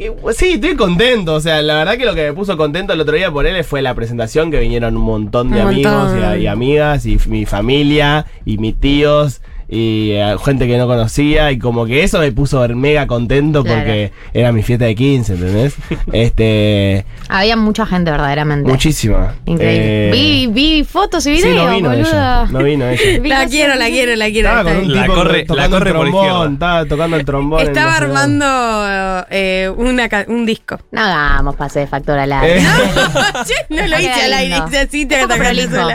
[0.00, 0.06] eh?".
[0.06, 1.34] Y, pues, sí, estoy contento.
[1.34, 3.62] O sea, la verdad que lo que me puso contento el otro día por él
[3.64, 6.38] fue la presentación, que vinieron un montón de Un amigos montón.
[6.38, 9.42] y, y amigas, y mi familia, y mis tíos,
[9.72, 13.78] y eh, gente que no conocía, y como que eso me puso mega contento Claro.
[13.80, 15.74] porque era mi fiesta de 15, ¿entendés?
[16.12, 17.04] este...
[17.28, 18.68] Había mucha gente verdaderamente.
[18.68, 19.34] Muchísima.
[19.46, 20.08] Increíble.
[20.08, 22.42] Eh, vi, vi fotos y Sí, videos, no vino boluda.
[22.42, 22.46] ella.
[22.50, 23.20] No vino ella.
[23.28, 24.48] La quiero, la quiero, la quiero.
[24.48, 26.52] Estaba con un La tipo corre- tocando la corre el por trombón, izquierda.
[26.52, 27.60] estaba tocando el trombón.
[27.60, 30.80] Estaba armando eh, una un disco.
[30.90, 32.58] No hagamos pase de factor al aire.
[32.58, 32.66] Eh.
[33.46, 35.94] Che, no lo Va a hice al aire, hice así, te sola.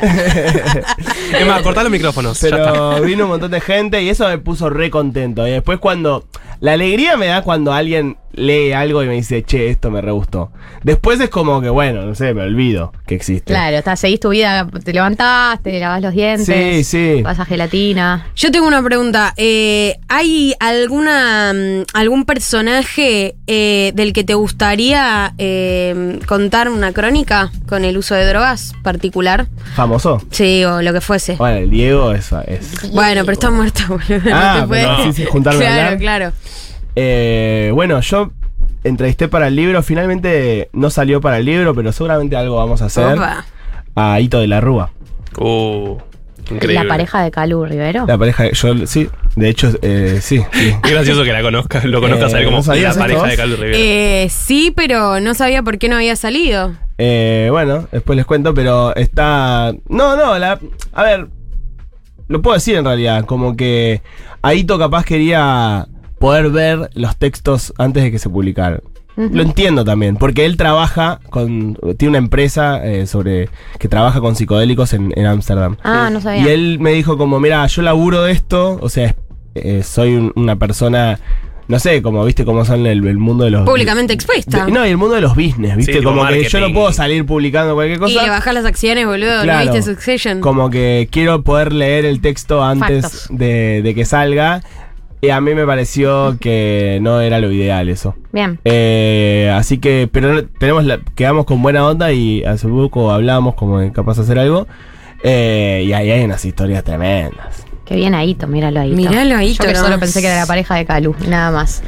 [1.37, 2.37] Es más, cortá los micrófonos.
[2.39, 5.47] Pero vino un montón de gente y eso me puso re contento.
[5.47, 6.25] Y después cuando...
[6.61, 10.11] La alegría me da cuando alguien lee algo y me dice, che, esto me re
[10.11, 10.51] gustó.
[10.83, 13.53] Después es como que, bueno, no sé, me olvido que existe.
[13.53, 17.21] Claro, está, seguís tu vida, te levantás, te lavas los dientes, Sí, sí.
[17.23, 18.27] vas a gelatina.
[18.35, 19.33] Yo tengo una pregunta.
[19.37, 27.51] Eh, ¿Hay alguna mm, algún personaje eh, del que te gustaría eh, contar una crónica
[27.67, 29.47] con el uso de drogas particular?
[29.75, 30.21] Famoso.
[30.31, 31.35] Sí, o lo que fuese.
[31.35, 32.31] Bueno, el Diego es...
[32.47, 34.21] es Bueno, pero está muerto, boludo.
[34.33, 35.97] Ah, no te puedes- pero sí, sí, juntarme a Claro, hablar.
[35.99, 36.31] claro.
[36.95, 38.31] Eh, bueno, yo
[38.83, 39.81] entrevisté para el libro.
[39.83, 43.17] Finalmente no salió para el libro, pero seguramente algo vamos a hacer.
[43.17, 43.45] Opa.
[43.95, 44.91] A Hito de la Rúa.
[45.37, 45.97] Uh,
[46.51, 46.83] increíble.
[46.83, 48.05] La pareja de Calu Rivero.
[48.07, 50.41] La pareja, yo sí, de hecho, eh, sí.
[50.51, 50.75] sí.
[50.83, 53.19] Qué gracioso que la conozcas, lo conozcas Eh, a él como ¿no sabías la pareja
[53.21, 53.29] vos?
[53.29, 53.77] de Carlos Rivera.
[53.79, 56.73] Eh, sí, pero no sabía por qué no había salido.
[56.97, 59.73] Eh, bueno, después les cuento, pero está.
[59.89, 60.59] No, no, la.
[60.93, 61.27] A ver.
[62.27, 63.23] Lo puedo decir en realidad.
[63.25, 64.01] Como que
[64.41, 65.87] Aito capaz quería
[66.25, 68.81] poder ver los textos antes de que se publicaran.
[69.17, 71.77] Lo entiendo también, porque él trabaja con.
[71.97, 73.47] Tiene una empresa eh, sobre.
[73.79, 75.77] que trabaja con psicodélicos en Ámsterdam.
[75.83, 76.41] Ah, no sabía.
[76.43, 79.15] Y él me dijo como, mira, yo laburo de esto, o sea,
[79.53, 81.17] eh, soy un- una persona,
[81.69, 83.65] no sé, como viste cómo son el, el mundo de los...
[83.65, 84.65] Públicamente expuesta.
[84.65, 86.59] de- no, y el mundo de los business, viste, Sí, como que yo marketing.
[86.59, 88.21] no puedo salir publicando cualquier Y cosa.
[88.23, 89.43] le bajás las acciones, boludo.
[89.43, 89.65] Claro.
[89.65, 90.41] ¿No viste Succession?
[90.41, 93.27] Como que quiero poder leer el texto antes Factos.
[93.29, 94.61] de, de que salga.
[95.21, 98.15] Y a mí me pareció que no era lo ideal eso.
[98.31, 98.59] Bien.
[98.63, 103.79] Eh, así que, pero tenemos la- quedamos con buena onda y hace poco hablamos como
[103.79, 104.67] de capaz de hacer algo.
[105.23, 107.65] Eh, y ahí hay unas historias tremendas.
[107.85, 108.95] Qué bien Aito, míralo Aito.
[108.95, 111.81] Míralo, Aito, Yo que solo pensé que era la pareja de Calu, nada más.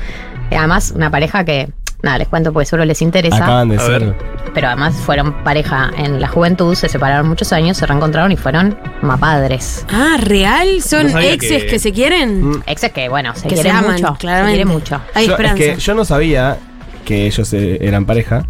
[0.51, 1.69] Y además, una pareja que,
[2.03, 3.37] nada, les cuento porque solo les interesa.
[3.37, 3.99] Acaban de A ser.
[4.05, 4.15] ver.
[4.53, 8.77] Pero además fueron pareja en la juventud, se separaron muchos años, se reencontraron y fueron
[9.01, 9.85] mapadres.
[9.91, 10.81] Ah, ¿real?
[10.81, 11.69] ¿Son No sabía exes que...
[11.69, 12.43] que- se quieren?
[12.49, 12.63] Mm.
[12.65, 14.15] Exes que, bueno, se Que se quieren aman, mucho.
[14.19, 14.51] claramente.
[14.51, 15.01] Se quieren mucho.
[15.13, 15.63] Hay Yo- es esperanza.
[15.63, 16.57] que yo no sabía
[17.05, 18.45] que ellos eh, eran pareja.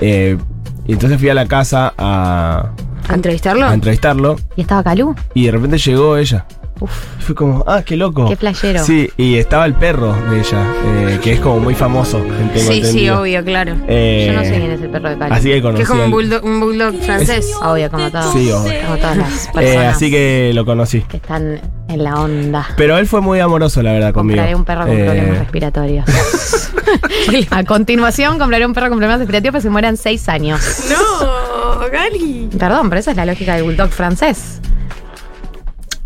[0.00, 0.36] eh,
[0.86, 2.70] y entonces fui a la casa a,
[3.08, 3.66] ¿A entrevistarlo?
[3.66, 4.36] a entrevistarlo.
[4.56, 5.14] ¿Y estaba Calu?
[5.34, 6.46] Y de repente llegó ella.
[7.18, 8.28] Y fue como, ah, qué loco.
[8.28, 8.84] Qué flashero.
[8.84, 12.20] Sí, y estaba el perro de ella, eh, que es como muy famoso.
[12.54, 13.74] sí, sí, obvio, claro.
[13.88, 15.34] Eh, Yo no sé quién es el perro de Calu.
[15.34, 15.76] Así que conocí.
[15.76, 17.52] Que es como al- un bulldog, un bulldog francés.
[17.62, 18.32] Obvio, como todos.
[18.32, 18.72] Sí, obvio.
[18.86, 21.00] Como todas las Eh, personas así que lo conocí.
[21.02, 22.66] que están en la onda.
[22.76, 24.36] Pero él fue muy amoroso, la verdad, conmigo.
[24.38, 26.04] Compraré un perro con Eh, problemas respiratorios.
[27.50, 30.60] A continuación, compraré un perro con problemas respiratorios para que se mueran seis años.
[30.90, 32.48] No, Gali.
[32.58, 34.60] Perdón, pero esa es la lógica del bulldog francés.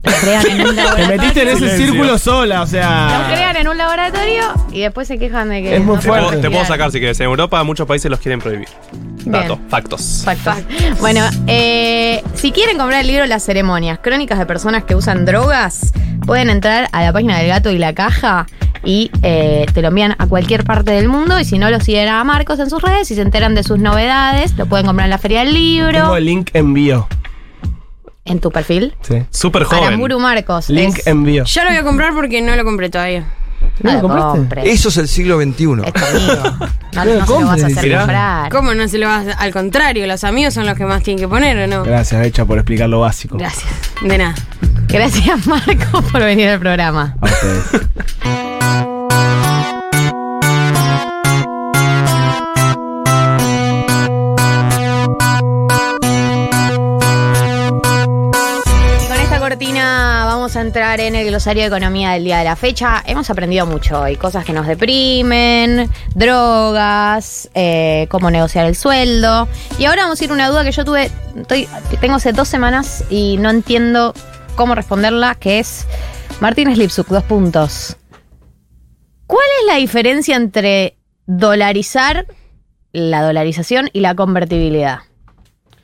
[0.05, 1.87] Lo crean en un Te metiste en ese Silencio.
[1.87, 3.27] círculo sola, o Lo sea.
[3.33, 5.77] crean en un laboratorio y después se quejan de que.
[5.77, 6.37] Es muy no Te puedo, fuerte.
[6.43, 7.19] te puedo pueden sacar si quieres.
[7.21, 8.69] En Europa muchos países los quieren prohibir.
[9.25, 10.23] Dato, factos.
[10.25, 10.55] Factos.
[11.01, 15.93] Bueno, eh, si quieren comprar el libro Las ceremonias, crónicas de personas que usan drogas,
[16.27, 18.47] pueden entrar a la página del gato y la caja
[18.85, 21.41] y eh, te lo envían a cualquier parte del mundo.
[21.41, 23.79] Y si no, lo siguen a Marcos en sus redes y se enteran de sus
[23.79, 25.59] novedades, lo pueden comprar en la Feria del Tengo
[25.93, 27.09] Libro, el link envío.
[28.25, 28.95] En tu perfil.
[29.03, 29.23] Sí.
[29.31, 30.01] Súper joven.
[30.21, 30.69] Marcos.
[30.71, 31.45] Link es- envío.
[31.45, 33.25] Ya lo voy a comprar porque no lo compré todavía.
[33.83, 34.03] No lo
[34.33, 34.67] compres.
[34.67, 35.67] Eso es el siglo XXI.
[35.67, 35.77] No,
[36.93, 37.99] no se lo vas a hacer Mirá.
[38.01, 38.53] comprar.
[38.53, 41.21] ¿Cómo no se lo vas a- Al contrario, los amigos son los que más tienen
[41.23, 41.83] que poner, ¿o no?
[41.83, 43.37] Gracias, Hecha, por explicar lo básico.
[43.37, 43.65] Gracias.
[44.03, 44.35] De nada.
[44.89, 47.17] Gracias, Marco, por venir al programa.
[47.21, 47.65] A ustedes.
[59.59, 63.05] Cortina vamos a entrar en el glosario de economía del día de la fecha.
[63.07, 69.47] Hemos aprendido mucho hoy, cosas que nos deprimen, drogas, eh, cómo negociar el sueldo.
[69.79, 71.69] Y ahora vamos a ir a una duda que yo tuve, estoy-
[72.01, 74.13] tengo hace dos semanas y no entiendo
[74.57, 75.87] cómo responderla, que es
[76.41, 77.97] Martínez Lipsuk, dos puntos.
[79.29, 82.27] ¿Cuál es la diferencia entre dolarizar,
[82.91, 84.99] la dolarización y la convertibilidad?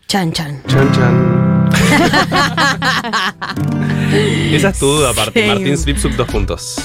[0.09, 0.61] Chan, chan.
[0.67, 1.40] Chan, chan.
[4.53, 5.43] Esa es tu duda, aparte.
[5.43, 5.49] Sí.
[5.49, 6.77] Martín Slipsuk, dos puntos.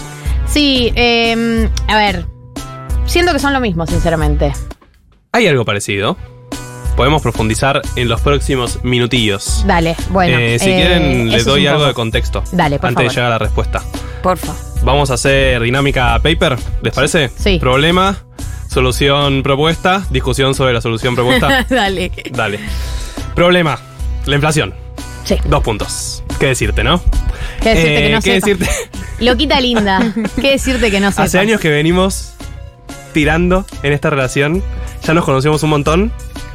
[0.47, 2.25] Sí, eh, a ver.
[3.05, 4.53] Siento que son lo mismo, sinceramente.
[5.31, 6.17] Hay algo parecido.
[6.95, 9.63] Podemos profundizar en los próximos minutillos.
[9.67, 10.37] Dale, bueno.
[10.37, 11.87] Eh, si eh, quieren, les eso es doy algo poco.
[11.89, 12.43] de contexto.
[12.53, 13.83] Dale, por Antes de llegar a la respuesta.
[14.23, 14.53] Porfa.
[14.83, 17.29] Vamos a hacer dinámica paper, ¿les parece?
[17.37, 17.59] Sí.
[17.59, 18.17] Problema,
[18.69, 21.65] solución propuesta, discusión sobre la solución propuesta.
[21.69, 22.11] Dale.
[22.31, 22.59] Dale.
[23.35, 23.77] Problema,
[24.25, 24.84] la inflación.
[25.25, 25.35] Sí.
[25.45, 26.23] Dos puntos.
[26.39, 27.01] ¿Qué decirte, no?
[27.61, 28.47] ¿Qué decirte Eh, que no ¿qué sepa?
[28.47, 28.69] decirte?
[29.25, 30.13] Loquita linda.
[30.41, 31.25] ¿Qué decirte que no sepas?
[31.27, 32.33] Hace años que venimos
[33.13, 34.63] tirando en esta relación.
[35.03, 36.11] Ya nos conocemos un montón.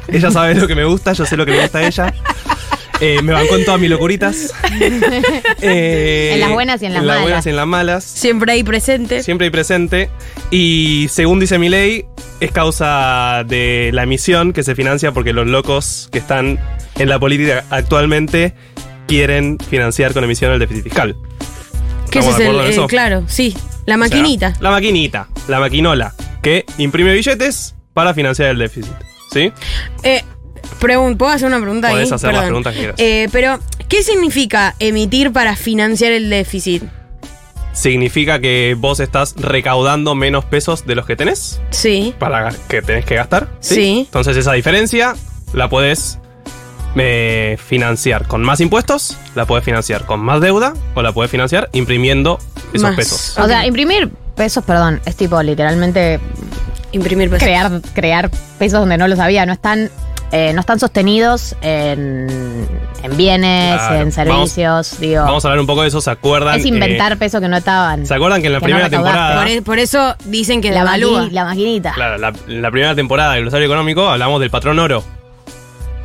[0.07, 2.13] Ella sabe lo que me gusta, yo sé lo que le gusta a ella.
[3.01, 4.53] Eh, me bancó en todas mis locuritas.
[5.61, 7.21] Eh, En las buenas y en las las malas.
[7.23, 8.03] buenas y en las malas.
[8.03, 9.23] Siempre ahí presente.
[9.23, 10.09] Siempre hay presente.
[10.51, 12.05] Y según dice mi ley,
[12.39, 16.59] es causa de la emisión que se financia porque los locos que están
[16.99, 18.53] en la política actualmente
[19.07, 21.15] quieren financiar con emisión el déficit fiscal.
[22.05, 22.55] ¿Estamos es el.
[22.55, 22.87] en eh, eso?
[22.87, 23.55] claro, sí.
[23.87, 24.53] La O sea, maquinita.
[24.59, 26.13] la maquinita, la maquinola,
[26.43, 28.91] que imprime billetes para financiar el déficit.
[29.31, 29.51] ¿Sí?
[30.03, 30.21] Eh,
[30.81, 31.93] pregun- ¿Puedo hacer una pregunta ahí?
[31.93, 32.95] Podés hacer las preguntas que quieras.
[32.99, 36.83] Eh, pero, ¿qué significa emitir para financiar el déficit?
[37.73, 42.13] Significa que vos estás recaudando menos pesos de los que tenés Sí.
[42.19, 43.47] para que tenés que gastar.
[43.61, 43.99] Sí.
[44.07, 45.15] Entonces esa diferencia
[45.53, 46.17] la podés
[46.97, 51.69] eh, financiar con más impuestos, la podés financiar con más deuda o la podés financiar
[51.71, 52.37] imprimiendo
[52.73, 52.95] esos Más.
[52.97, 53.37] pesos.
[53.37, 56.19] O sea, imprimir pesos, perdón, es tipo literalmente
[56.91, 57.43] imprimir pesos.
[57.45, 58.29] Crear, crear
[58.59, 59.89] pesos donde no los había, no están,
[60.31, 62.67] eh, no están sostenidos en,
[63.03, 63.95] en bienes, Claro.
[63.95, 65.23] en servicios, digo.
[65.25, 66.59] Vamos a hablar un poco de eso, ¿se acuerdan?
[66.59, 68.05] es inventar Eh, pesos que no estaban.
[68.05, 69.17] ¿Se acuerdan que en la que no primera recaudaste.
[69.19, 69.41] temporada...
[69.41, 71.23] Por, e- por eso dicen que la, devalúa.
[71.25, 71.91] maqui- la maquinita.
[71.93, 75.03] Claro, la, la primera temporada del glosario económico hablamos del patrón oro.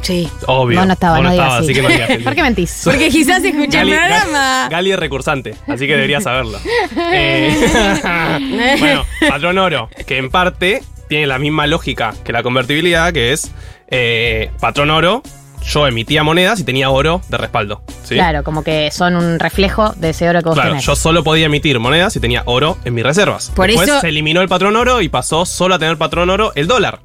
[0.03, 0.28] Sí.
[0.47, 0.78] Obvio.
[0.78, 1.73] Vos no estabas, Vos no digas estabas, así.
[1.73, 2.81] así que no digas ¿Por qué mentís?
[2.85, 4.69] Porque quizás escuché el Gali- programa.
[4.70, 6.59] Gali es recursante, así que deberías saberlo.
[7.12, 13.32] Eh, bueno, patrón oro, que en parte tiene la misma lógica que la convertibilidad, que
[13.32, 13.51] es
[13.88, 15.22] eh, patrón oro,
[15.64, 17.82] yo emitía monedas y tenía oro de respaldo.
[18.04, 18.14] ¿sí?
[18.14, 20.84] Claro, como que son un reflejo de ese oro que vos Claro, tenés.
[20.84, 23.50] yo solo podía emitir monedas si tenía oro en mis reservas.
[23.54, 26.52] Por Después eso- se eliminó el patrón oro y pasó solo a tener patrón oro
[26.54, 27.00] el dólar.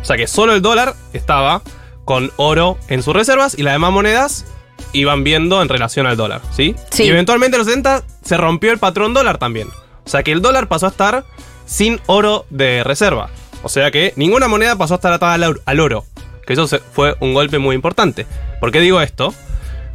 [0.00, 1.62] O sea que solo el dólar estaba
[2.04, 4.44] con oro en sus reservas y las demás monedas
[4.92, 6.76] iban viendo en relación al dólar, ¿sí?
[6.90, 7.02] Sí.
[7.04, 9.68] Y eventualmente en los 70 se rompió el patrón dólar también.
[10.04, 11.24] O sea que el dólar pasó a estar
[11.64, 13.30] sin oro de reserva.
[13.64, 15.34] O sea que ninguna moneda pasó a estar atada
[15.64, 16.04] al oro.
[16.46, 18.26] Que eso fue un golpe muy importante.
[18.60, 19.34] ¿Por qué digo esto?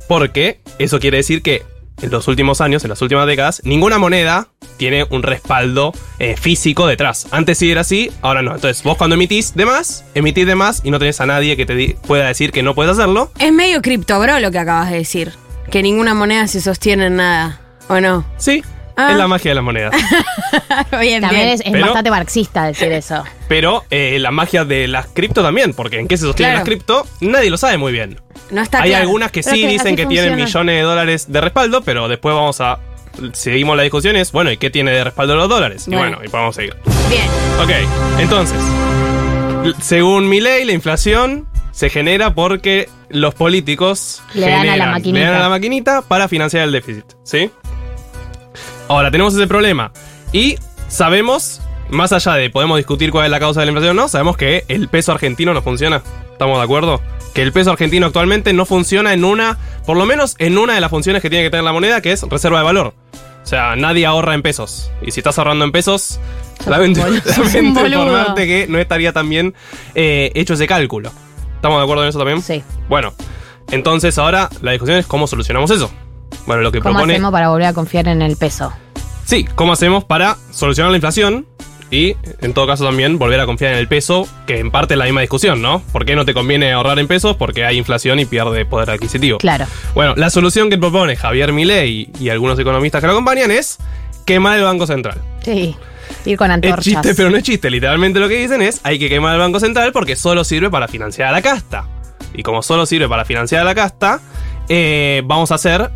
[0.07, 1.63] Porque eso quiere decir que
[2.01, 4.47] en los últimos años, en las últimas décadas, ninguna moneda
[4.77, 7.27] tiene un respaldo eh, físico detrás.
[7.31, 8.55] Antes sí era así, ahora no.
[8.55, 11.65] Entonces, vos cuando emitís de más, emitís de más y no tenés a nadie que
[11.67, 13.31] te di- pueda decir que no puedes hacerlo.
[13.37, 15.31] Es medio cripto, bro, lo que acabas de decir.
[15.69, 17.61] Que ninguna moneda se sostiene en nada.
[17.87, 18.25] ¿O no?
[18.37, 18.63] Sí.
[19.07, 19.11] Ah.
[19.11, 19.93] Es la magia de las monedas.
[20.99, 21.47] bien, También bien.
[21.49, 23.23] es, es Pero- bastante marxista decir eso.
[23.47, 26.59] Pero eh, la magia de las cripto también, porque en qué se sostienen Claro.
[26.59, 28.19] las cripto, nadie lo sabe muy bien.
[28.51, 29.03] No está Hay claro.
[29.03, 30.45] algunas que Pero sí dicen así que tienen funciona.
[30.45, 32.79] millones de dólares de respaldo, pero después vamos a.
[33.33, 35.85] Seguimos la discusión, es bueno, ¿y qué tiene de respaldo los dólares?
[35.87, 36.17] Y Bueno.
[36.17, 36.75] bueno, y podemos seguir.
[37.09, 37.25] Bien.
[37.61, 38.57] Ok, entonces,
[39.65, 44.71] l- según mi ley, la inflación se genera porque los políticos Le dan a la
[44.73, 45.19] generan- maquinita.
[45.19, 47.51] le dan a la maquinita para financiar el déficit, ¿sí?
[48.87, 49.91] Ahora, tenemos ese problema.
[50.33, 50.55] Y
[50.87, 54.07] sabemos, más allá de podemos discutir cuál es la causa de la inflación o no,
[54.07, 56.01] sabemos que el peso argentino no funciona.
[56.31, 57.01] ¿Estamos de acuerdo?
[57.33, 60.81] Que el peso argentino actualmente no funciona en una, por lo menos en una de
[60.81, 62.93] las funciones que tiene que tener la moneda, que es reserva de valor.
[63.43, 64.91] O sea, nadie ahorra en pesos.
[65.01, 66.19] Y si estás ahorrando en pesos,
[66.67, 67.01] lamento,
[67.37, 69.53] lamento informarte que no estaría tan bien
[69.95, 71.11] eh, hecho ese cálculo.
[71.55, 72.41] ¿Estamos de acuerdo en eso también?
[72.41, 72.63] Sí.
[72.89, 73.13] Bueno,
[73.71, 75.91] entonces ahora la discusión es cómo solucionamos eso.
[76.45, 78.71] Bueno, lo que ¿Cómo propone hacemos para volver a confiar en el peso?
[79.25, 81.45] Sí, ¿cómo hacemos para solucionar la inflación?
[81.89, 84.97] Y en todo caso también volver a confiar en el peso, que en parte es
[84.97, 85.81] la misma discusión, ¿no?
[85.91, 87.35] ¿Por qué no te conviene ahorrar en pesos?
[87.35, 89.39] Porque hay inflación y pierde poder adquisitivo.
[89.39, 89.65] Claro.
[89.93, 93.77] Bueno, la solución que propone Javier Milei y, y algunos economistas que lo acompañan es
[94.25, 95.17] quemar el Banco Central.
[95.43, 95.75] Sí.
[96.25, 96.83] Ir con Es antorchas.
[96.83, 97.69] chiste, pero no es chiste.
[97.69, 100.87] Literalmente lo que dicen es hay que quemar el Banco Central porque solo sirve para
[100.87, 101.85] financiar a la casta.
[102.33, 104.21] Y como solo sirve para financiar a la casta,
[104.69, 105.91] eh, vamos a hacer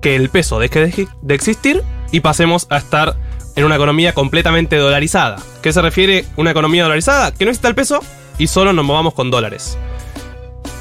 [0.00, 1.82] que el peso deje de, existir
[2.12, 3.16] y pasemos a estar
[3.56, 5.36] en una economía completamente dolarizada.
[5.62, 7.32] ¿Qué se refiere una economía dolarizada?
[7.32, 8.00] Que no exista el peso
[8.38, 9.78] y solo nos movamos con dólares.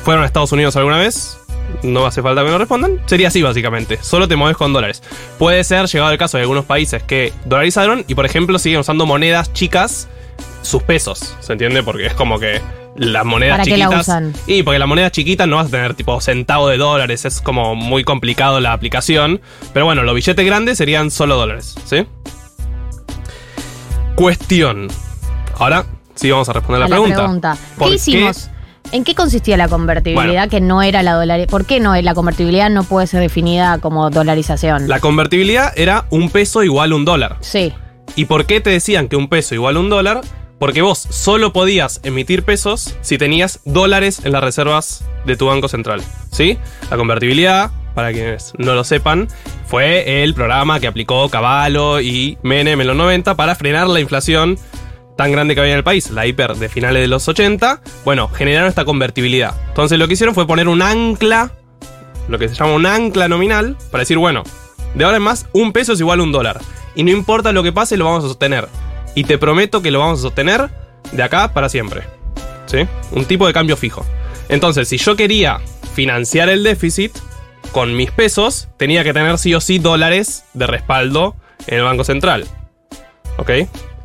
[0.04, 1.38] ¿Fueron a Estados Unidos alguna vez?
[1.84, 3.02] No hace falta que me respondan.
[3.06, 3.98] Sería así, básicamente.
[4.02, 5.02] Solo te mueves con dólares.
[5.40, 9.06] Puede ser, llegado el caso de algunos países que dolarizaron y, por ejemplo, siguen usando
[9.06, 10.08] monedas chicas,
[10.62, 11.36] sus pesos.
[11.40, 11.84] ¿Se entiende?
[11.84, 12.62] Porque es como que
[12.96, 14.08] las monedas ¿Para qué la chiquitas.
[14.08, 14.34] usan?
[14.48, 17.26] Y porque las monedas chiquitas no vas a tener tipo centavo de dólares.
[17.26, 19.42] Es como muy complicado la aplicación.
[19.74, 21.76] Pero bueno, los billetes grandes serían solo dólares.
[21.86, 22.06] ¿Sí?
[24.16, 24.88] Cuestión.
[25.58, 25.86] Ahora
[26.16, 27.16] sí vamos a responder A la pregunta.
[27.18, 27.58] pregunta.
[27.78, 28.50] ¿Por ¿Qué hicimos?
[28.92, 31.48] ¿En qué consistía la convertibilidad que no era la dólar?
[31.48, 32.00] ¿Por qué no?
[32.02, 34.88] La convertibilidad no puede ser definida como dolarización.
[34.88, 37.38] La convertibilidad era un peso igual a un dólar.
[37.42, 37.74] Sí.
[38.16, 40.22] ¿Y por qué te decían que un peso igual a un dólar?
[40.60, 45.68] Porque vos solo podías emitir pesos si tenías dólares en las reservas de tu banco
[45.68, 46.02] central.
[46.32, 46.58] ¿Sí?
[46.90, 49.28] La convertibilidad, para quienes no lo sepan,
[49.68, 54.58] fue el programa que aplicó Cavallo y Menem en los 90 para frenar la inflación
[55.18, 57.82] tan grande que había en el país, la hiper de finales de los 80.
[58.04, 59.56] Bueno, generaron esta convertibilidad.
[59.70, 61.52] Entonces lo que hicieron fue poner un ancla,
[62.28, 64.44] lo que se llama un ancla nominal, para decir, bueno,
[64.94, 66.62] de ahora en más, un peso es igual a un dólar.
[66.96, 68.68] Y no importa lo que pase, lo vamos a sostener.
[69.16, 70.70] Y te prometo que lo vamos a sostener
[71.12, 72.04] de acá para siempre.
[72.68, 72.80] ¿Sí?
[73.12, 74.06] Un tipo de cambio fijo.
[74.50, 75.60] Entonces, si yo quería
[75.94, 77.16] financiar el déficit
[77.72, 81.36] con mis pesos, tenía que tener sí o sí dólares de respaldo
[81.68, 82.46] en el Banco Central.
[83.38, 83.52] ¿Ok?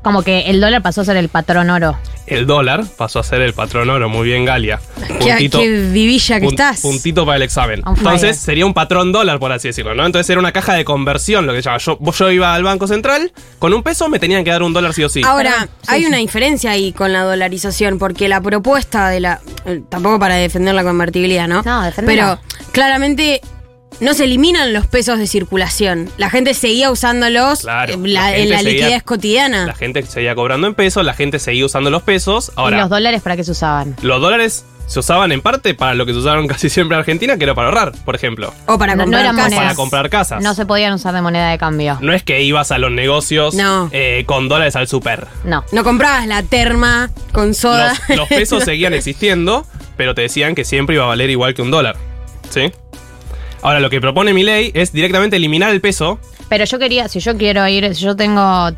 [0.02, 1.98] Como que el dólar pasó a ser el patrón oro.
[2.27, 4.09] El dólar pasó a ser el patrón oro.
[4.09, 4.81] Muy bien, Galia.
[5.18, 6.81] Qué, qué vivilla que Pun- estás.
[6.81, 7.82] Puntito para el examen.
[7.86, 10.06] Entonces sería un patrón dólar, por así decirlo, ¿no?
[10.06, 11.78] Entonces era una caja de conversión, lo que se llama.
[11.78, 14.94] Yo, yo iba al Banco Central, con un peso me tenían que dar un dólar
[14.94, 15.22] sí o sí.
[15.24, 19.40] Ahora, hay una diferencia ahí con la dolarización, porque la propuesta de la.
[19.66, 21.62] eh, Tampoco para defender la convertibilidad, ¿no?
[21.62, 22.40] No, defenderla.
[22.40, 23.40] Pero claramente
[24.01, 26.10] no se eliminan los pesos de circulación.
[26.16, 29.66] La gente seguía usándolos Claro, eh, la la- en la seguía- liquidez cotidiana.
[29.66, 32.52] La gente seguía cobrando en pesos, la gente seguía usando los pesos.
[32.56, 33.97] Ahora, ¿Y los dólares para qué se usaban?
[34.02, 37.36] los dólares se usaban en parte para lo que se usaron casi siempre en Argentina,
[37.36, 38.52] que era para ahorrar, por ejemplo.
[38.66, 39.55] O para No- no comprar eran casas.
[39.59, 40.43] Para comprar casas.
[40.43, 41.98] No se podían usar de moneda de cambio.
[42.01, 43.89] No es que ibas a los negocios No.
[43.93, 45.27] eh, con dólares al super.
[45.44, 45.64] No.
[45.72, 47.94] No comprabas la terma con soda.
[48.09, 49.64] Los, los pesos seguían existiendo,
[49.97, 51.97] pero te decían que siempre iba a valer igual que un dólar.
[52.48, 52.72] ¿Sí?
[53.62, 56.18] Ahora, lo que propone mi ley es directamente eliminar el peso.
[56.48, 58.70] Pero yo quería, si yo quiero ir, si yo tengo,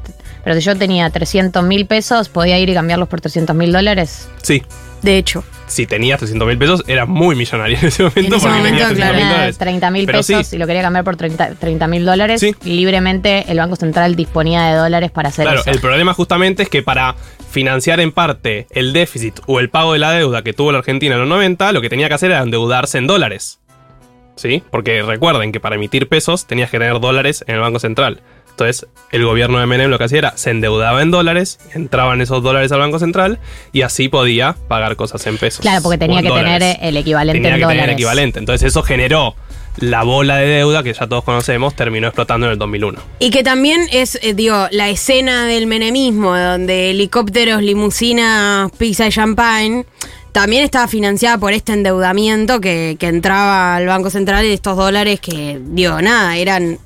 [0.44, 4.28] pero si yo tenía 300 mil pesos, ¿podía ir y cambiarlos por 300 mil dólares?
[4.42, 4.62] Sí.
[5.02, 5.44] De hecho.
[5.66, 8.68] Si tenías 300 mil pesos, eras muy millonario en ese momento En ese porque momento,
[8.68, 9.58] tenías 300 claro, mil dólares.
[9.58, 12.44] 30 mil pesos sí, y lo quería cambiar por 30 mil dólares.
[12.64, 15.70] Libremente el Banco Central disponía de dólares para hacer Claro, eso.
[15.70, 17.14] el problema justamente es que para
[17.50, 21.14] financiar en parte el déficit o el pago de la deuda que tuvo la Argentina
[21.14, 23.58] en los 90, lo que tenía que hacer era endeudarse en dólares.
[24.36, 24.62] ¿Sí?
[24.70, 28.20] Porque recuerden que para emitir pesos tenías que tener dólares en el Banco Central.
[28.50, 32.42] Entonces, el gobierno de Menem lo que hacía era se endeudaba en dólares, entraban esos
[32.42, 33.38] dólares al Banco Central
[33.72, 35.60] y así podía pagar cosas en pesos.
[35.62, 37.82] Claro, porque tenía que tener el equivalente Tenía en que dólares.
[37.82, 38.38] tener equivalente.
[38.38, 39.34] Entonces, eso generó
[39.78, 43.00] la bola de deuda que ya todos conocemos, terminó explotando en el 2001.
[43.20, 49.10] Y que también es, eh, digo, la escena del menemismo, donde helicópteros, limusinas, pizza y
[49.12, 49.86] champagne,
[50.32, 55.20] también estaba financiada por este endeudamiento que, que entraba al Banco Central de estos dólares
[55.20, 56.78] que, digo, nada, eran,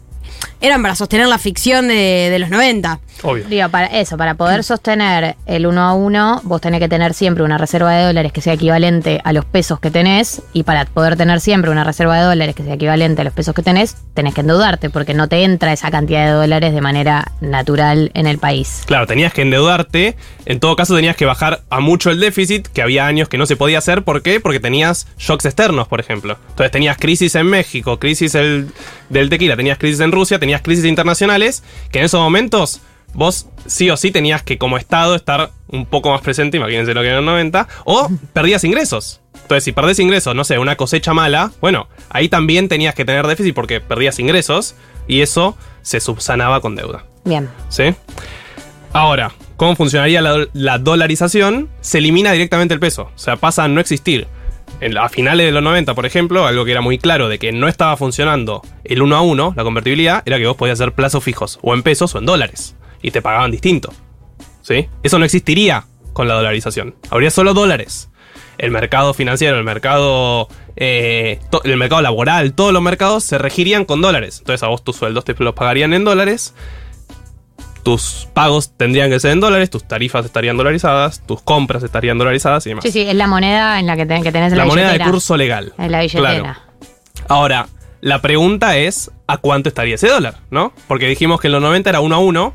[0.66, 3.00] eran para sostener la ficción de, de los 90.
[3.22, 3.44] Obvio.
[3.48, 7.42] Digo, para eso, para poder sostener el uno a uno, vos tenés que tener siempre
[7.44, 10.42] una reserva de dólares que sea equivalente a los pesos que tenés.
[10.52, 13.54] Y para poder tener siempre una reserva de dólares que sea equivalente a los pesos
[13.54, 17.32] que tenés, tenés que endeudarte, porque no te entra esa cantidad de dólares de manera
[17.40, 18.82] natural en el país.
[18.86, 20.16] Claro, tenías que endeudarte.
[20.44, 23.46] En todo caso, tenías que bajar a mucho el déficit, que había años que no
[23.46, 24.02] se podía hacer.
[24.04, 24.40] ¿Por qué?
[24.40, 26.36] Porque tenías shocks externos, por ejemplo.
[26.50, 28.68] Entonces tenías crisis en México, crisis el-
[29.08, 32.80] del tequila, tenías crisis en Rusia, tenías crisis internacionales, que en esos momentos
[33.14, 37.00] vos sí o sí tenías que, como Estado, estar un poco más presente, imagínense lo
[37.00, 39.20] que era en los 90, o perdías ingresos.
[39.34, 43.26] Entonces, si perdés ingresos, no sé, una cosecha mala, bueno, ahí también tenías que tener
[43.26, 44.74] déficit porque perdías ingresos
[45.06, 47.04] y eso se subsanaba con deuda.
[47.24, 47.48] Bien.
[47.68, 47.94] ¿Sí?
[48.92, 51.68] Ahora, ¿cómo funcionaría la, la dolarización?
[51.80, 53.10] Se elimina directamente el peso.
[53.14, 54.26] O sea, pasa a no existir.
[54.98, 57.68] A finales de los 90, por ejemplo, algo que era muy claro de que no
[57.68, 61.58] estaba funcionando el 1 a 1, la convertibilidad, era que vos podías hacer plazos fijos,
[61.62, 63.92] o en pesos o en dólares, y te pagaban distinto.
[64.62, 64.88] ¿Sí?
[65.02, 66.96] Eso no existiría con la dolarización.
[67.10, 68.10] Habría solo dólares.
[68.58, 74.00] El mercado financiero, el mercado, eh, el mercado laboral, todos los mercados se regirían con
[74.00, 74.38] dólares.
[74.38, 76.54] Entonces a vos tus sueldos te los pagarían en dólares
[77.86, 82.66] tus pagos tendrían que ser en dólares, tus tarifas estarían dolarizadas, tus compras estarían dolarizadas
[82.66, 82.82] y demás.
[82.82, 84.92] Sí, sí, es la moneda en la que, ten- que tenés en la la, moneda
[84.92, 85.72] de curso legal.
[85.78, 86.30] En la billetera.
[86.40, 86.56] Claro.
[87.28, 87.68] Ahora,
[88.00, 90.34] la pregunta es, ¿a cuánto estaría ese dólar?
[90.50, 90.72] ¿No?
[90.88, 92.54] Porque dijimos que en los 90 era 1 a 1,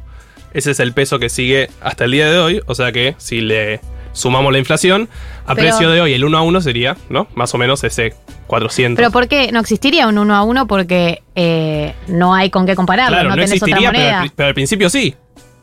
[0.53, 3.39] ese es el peso que sigue hasta el día de hoy, o sea que si
[3.39, 3.79] le
[4.13, 5.09] sumamos la inflación,
[5.45, 7.27] a Pero- precio de hoy el 1 a 1 sería, ¿no?
[7.35, 8.13] Más o menos ese
[8.47, 8.97] 400.
[8.97, 10.67] Pero ¿por qué no existiría un uno a uno?
[10.67, 14.19] Porque eh, no hay con qué compararlo, Claro, no, no, tenés otra existiría, moneda.
[14.21, 15.15] pri- pero al principio sí.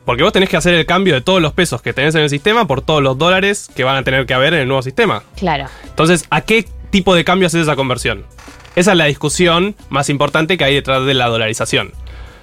[0.04, 2.30] Porque vos tenés que hacer el cambio de todos los pesos que tenés en el
[2.30, 5.22] sistema por todos los dólares que van a tener que haber en el nuevo sistema.
[5.36, 5.66] Claro.
[5.84, 8.24] Entonces, ¿a qué tipo de cambio haces esa conversión?
[8.74, 11.92] Esa es la discusión más importante que hay detrás de la dolarización.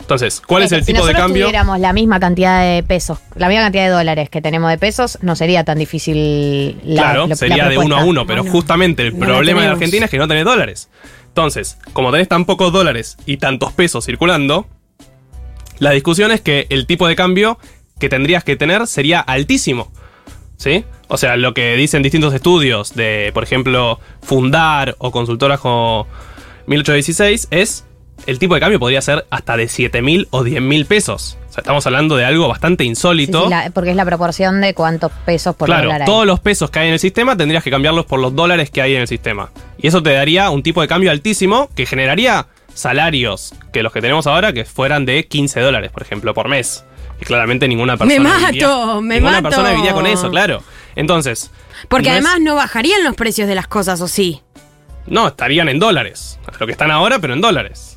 [0.05, 1.45] Entonces, ¿cuál es, el si tipo de nosotros cambio?
[1.47, 5.17] tuviéramos la misma cantidad de pesos, la misma cantidad de dólares que tenemos de pesos,
[5.23, 9.01] no sería tan difícil la claro, lo- la sería de uno a uno, pero justamente
[9.01, 9.67] el no problema de.
[9.69, 10.89] Argentina es que no tenés dólares.
[11.29, 14.67] Entonces, como tenés tan pocos dólares y tantos pesos circulando,
[15.79, 17.57] la discusión es que el tipo de cambio
[17.99, 19.91] que tendrías que tener sería altísimo.
[20.57, 20.85] ¿Sí?
[21.07, 26.07] O sea, lo que dicen distintos estudios de, por ejemplo, Fundar o consultoras como
[26.67, 27.84] 1816 es
[28.25, 31.37] el tipo de cambio podría ser hasta de 7 mil o 10 mil pesos.
[31.49, 33.43] O sea, estamos hablando de algo bastante insólito.
[33.45, 36.05] sí, la- porque es la proporción de cuántos pesos por Claro, dólar hay.
[36.05, 38.81] todos los pesos que hay en el sistema tendrías que cambiarlos por los dólares que
[38.81, 39.51] hay en el sistema.
[39.77, 44.01] Y eso te daría un tipo de cambio altísimo que generaría salarios que los que
[44.01, 46.83] tenemos ahora que fueran de 15 dólares, por ejemplo, por mes.
[47.21, 48.29] Y claramente ninguna persona.
[48.29, 49.43] Me viviría- mato, me ninguna mato.
[49.43, 50.61] persona viviría con eso, claro.
[50.97, 51.49] Entonces.
[51.87, 54.41] Porque no es- además no bajarían los precios de las cosas, ¿o sí?
[55.07, 56.39] no, estarían en dólares.
[56.59, 57.94] Lo que están ahora, pero en dólares.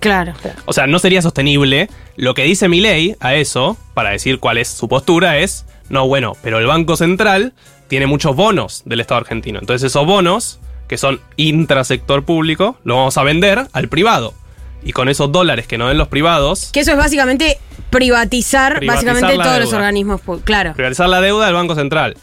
[0.00, 0.34] Claro.
[0.64, 1.88] O sea, no sería sostenible.
[2.16, 6.06] Lo que dice mi ley a eso, para decir cuál es su postura, es, no,
[6.06, 7.52] bueno, pero el Banco Central
[7.88, 9.58] tiene muchos bonos del Estado argentino.
[9.58, 14.34] Entonces esos bonos, que son intrasector público, lo vamos a vender al privado.
[14.82, 17.58] Y con esos dólares que nos den los privados, Que eso es básicamente
[17.90, 20.20] privatizar, Privatizar básicamente todos los organismos.
[20.44, 20.74] Claro.
[20.74, 22.16] privatizar la deuda del Banco Central.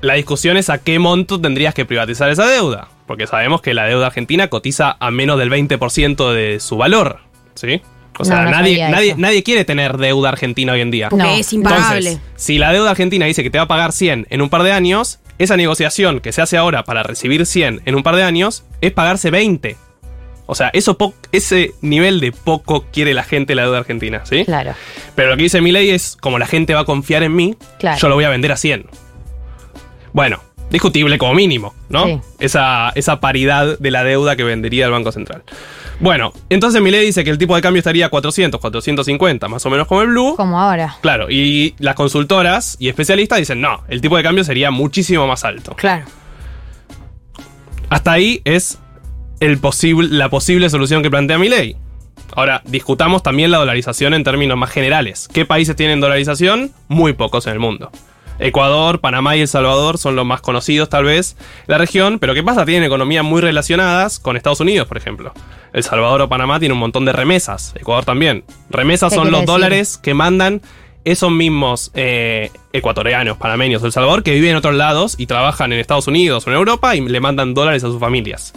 [0.00, 2.88] La discusión es a qué monto tendrías que privatizar esa deuda.
[3.12, 7.18] Porque sabemos que la deuda argentina cotiza a menos del 20% de su valor.
[7.54, 7.82] ¿Sí?
[8.18, 11.10] O sea, No, no nadie, nadie, nadie quiere tener deuda argentina hoy en día.
[11.10, 12.12] Porque es impagable.
[12.12, 14.62] Entonces, si la deuda argentina dice que te va a pagar 100 en un par
[14.62, 18.22] de años, esa negociación que se hace ahora para recibir 100 en un par de
[18.22, 19.76] años es pagarse 20.
[20.46, 20.96] O sea, eso
[21.32, 24.46] ese nivel de poco quiere la gente la deuda argentina, ¿sí?
[24.46, 24.72] Claro.
[25.14, 27.56] Pero lo que dice mi ley es, como la gente va a confiar en mí,
[27.78, 27.98] Claro.
[28.00, 28.86] yo lo voy a vender a 100.
[30.14, 30.40] Bueno,
[30.72, 32.06] discutible como mínimo, ¿no?
[32.06, 32.20] Sí.
[32.40, 35.42] Esa, esa paridad de la deuda que vendería el Banco Central.
[36.00, 39.70] Bueno, entonces mi ley dice que el tipo de cambio estaría 400, 450, más o
[39.70, 40.34] menos como el Blue.
[40.36, 40.96] Como ahora.
[41.00, 45.44] Claro, y las consultoras y especialistas dicen, no, el tipo de cambio sería muchísimo más
[45.44, 45.74] alto.
[45.76, 46.06] Claro.
[47.88, 48.78] Hasta ahí es
[49.38, 51.76] el posible, la posible solución que plantea mi ley.
[52.34, 55.28] Ahora, discutamos también la dolarización en términos más generales.
[55.32, 56.72] ¿Qué países tienen dolarización?
[56.88, 57.92] Muy pocos en el mundo.
[58.42, 61.36] Ecuador, Panamá y El Salvador son los más conocidos tal vez
[61.66, 62.64] de la región, pero ¿qué pasa?
[62.66, 65.32] Tienen economías muy relacionadas con Estados Unidos, por ejemplo.
[65.72, 68.44] El Salvador o Panamá tienen un montón de remesas, Ecuador también.
[68.68, 69.46] Remesas ¿Qué son los decir?
[69.46, 70.60] dólares que mandan
[71.04, 75.72] esos mismos eh, ecuatorianos, panameños o El Salvador que viven en otros lados y trabajan
[75.72, 78.52] en Estados Unidos o en Europa y le mandan dólares a sus familias.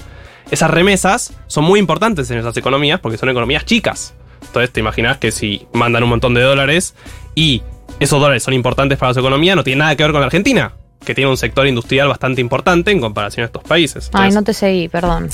[0.51, 4.13] Esas remesas son muy importantes en esas economías porque son economías chicas.
[4.41, 6.95] Entonces te imaginas que si mandan un montón de dólares
[7.33, 7.63] y
[7.99, 10.73] esos dólares son importantes para su economía, no tiene nada que ver con la Argentina,
[11.03, 14.09] que tiene un sector industrial bastante importante en comparación a estos países.
[14.13, 15.29] Ay, no te seguí, perdón.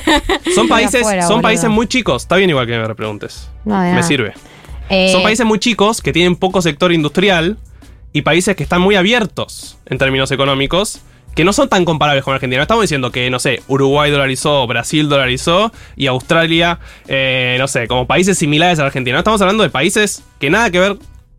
[0.54, 1.42] son países, afuera, son boludo.
[1.42, 2.22] países muy chicos.
[2.22, 2.86] Está bien igual que me.
[3.64, 4.34] No, de me sirve.
[4.88, 7.56] Eh, Son países muy chicos que tienen poco sector industrial
[8.12, 11.00] y países que están muy abiertos en términos económicos
[11.34, 12.60] que no son tan comparables con Argentina.
[12.60, 16.78] No estamos diciendo que, no sé, Uruguay dolarizó, Brasil dolarizó y Australia,
[17.08, 19.16] eh, no sé, como países similares a la Argentina.
[19.16, 20.96] No estamos hablando de países que nada que ver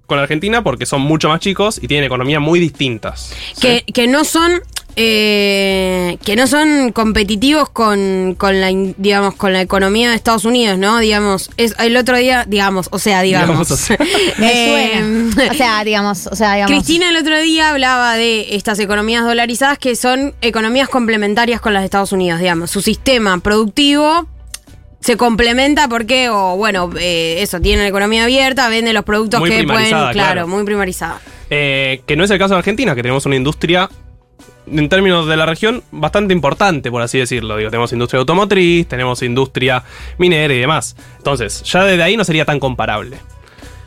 [0.07, 3.31] con Argentina porque son mucho más chicos y tienen economías muy distintas.
[3.61, 4.61] Que, que no son.
[4.95, 10.79] eh, que no son competitivos con, con la digamos con la economía de Estados Unidos,
[10.79, 10.97] ¿no?
[10.97, 13.69] Digamos, es el otro día, digamos, o sea, digamos.
[13.69, 13.97] Digamos, o sea.
[14.39, 15.29] Eh.
[15.51, 16.75] O sea, digamos, o sea, digamos.
[16.75, 21.81] Cristina el otro día hablaba de estas economías dolarizadas que son economías complementarias con las
[21.81, 22.71] de Estados Unidos, digamos.
[22.71, 24.27] Su sistema productivo
[24.99, 29.49] se complementa porque, o bueno, eh, eso, tiene la economía abierta, vende los productos Muy
[29.49, 30.47] que pueden, claro.
[30.47, 31.21] muy primarizada.
[31.49, 33.89] Eh, que no es el caso de Argentina, que tenemos una industria
[34.69, 37.57] en términos de la región, bastante importante, por así decirlo.
[37.57, 39.83] Digo, tenemos industria automotriz, tenemos industria
[40.17, 40.95] minera y demás.
[41.17, 43.17] Entonces, ya desde ahí no sería tan comparable.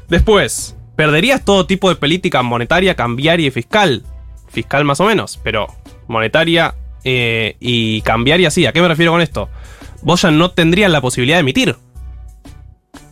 [0.08, 4.02] Después, perderías todo tipo de política monetaria, cambiaria y fiscal.
[4.48, 5.68] Fiscal más o menos, pero
[6.08, 6.74] monetaria
[7.04, 8.66] eh, y cambiaria sí.
[8.66, 9.48] ¿A qué me refiero con esto?
[10.02, 11.76] Vos ya no tendrías la posibilidad de emitir.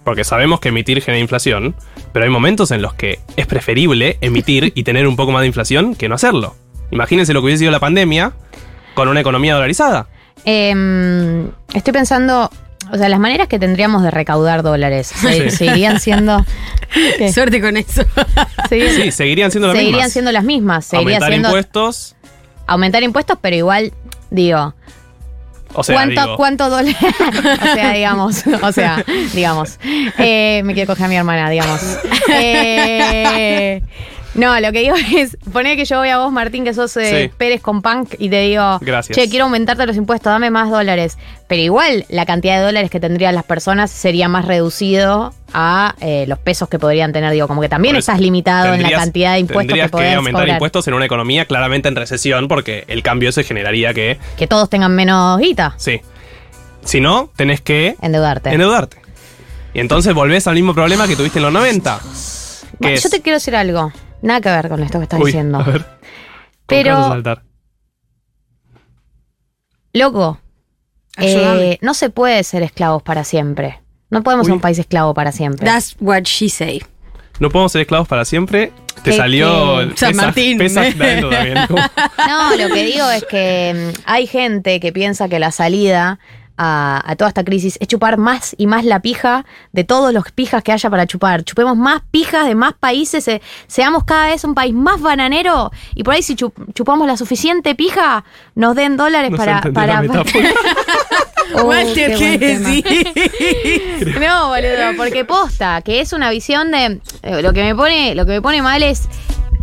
[0.05, 1.75] Porque sabemos que emitir genera inflación,
[2.13, 5.49] pero hay momentos en los que es preferible emitir y tener un poco más de
[5.49, 6.57] inflación que no hacerlo.
[6.91, 8.33] Imagínense lo que hubiese sido la pandemia
[8.95, 10.09] con una economía dolarizada.
[10.47, 12.51] Em, estoy pensando,
[12.91, 15.57] o sea, las maneras que tendríamos de recaudar dólares se- Sí.
[15.57, 16.43] seguirían siendo.
[17.19, 17.31] ¿Qué?
[17.31, 18.03] Suerte con eso.
[18.71, 20.13] Sí, seguirían siendo las seguirían mismas.
[20.13, 20.85] siendo las mismas.
[20.87, 22.17] Seguiría Aumentar siendo impuestos,
[22.67, 23.93] aumentar impuestos, pero igual,
[24.31, 24.75] digo,
[25.75, 26.95] o sea, ¿cuánto, digo, cuánto dólar?
[27.61, 29.05] o sea, digamos, o sea,
[29.35, 29.79] digamos.
[30.19, 31.81] Eh, me quiero coger a mi hermana, digamos.
[32.31, 33.83] Eh,
[34.39, 37.25] no, lo que digo es, poner que yo voy a vos, Martín, que sos eh,
[37.29, 37.35] Sí.
[37.37, 39.17] Pérez con Punk, y te digo, Gracias.
[39.17, 41.19] che, quiero aumentarte los impuestos, dame más dólares.
[41.49, 46.25] Pero igual, la cantidad de dólares que tendrían las personas sería más reducido a eh,
[46.29, 47.33] los pesos que podrían tener.
[47.33, 49.69] Digo, como que también Por eso, estás limitado en la tendrías- cantidad de impuestos que
[49.69, 50.57] Tendrías que, podés aumentar cobrar.
[50.57, 54.69] impuestos en una economía claramente en recesión porque el cambio se generaría que, Que todos
[54.71, 55.75] tengan menos guita.
[55.79, 56.01] sí.
[56.85, 58.51] Si no, tenés que Endeudarte.
[58.51, 58.99] endeudarte.
[59.75, 62.01] Y entonces volvés al mismo problema que tuviste en los 90.
[62.81, 63.93] Que Yo es, te quiero decir algo.
[64.23, 65.59] Nada que ver con esto que estás Uy, diciendo.
[65.59, 65.85] a ver,
[66.67, 67.43] Pero- ¿con qué vas a saltar?
[69.93, 70.39] Loco,
[71.17, 73.81] eh, no se puede ser esclavos para siempre.
[74.11, 75.67] No podemos ser un país esclavo para siempre.
[75.67, 76.83] That's what she say.
[77.41, 78.73] No podemos ser esclavos para siempre.
[79.03, 79.83] Te ¿Qué- salió qué?
[79.83, 80.59] el San Martín.
[80.59, 81.55] pesas también.
[82.29, 86.19] No, lo que digo es que mm, hay gente que piensa que la salida
[86.59, 90.31] a, a toda esta crisis es chupar más y más la pija de todos los
[90.33, 91.45] pijas que haya para chupar.
[91.45, 96.03] Chupemos más pijas de más países, eh, seamos cada vez un país más bananero y
[96.03, 98.25] por ahí si chup- chupamos la suficiente pija,
[98.55, 99.63] nos den dólares No para...
[101.55, 101.65] Oh.
[104.21, 107.01] No, boludo, porque posta, que es una visión de.
[107.23, 109.09] eh, Lo que me pone, lo que me pone mal es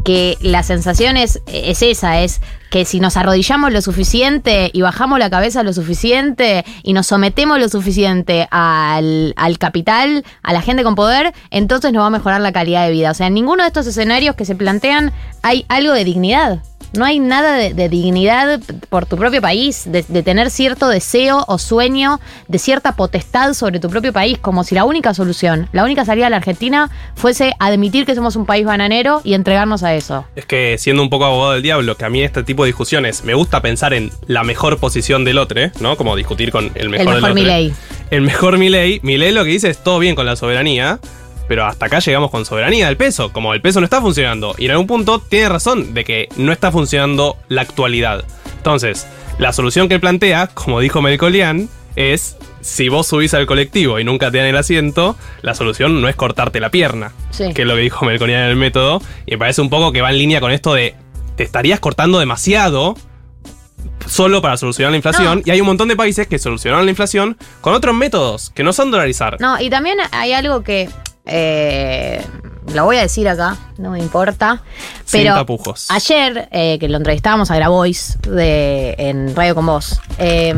[0.03, 5.19] que la sensación es, es esa, es que si nos arrodillamos lo suficiente y bajamos
[5.19, 10.83] la cabeza lo suficiente y nos sometemos lo suficiente al, al capital, a la gente
[10.83, 13.11] con poder, entonces nos va a mejorar la calidad de vida.
[13.11, 15.11] O sea, en ninguno de estos escenarios que se plantean
[15.41, 16.59] hay algo de dignidad.
[16.97, 21.43] No hay nada de, de dignidad por tu propio país, de, de tener cierto deseo
[21.47, 25.83] o sueño de cierta potestad sobre tu propio país, como si la única solución, la
[25.83, 29.93] única salida a la Argentina fuese admitir que somos un país bananero y entregarnos a
[29.93, 30.23] eso.
[30.37, 33.23] Es que siendo un poco abogado del diablo, que a mí este tipo de discusiones
[33.23, 35.97] me gusta pensar en la mejor posición del otro, ¿no?
[35.97, 37.33] Como discutir con el mejor, El del mejor otro.
[37.35, 37.73] Milei.
[38.11, 38.99] El mejor Milei.
[39.03, 40.99] Milei lo que dice es todo bien con la soberanía,
[41.47, 43.31] pero hasta acá llegamos con soberanía del peso.
[43.31, 44.55] Como el peso no está funcionando.
[44.57, 48.23] Y en algún punto tiene razón de que no está funcionando la actualidad.
[48.57, 49.07] Entonces,
[49.37, 54.03] la solución que él plantea, como dijo Melcolian, es si vos subís al colectivo y
[54.03, 57.11] nunca te dan el asiento, la solución no es cortarte la pierna.
[57.29, 57.53] Sí.
[57.53, 59.01] Que es lo que dijo Melconian en el método.
[59.25, 60.95] Y me parece un poco que va en línea con esto de
[61.35, 62.95] te estarías cortando demasiado
[64.07, 65.39] solo para solucionar la inflación.
[65.39, 65.43] No.
[65.45, 68.73] Y hay un montón de países que solucionaron la inflación con otros métodos que no
[68.73, 69.37] son dolarizar.
[69.39, 70.89] No, y también hay algo que
[71.25, 72.23] eh,
[72.73, 74.63] lo voy a decir acá, no me importa.
[75.05, 75.89] Sin Pero tapujos.
[75.89, 80.55] ayer, eh, que lo entrevistábamos a Grabois de, en Radio con Vos, eh,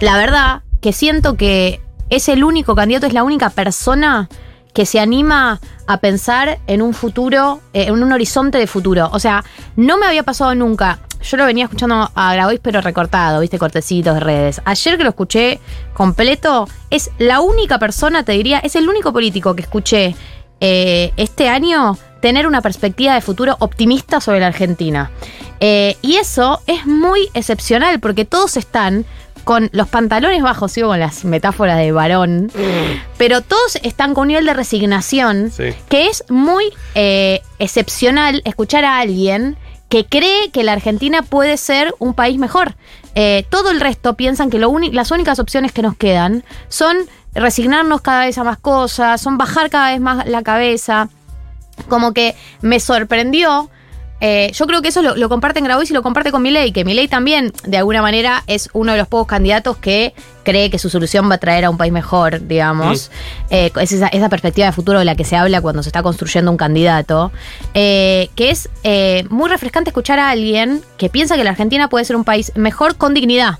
[0.00, 1.80] la verdad que siento que
[2.10, 4.28] es el único candidato, es la única persona
[4.72, 9.10] que se anima a pensar en un futuro, eh, en un horizonte de futuro.
[9.12, 9.44] O sea,
[9.76, 11.00] no me había pasado nunca.
[11.22, 14.62] Yo lo venía escuchando a Grabois, pero recortado, viste, cortecitos de redes.
[14.64, 15.58] Ayer que lo escuché
[15.94, 20.14] completo, es la única persona, te diría, es el único político que escuché
[20.60, 25.10] eh, este año tener una perspectiva de futuro optimista sobre la Argentina.
[25.60, 29.04] Eh, y eso es muy excepcional porque todos están
[29.48, 32.52] con los pantalones bajos, sigo con las metáforas de varón,
[33.16, 35.70] pero todos están con un nivel de resignación Sí.
[35.88, 36.64] que es muy
[36.94, 39.56] eh, excepcional escuchar a alguien
[39.88, 42.74] que cree que la Argentina puede ser un país mejor.
[43.14, 46.98] Eh, todo el resto piensan que lo las únicas opciones que nos quedan son
[47.32, 51.08] resignarnos cada vez a más cosas, son bajar cada vez más la cabeza.
[51.88, 53.70] Como que me sorprendió.
[54.20, 56.84] Eh, yo creo que eso lo, lo comparten Grabois y lo comparte con Milei, que
[56.84, 60.12] Milei también, de alguna manera, es uno de los pocos candidatos que
[60.42, 63.10] cree que su solución va a traer a un país mejor, digamos.
[63.50, 66.02] Eh, es esa, esa perspectiva de futuro de la que se habla cuando se está
[66.02, 67.30] construyendo un candidato.
[67.74, 68.68] eh, que es
[69.30, 72.96] muy refrescante escuchar a alguien que piensa que la Argentina puede ser un país mejor
[72.96, 73.58] con dignidad.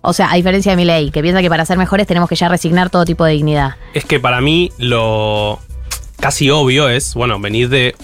[0.00, 2.48] O sea, a diferencia de Milei, que piensa que para ser mejores tenemos que ya
[2.48, 3.74] resignar todo tipo de dignidad.
[3.94, 5.58] Es que para mí lo
[6.20, 7.94] casi obvio es, bueno, venir de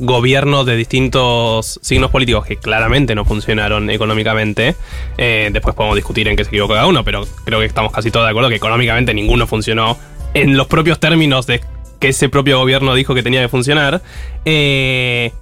[0.00, 4.74] gobiernos de distintos signos políticos que claramente no funcionaron económicamente.
[5.18, 8.10] Eh, después podemos discutir en qué se equivocó cada uno, pero creo que estamos casi
[8.10, 9.98] todos de acuerdo que económicamente ninguno funcionó
[10.34, 11.60] en los propios términos de
[11.98, 14.02] que ese propio gobierno dijo que tenía que funcionar.
[14.46, 15.32] Eh,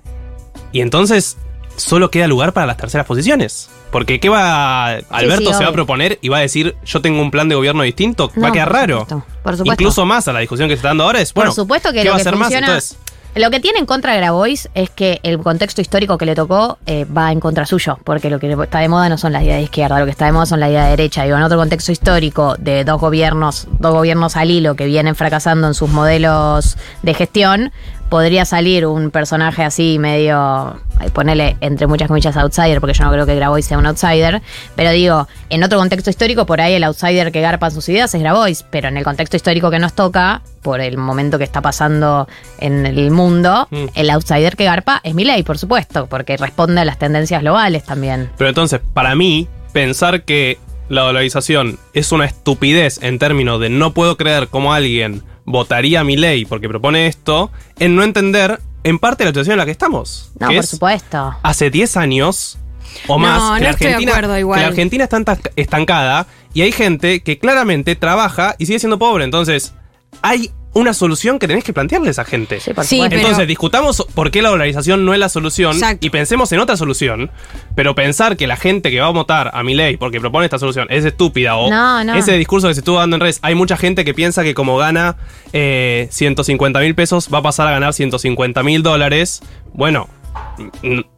[0.72, 1.39] y entonces
[1.76, 3.70] solo queda lugar para las terceras posiciones.
[3.93, 4.97] Porque ¿qué va?
[5.09, 7.55] Alberto sí, se va a proponer y va a decir yo tengo un plan de
[7.55, 8.30] gobierno distinto.
[8.43, 9.01] va a quedar por raro.
[9.01, 9.82] supuesto, por supuesto.
[9.82, 11.98] Incluso más a la discusión que se está dando ahora es, bueno, Por supuesto que
[11.98, 12.52] ¿qué lo va a hacer más?
[12.52, 12.98] Entonces,
[13.35, 17.05] Lo que tiene en contra Grabois es que el contexto histórico que le tocó eh,
[17.05, 19.65] va en contra suyo, porque lo que está de moda no son las ideas de
[19.65, 21.23] izquierda, lo que está de moda son las ideas de derecha.
[21.23, 25.69] Digo, en otro contexto histórico de dos gobiernos, dos gobiernos al hilo que vienen fracasando
[25.69, 27.73] en sus modelos de gestión,
[28.09, 33.12] podría salir un personaje así medio, ay, ponele entre muchas comillas outsider, porque yo no
[33.12, 34.40] creo que Grabois sea un outsider,
[34.76, 38.20] pero digo, en otro contexto histórico por ahí el outsider que garpa sus ideas es
[38.20, 42.26] Grabois, pero en el contexto histórico que nos toca, por el momento que está pasando
[42.59, 43.86] en el mundo, Mm.
[43.94, 48.30] el outsider que garpa es Milei, por supuesto, porque responde a las tendencias globales también.
[48.36, 50.59] Pero entonces, para mí, pensar que
[50.89, 56.05] la dolarización es una estupidez en términos de no puedo creer cómo alguien votaría a
[56.05, 59.73] mi ley porque propone esto, en no entender en parte la situación en la que
[59.73, 60.31] estamos.
[60.39, 61.35] No, que por es supuesto.
[61.43, 62.59] hace 10 años
[63.07, 64.59] o No, más no que, la estoy de Argentina, acuerdo igual.
[64.59, 69.25] que la Argentina está estancada y hay gente que claramente trabaja y sigue siendo pobre.
[69.25, 69.75] Entonces,
[70.23, 72.61] hay una solución que tenés que plantearle a esa gente.
[72.74, 73.01] por Sí.
[73.01, 76.07] Entonces, pero- discutamos por qué la dolarización no es la solución Exacto.
[76.07, 77.31] y pensemos en otra solución.
[77.74, 80.59] Pero pensar que la gente que va a votar a mi ley porque propone esta
[80.59, 82.15] solución es estúpida o No, no.
[82.15, 84.77] ese discurso que se estuvo dando en redes, hay mucha gente que piensa que como
[84.77, 85.16] gana
[85.53, 89.40] eh, 150 mil pesos va a pasar a ganar 150 mil dólares.
[89.73, 90.09] Bueno,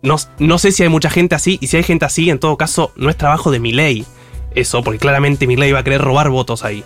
[0.02, 2.56] no, no sé si hay mucha gente así y si hay gente así, en todo
[2.56, 4.04] caso, no es trabajo de mi ley.
[4.54, 6.82] Eso, porque claramente mi ley va a querer robar votos ahí.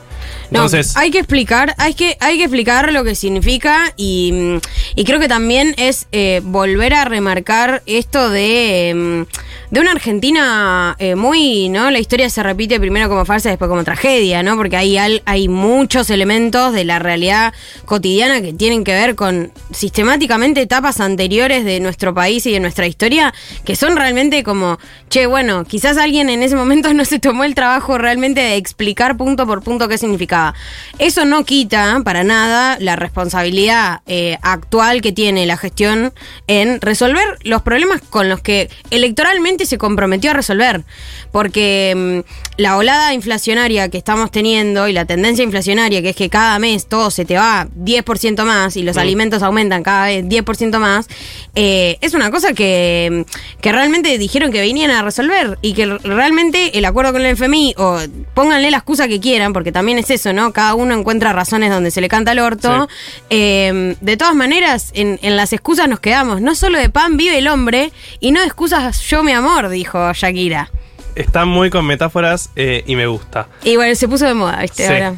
[0.50, 4.60] No, Entonces, hay que explicar, hay que, hay que explicar lo que significa y, mm,
[4.96, 10.94] y creo que también es eh, volver a remarcar esto de, mm, de una Argentina
[10.98, 11.90] eh, muy, ¿no?
[11.90, 14.56] La historia se repite primero como farsa, después como tragedia, ¿no?
[14.56, 17.52] Porque hay, hay muchos elementos de la realidad
[17.84, 22.86] cotidiana que tienen que ver con sistemáticamente etapas anteriores de nuestro país y de nuestra
[22.86, 23.34] historia,
[23.64, 24.78] que son realmente como,
[25.08, 29.16] che, bueno, quizás alguien en ese momento no se tomó el trabajo realmente de explicar
[29.16, 30.54] punto por punto qué significaba.
[30.98, 36.12] Eso no quita para nada la responsabilidad eh, actual que tiene la gestión
[36.46, 40.84] en resolver los problemas con los que electoralmente se comprometió a resolver.
[41.32, 46.30] Porque mm, la olada inflacionaria que estamos teniendo y la tendencia inflacionaria, que es que
[46.30, 49.00] cada mes todo se te va 10% más y los Mm.
[49.00, 51.08] alimentos aumentan cada vez 10% más,
[51.54, 53.24] eh, es una cosa que,
[53.60, 57.43] que realmente dijeron que venían a resolver y que realmente el acuerdo con el FMI,
[57.76, 57.98] o
[58.34, 60.52] pónganle la excusa que quieran, porque también es eso, ¿no?
[60.52, 62.88] Cada uno encuentra razones donde se le canta el orto.
[63.30, 66.40] Eh, de todas maneras, en, en las excusas nos quedamos.
[66.40, 70.12] No solo de pan vive el hombre y no de excusas yo mi amor, dijo
[70.12, 70.70] Shakira.
[71.14, 73.48] está muy con metáforas eh, y me gusta.
[73.62, 74.86] Y bueno, se puso de moda, ¿viste?
[74.86, 74.92] Sí.
[74.92, 75.14] Ahora.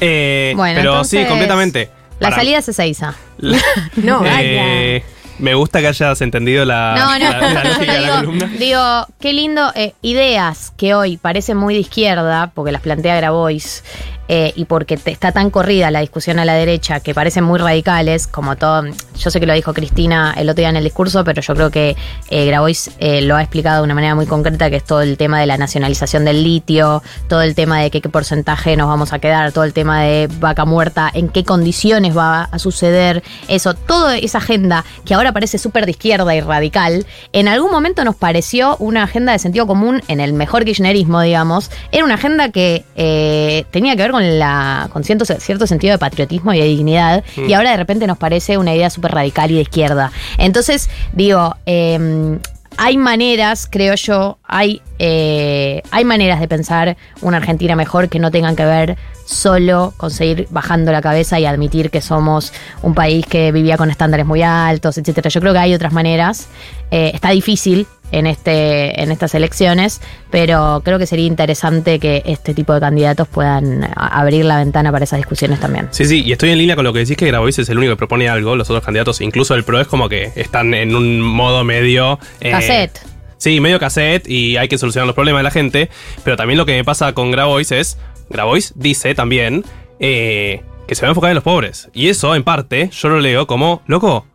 [0.00, 1.90] Eh, Bueno, pero entonces, sí, completamente.
[2.20, 3.14] La Para- salida es Ezeiza.
[3.96, 5.02] No, Eh,
[5.38, 8.46] me gusta que hayas entendido la, No, no, la- la lógica de la digo, columna.
[8.58, 13.84] digo, qué lindo, eh, ideas que hoy parecen muy de izquierda, porque las plantea Grabois,
[14.28, 18.26] eh, y porque está tan corrida la discusión a la derecha, que parecen muy radicales,
[18.26, 18.84] como todo,
[19.16, 21.70] yo sé que lo dijo Cristina el otro día en el discurso, pero yo creo
[21.70, 21.96] que
[22.30, 25.16] eh, Grabois eh, lo ha explicado de una manera muy concreta, que es todo el
[25.16, 29.12] tema de la nacionalización del litio, todo el tema de que, qué porcentaje nos vamos
[29.12, 33.74] a quedar, todo el tema de vaca muerta, en qué condiciones va a suceder, eso,
[33.74, 38.16] toda esa agenda que ahora parece súper de izquierda y radical, en algún momento nos
[38.16, 42.84] pareció una agenda de sentido común en el mejor kirchnerismo, digamos, era una agenda que
[42.96, 47.24] eh, tenía que ver con, la, con cierto, cierto sentido de patriotismo y de dignidad,
[47.36, 47.48] Mm.
[47.48, 50.10] y ahora de repente nos parece una idea súper radical y de izquierda.
[50.38, 52.38] Entonces, digo, eh,
[52.76, 58.30] hay maneras, creo yo, hay, eh, hay maneras de pensar una Argentina mejor que no
[58.30, 58.96] tengan que ver
[59.26, 63.90] solo con seguir bajando la cabeza y admitir que somos un país que vivía con
[63.90, 65.30] estándares muy altos, etcétera.
[65.30, 66.48] Yo creo que hay otras maneras.
[66.90, 70.00] Eh, está difícil en este en estas elecciones,
[70.30, 75.04] pero creo que sería interesante que este tipo de candidatos puedan abrir la ventana para
[75.04, 75.88] esas discusiones también.
[75.90, 77.92] Sí, sí, y estoy en línea con lo que decís que Grabois es el único
[77.92, 78.56] que propone algo.
[78.56, 82.18] Los otros candidatos, incluso el PRO, es como que están en un modo medio.
[82.40, 83.00] eh, Cassette.
[83.36, 85.90] Sí, medio cassette y hay que solucionar los problemas de la gente.
[86.22, 87.98] Pero también lo que me pasa con Grabois es.
[88.30, 89.64] Grabois dice también
[90.00, 91.90] eh, que se va a enfocar en los pobres.
[91.92, 94.26] Y eso, en parte, yo lo leo como, loco,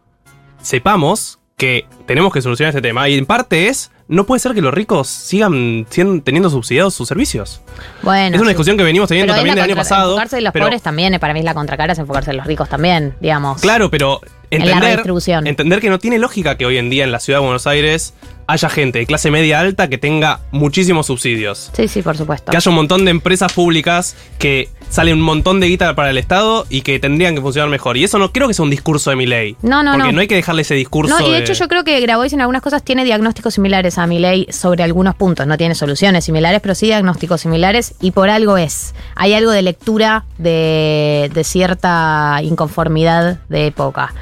[0.61, 3.07] sepamos que tenemos que solucionar este tema.
[3.09, 7.07] Y en parte es, no puede ser que los ricos sigan siendo- teniendo subsidiados sus
[7.07, 7.61] servicios.
[8.01, 10.11] Bueno, es una discusión que venimos teniendo es también del año pasado.
[10.13, 12.37] Enfocarse en los pero- pobres también, eh, para mí es la contracara, es enfocarse en
[12.37, 13.61] los ricos también, digamos.
[13.61, 15.45] Claro, pero en la redistribución.
[15.45, 18.13] Entender que no tiene lógica que hoy en día en la ciudad de Buenos Aires
[18.47, 21.69] haya gente de clase media alta que tenga muchísimos subsidios.
[21.73, 22.49] Sí, sí, por supuesto.
[22.51, 26.17] Que haya un montón de empresas públicas que salen un montón de guita para el
[26.17, 27.97] Estado y que tendrían que funcionar mejor.
[27.97, 29.55] Y eso no creo que sea un discurso de mi ley.
[29.61, 30.13] No, no, Porque no.
[30.13, 31.17] no hay que dejarle ese discurso.
[31.17, 34.07] No, y de hecho yo creo que Grabois en algunas cosas tiene diagnósticos similares a
[34.07, 35.45] mi ley sobre algunos puntos.
[35.47, 38.93] No tiene soluciones similares, pero sí diagnósticos similares y por algo es.
[39.15, 44.13] Hay algo de lectura de, de cierta inconformidad de época.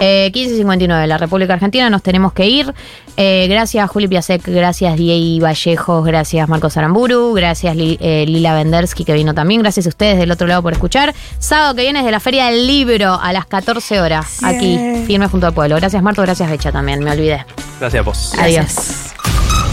[0.00, 2.72] Eh, 1559, la República Argentina, nos tenemos que ir.
[3.16, 9.04] Eh, gracias Juli Piasek, gracias Diego Vallejos, gracias Marcos Aramburu, gracias Li- eh, Lila Vendersky
[9.04, 11.14] que vino también, gracias a ustedes del otro lado por escuchar.
[11.38, 15.28] Sábado que viene es de la Feria del Libro a las 14 horas, aquí, firme
[15.28, 15.76] junto al pueblo.
[15.76, 17.44] Gracias Marto, gracias Becha también, me olvidé.
[17.80, 18.32] Gracias a vos.
[18.38, 18.74] Adiós.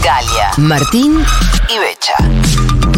[0.02, 1.24] Galia, Martín
[1.68, 2.16] y Becha.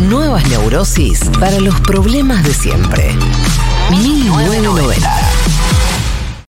[0.08, 3.14] Nuevas neurosis para los problemas de siempre.
[3.90, 5.33] 1990.